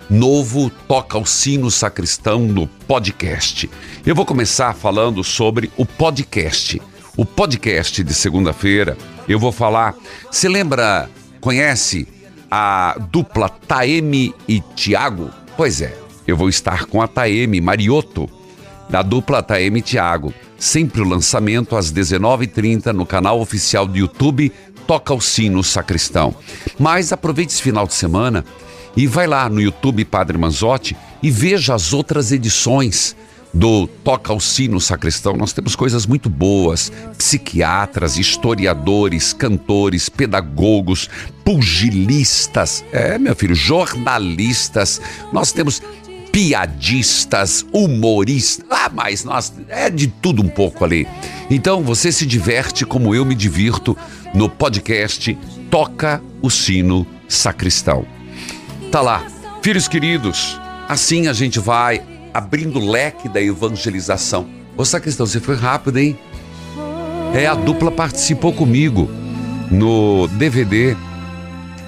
novo 0.10 0.70
Toca 0.88 1.18
o 1.18 1.26
Sino 1.26 1.70
Sacristão 1.70 2.40
no 2.40 2.68
podcast. 2.68 3.70
Eu 4.06 4.16
vou 4.16 4.26
começar 4.26 4.74
falando 4.74 5.24
sobre 5.24 5.72
o 5.78 5.86
podcast. 5.86 6.82
O 7.16 7.26
podcast 7.26 8.04
de 8.04 8.14
segunda-feira, 8.14 8.98
eu 9.28 9.40
vou 9.40 9.52
falar. 9.52 9.96
Você 10.32 10.50
lembra, 10.50 11.10
conhece 11.40 12.08
a 12.50 12.98
dupla 13.12 13.50
Taeme 13.50 14.34
e 14.48 14.60
Tiago? 14.76 15.30
Pois 15.56 15.82
é, 15.82 15.96
eu 16.26 16.36
vou 16.36 16.50
estar 16.50 16.86
com 16.86 17.02
a 17.02 17.08
Taeme 17.08 17.62
Mariotto, 17.62 18.30
da 18.90 19.02
dupla 19.02 19.44
Taeme 19.44 19.80
e 19.80 19.84
Tiago. 19.84 20.34
Sempre 20.58 21.02
o 21.02 21.08
lançamento 21.08 21.76
às 21.76 21.92
19h30 21.92 22.88
no 22.88 23.06
canal 23.06 23.40
oficial 23.40 23.86
do 23.86 23.98
YouTube 23.98 24.52
Toca 24.88 25.14
o 25.14 25.20
Sino 25.20 25.64
Sacristão. 25.64 26.34
Mas 26.80 27.12
aproveite 27.12 27.54
esse 27.54 27.62
final 27.62 27.86
de 27.86 27.94
semana 27.94 28.46
e 28.96 29.06
vai 29.06 29.28
lá 29.28 29.50
no 29.50 29.62
YouTube 29.62 30.06
Padre 30.06 30.38
Manzotti 30.38 30.96
e 31.22 31.30
veja 31.30 31.76
as 31.76 31.92
outras 31.94 32.32
edições 32.32 33.16
do 33.54 33.88
Toca 33.88 34.34
o 34.34 34.40
Sino 34.40 34.80
Sacristão. 34.80 35.36
Nós 35.36 35.52
temos 35.52 35.76
coisas 35.76 36.06
muito 36.06 36.30
boas: 36.30 36.92
psiquiatras, 37.18 38.18
historiadores, 38.18 39.34
cantores, 39.34 40.10
pedagogos, 40.10 41.10
pugilistas, 41.44 42.84
é, 42.92 43.18
meu 43.18 43.36
filho, 43.36 43.56
jornalistas. 43.56 45.02
Nós 45.34 45.52
temos 45.52 45.82
piadistas, 46.38 47.66
humoristas, 47.74 48.64
ah, 48.70 48.92
mas 48.94 49.24
nós 49.24 49.52
é 49.70 49.90
de 49.90 50.06
tudo 50.06 50.44
um 50.44 50.48
pouco 50.48 50.86
ali. 50.86 51.08
Então 51.50 51.82
você 51.82 52.12
se 52.12 52.28
diverte 52.28 52.86
como 52.86 53.16
eu 53.16 53.26
me 53.26 53.34
divirto 53.34 53.98
no 54.36 54.48
podcast 54.48 55.36
Toca 55.72 56.22
o 56.40 56.52
Sino 56.52 57.08
Sacristão. 57.28 58.06
Tá 58.92 59.02
lá, 59.02 59.26
filhos 59.64 59.88
queridos, 59.88 60.62
assim 60.88 61.28
a 61.28 61.34
gente 61.34 61.60
vai 61.60 62.04
abrindo 62.32 62.78
o 62.78 62.88
leque 62.88 63.28
da 63.28 63.42
evangelização. 63.42 64.48
Ô 64.78 64.86
Sacristão, 64.86 65.26
você 65.26 65.40
foi 65.40 65.56
rápido, 65.56 65.98
hein? 65.98 66.20
É, 67.34 67.48
a 67.48 67.56
dupla 67.56 67.90
participou 67.90 68.54
comigo 68.54 69.10
no 69.72 70.28
DVD 70.34 70.96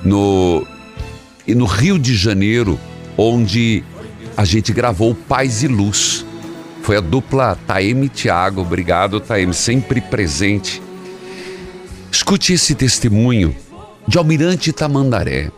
no, 0.04 0.66
no 1.48 1.66
Rio 1.66 2.00
de 2.00 2.16
Janeiro, 2.16 2.80
onde 3.16 3.84
a 4.40 4.46
gente 4.46 4.72
gravou 4.72 5.14
Paz 5.14 5.64
e 5.64 5.68
Luz. 5.68 6.26
Foi 6.82 6.96
a 6.96 7.02
dupla 7.02 7.58
Taeme 7.68 8.06
e 8.06 8.10
Tiago. 8.10 8.62
Obrigado, 8.62 9.20
Taeme, 9.20 9.54
sempre 9.54 10.00
presente. 10.00 10.82
Escute 12.10 12.54
esse 12.54 12.74
testemunho 12.74 13.54
de 14.08 14.18
Almirante 14.18 14.72
Tamandaré. 14.72 15.52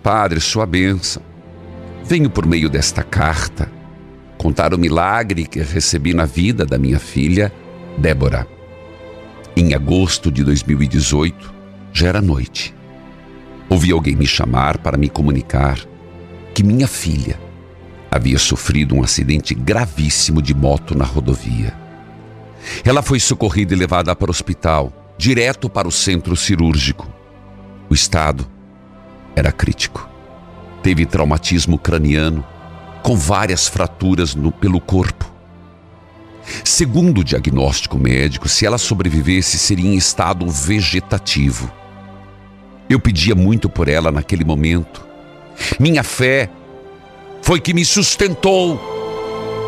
Padre, 0.00 0.38
sua 0.38 0.64
bênção. 0.64 1.20
Venho 2.04 2.30
por 2.30 2.46
meio 2.46 2.70
desta 2.70 3.02
carta 3.02 3.68
contar 4.38 4.72
o 4.72 4.78
milagre 4.78 5.44
que 5.44 5.58
recebi 5.58 6.14
na 6.14 6.24
vida 6.24 6.64
da 6.64 6.78
minha 6.78 7.00
filha, 7.00 7.52
Débora. 7.98 8.46
Em 9.56 9.74
agosto 9.74 10.30
de 10.30 10.44
2018, 10.44 11.52
já 11.92 12.06
era 12.06 12.22
noite. 12.22 12.72
Ouvi 13.68 13.90
alguém 13.90 14.14
me 14.14 14.24
chamar 14.24 14.78
para 14.78 14.96
me 14.96 15.08
comunicar 15.08 15.80
que 16.54 16.62
minha 16.62 16.86
filha 16.86 17.47
havia 18.10 18.38
sofrido 18.38 18.94
um 18.94 19.02
acidente 19.02 19.54
gravíssimo 19.54 20.40
de 20.40 20.54
moto 20.54 20.96
na 20.96 21.04
rodovia. 21.04 21.74
Ela 22.84 23.02
foi 23.02 23.20
socorrida 23.20 23.74
e 23.74 23.76
levada 23.76 24.14
para 24.14 24.28
o 24.28 24.30
hospital, 24.30 24.92
direto 25.16 25.68
para 25.68 25.88
o 25.88 25.92
centro 25.92 26.36
cirúrgico. 26.36 27.08
O 27.88 27.94
estado 27.94 28.46
era 29.34 29.52
crítico. 29.52 30.08
Teve 30.82 31.06
traumatismo 31.06 31.78
craniano, 31.78 32.44
com 33.02 33.16
várias 33.16 33.66
fraturas 33.68 34.34
no, 34.34 34.50
pelo 34.50 34.80
corpo. 34.80 35.30
Segundo 36.64 37.20
o 37.20 37.24
diagnóstico 37.24 37.98
médico, 37.98 38.48
se 38.48 38.64
ela 38.64 38.78
sobrevivesse, 38.78 39.58
seria 39.58 39.90
em 39.90 39.96
estado 39.96 40.48
vegetativo. 40.48 41.70
Eu 42.88 42.98
pedia 42.98 43.34
muito 43.34 43.68
por 43.68 43.86
ela 43.86 44.10
naquele 44.10 44.44
momento. 44.44 45.06
Minha 45.78 46.02
fé 46.02 46.48
foi 47.48 47.58
que 47.58 47.72
me 47.72 47.82
sustentou. 47.82 48.78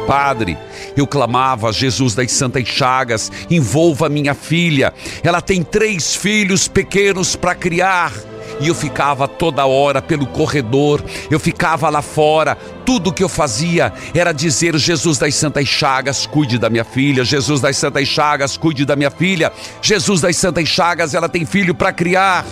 Padre, 0.07 0.59
eu 0.95 1.07
clamava 1.07 1.70
a 1.70 1.72
Jesus 1.72 2.14
das 2.14 2.31
Santas 2.31 2.68
Chagas: 2.68 3.33
envolva 3.51 4.07
minha 4.07 4.35
filha. 4.35 4.93
Ela 5.22 5.41
tem 5.41 5.62
três 5.62 6.14
filhos 6.14 6.68
pequenos 6.68 7.37
para 7.37 7.55
criar. 7.55 8.12
E 8.61 8.68
eu 8.68 8.74
ficava 8.74 9.26
toda 9.26 9.64
hora 9.64 10.03
pelo 10.03 10.26
corredor, 10.26 11.03
eu 11.31 11.41
ficava 11.41 11.89
lá 11.89 12.03
fora. 12.03 12.55
Tudo 12.85 13.14
que 13.14 13.24
eu 13.24 13.31
fazia 13.31 13.95
era 14.14 14.33
dizer: 14.33 14.76
Jesus 14.76 15.16
das 15.16 15.35
Santas 15.35 15.66
Chagas, 15.66 16.26
cuide 16.26 16.59
da 16.59 16.68
minha 16.68 16.85
filha. 16.85 17.24
Jesus 17.24 17.62
das 17.62 17.78
Santas 17.78 18.07
Chagas, 18.07 18.59
cuide 18.59 18.85
da 18.85 18.95
minha 18.95 19.11
filha. 19.11 19.51
Jesus 19.81 20.20
das 20.20 20.37
Santas 20.37 20.68
Chagas, 20.68 21.14
ela 21.14 21.31
tem 21.31 21.47
filho 21.47 21.74
para 21.74 21.95
criar. 21.95 22.45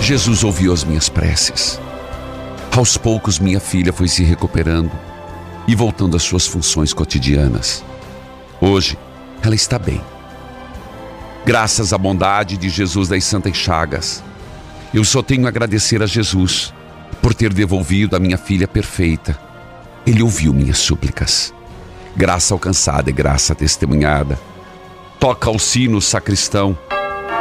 Jesus 0.00 0.42
ouviu 0.42 0.72
as 0.72 0.84
minhas 0.84 1.10
preces. 1.10 1.81
Aos 2.74 2.96
poucos, 2.96 3.38
minha 3.38 3.60
filha 3.60 3.92
foi 3.92 4.08
se 4.08 4.24
recuperando 4.24 4.90
e 5.68 5.74
voltando 5.74 6.16
às 6.16 6.22
suas 6.22 6.46
funções 6.46 6.94
cotidianas. 6.94 7.84
Hoje, 8.62 8.98
ela 9.42 9.54
está 9.54 9.78
bem. 9.78 10.00
Graças 11.44 11.92
à 11.92 11.98
bondade 11.98 12.56
de 12.56 12.70
Jesus 12.70 13.10
das 13.10 13.24
Santas 13.24 13.54
Chagas, 13.58 14.24
eu 14.94 15.04
só 15.04 15.22
tenho 15.22 15.44
a 15.44 15.50
agradecer 15.50 16.02
a 16.02 16.06
Jesus 16.06 16.72
por 17.20 17.34
ter 17.34 17.52
devolvido 17.52 18.16
a 18.16 18.18
minha 18.18 18.38
filha 18.38 18.66
perfeita. 18.66 19.38
Ele 20.06 20.22
ouviu 20.22 20.54
minhas 20.54 20.78
súplicas. 20.78 21.52
Graça 22.16 22.54
alcançada 22.54 23.10
e 23.10 23.12
graça 23.12 23.54
testemunhada. 23.54 24.40
Toca 25.20 25.50
o 25.50 25.58
sino, 25.58 26.00
sacristão. 26.00 26.76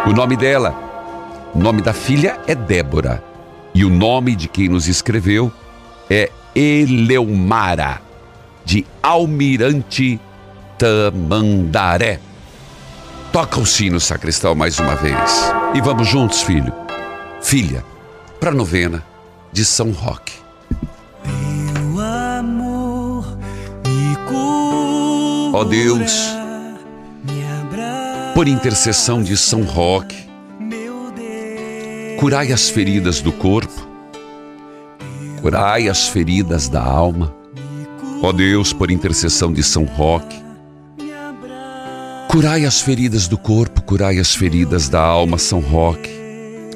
O 0.05 0.11
nome 0.11 0.35
dela, 0.35 0.75
o 1.55 1.59
nome 1.59 1.81
da 1.81 1.93
filha 1.93 2.37
é 2.47 2.53
Débora. 2.53 3.30
E 3.73 3.85
o 3.85 3.89
nome 3.89 4.35
de 4.35 4.47
quem 4.47 4.67
nos 4.67 4.87
escreveu 4.87 5.51
é 6.09 6.29
Eleumara, 6.53 8.01
de 8.65 8.85
Almirante 9.01 10.19
Tamandaré. 10.77 12.19
Toca 13.31 13.61
o 13.61 13.65
sino, 13.65 13.99
sacristão, 13.99 14.53
mais 14.53 14.77
uma 14.77 14.95
vez. 14.95 15.53
E 15.73 15.79
vamos 15.79 16.07
juntos, 16.07 16.41
filho, 16.41 16.73
filha, 17.41 17.85
para 18.39 18.49
a 18.49 18.53
novena 18.53 19.05
de 19.53 19.63
São 19.63 19.91
Roque. 19.91 20.33
Teu 21.23 21.99
amor 21.99 23.37
me 23.85 24.15
cura, 24.27 25.57
Ó 25.57 25.63
Deus, 25.63 26.35
por 28.33 28.47
intercessão 28.47 29.23
de 29.23 29.37
São 29.37 29.61
Roque, 29.61 30.30
curai 32.21 32.51
as 32.51 32.69
feridas 32.69 33.19
do 33.19 33.31
corpo, 33.31 33.87
curai 35.41 35.89
as 35.89 36.07
feridas 36.07 36.69
da 36.69 36.79
alma. 36.79 37.33
Ó 38.21 38.31
Deus, 38.31 38.71
por 38.71 38.91
intercessão 38.91 39.51
de 39.51 39.63
São 39.63 39.85
Roque, 39.85 40.39
Curai 42.29 42.63
as 42.63 42.79
feridas 42.79 43.27
do 43.27 43.37
corpo, 43.37 43.81
curai 43.81 44.19
as 44.19 44.35
feridas 44.35 44.87
da 44.87 45.01
alma, 45.01 45.37
São 45.39 45.59
Roque. 45.59 46.11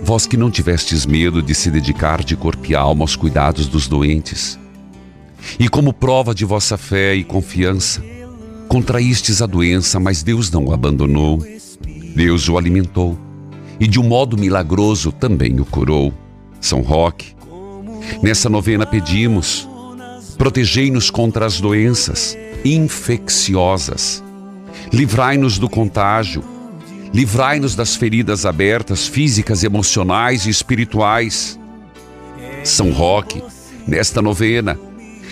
Vós 0.02 0.26
que 0.26 0.36
não 0.36 0.50
tivestes 0.50 1.06
medo 1.06 1.42
de 1.42 1.54
se 1.54 1.70
dedicar 1.70 2.24
de 2.24 2.36
corpo 2.36 2.66
e 2.70 2.76
alma 2.76 3.04
aos 3.04 3.16
cuidados 3.16 3.68
dos 3.68 3.88
doentes. 3.88 4.60
E 5.60 5.70
como 5.70 5.94
prova 5.94 6.34
de 6.36 6.44
vossa 6.44 6.76
fé 6.76 7.16
e 7.16 7.24
confiança, 7.24 8.04
contraístes 8.68 9.42
a 9.44 9.46
doença, 9.46 9.98
mas 10.00 10.24
Deus 10.24 10.50
não 10.52 10.66
o 10.66 10.74
abandonou. 10.74 11.42
Deus 12.16 12.50
o 12.50 12.58
alimentou 12.58 13.18
e 13.80 13.88
de 13.88 14.00
um 14.00 14.04
modo 14.04 14.38
milagroso 14.38 15.12
também 15.12 15.60
o 15.60 15.66
curou. 15.66 16.14
São 16.62 16.82
Roque, 16.82 17.36
nessa 18.22 18.50
novena 18.50 18.86
pedimos: 18.86 19.68
protegei-nos 20.38 21.10
contra 21.10 21.46
as 21.46 21.60
doenças 21.60 22.38
infecciosas 22.64 24.24
Livrai-nos 24.92 25.58
do 25.58 25.70
contágio. 25.70 26.44
Livrai-nos 27.14 27.76
das 27.76 27.96
feridas 27.96 28.46
abertas, 28.46 29.08
físicas, 29.08 29.64
emocionais 29.64 30.46
e 30.46 30.50
espirituais. 30.50 31.60
São 32.64 32.92
Roque, 32.92 33.42
nesta 33.88 34.22
novena, 34.22 34.78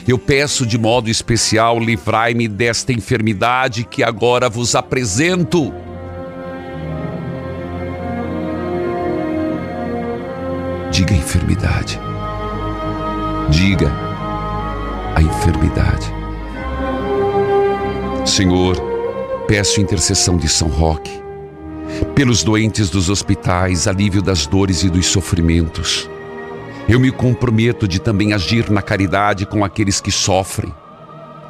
eu 0.08 0.18
peço 0.18 0.66
de 0.66 0.78
modo 0.78 1.10
especial, 1.10 1.80
livrai-me 1.80 2.48
desta 2.48 2.94
enfermidade 2.94 3.84
que 3.84 4.04
agora 4.04 4.50
vos 4.50 4.76
apresento. 4.76 5.74
Diga 10.94 11.14
enfermidade. 11.14 12.00
Diga 13.50 13.91
a 15.16 15.22
enfermidade. 15.22 16.14
Senhor, 18.26 18.94
Peço 19.48 19.82
intercessão 19.82 20.38
de 20.38 20.48
São 20.48 20.70
Roque, 20.70 21.12
pelos 22.16 22.44
doentes 22.44 22.89
dos 22.89 23.10
hospitais, 23.10 23.88
alívio 23.88 24.22
das 24.22 24.48
dores 24.48 24.84
e 24.84 24.89
dos 24.89 25.08
sofrimentos. 25.08 26.10
Eu 26.88 27.00
me 27.00 27.12
comprometo 27.12 27.86
de 27.86 28.00
também 28.00 28.32
agir 28.32 28.72
na 28.72 28.82
caridade 28.82 29.46
com 29.46 29.66
aqueles 29.66 30.00
que 30.00 30.12
sofrem. 30.12 30.74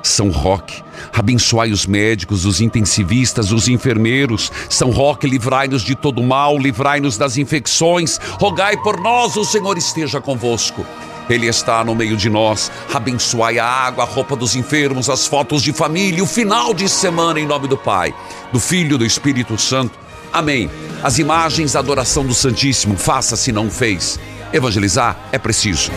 São 0.04 0.30
Roque, 0.30 0.84
abençoai 1.14 1.72
os 1.72 1.86
médicos, 1.86 2.45
os 2.45 2.60
intensivistas, 2.60 3.54
os 3.54 3.70
enfermeiros. 3.70 4.51
São 4.70 4.91
Roque, 4.91 5.26
livrai-nos 5.26 5.82
de 5.82 5.95
todo 5.95 6.22
mal, 6.22 6.60
livrai-nos 6.60 7.18
das 7.18 7.38
infecções. 7.38 8.20
Rogai 8.39 8.76
por 8.76 8.99
nós, 8.99 9.38
o 9.38 9.45
Senhor 9.45 9.78
esteja 9.78 10.20
convosco. 10.20 10.86
Ele 11.30 11.47
está 11.47 11.84
no 11.86 11.95
meio 11.95 12.18
de 12.18 12.30
nós. 12.30 12.70
Abençoai 12.93 13.58
a 13.58 13.66
água, 13.66 14.04
a 14.04 14.08
roupa 14.08 14.36
dos 14.36 14.56
enfermos, 14.56 15.10
as 15.10 15.26
fotos 15.26 15.64
de 15.64 15.72
família, 15.72 16.22
o 16.22 16.28
final 16.28 16.74
de 16.74 16.89
semana 16.89 17.39
em 17.39 17.47
nome 17.47 17.68
do 17.68 17.78
Pai, 17.78 18.14
do 18.51 18.60
Filho 18.60 18.95
e 18.95 18.97
do 18.97 19.06
Espírito 19.06 19.58
Santo. 19.58 19.97
Amém. 20.34 20.70
As 21.01 21.20
imagens, 21.20 21.76
a 21.76 21.80
adoração 21.80 22.26
do 22.26 22.34
Santíssimo, 22.34 22.97
faça 22.97 23.38
se 23.38 23.51
não 23.51 23.70
fez. 23.70 24.20
Evangelizar 24.51 25.18
é 25.32 25.39
preciso. 25.39 25.91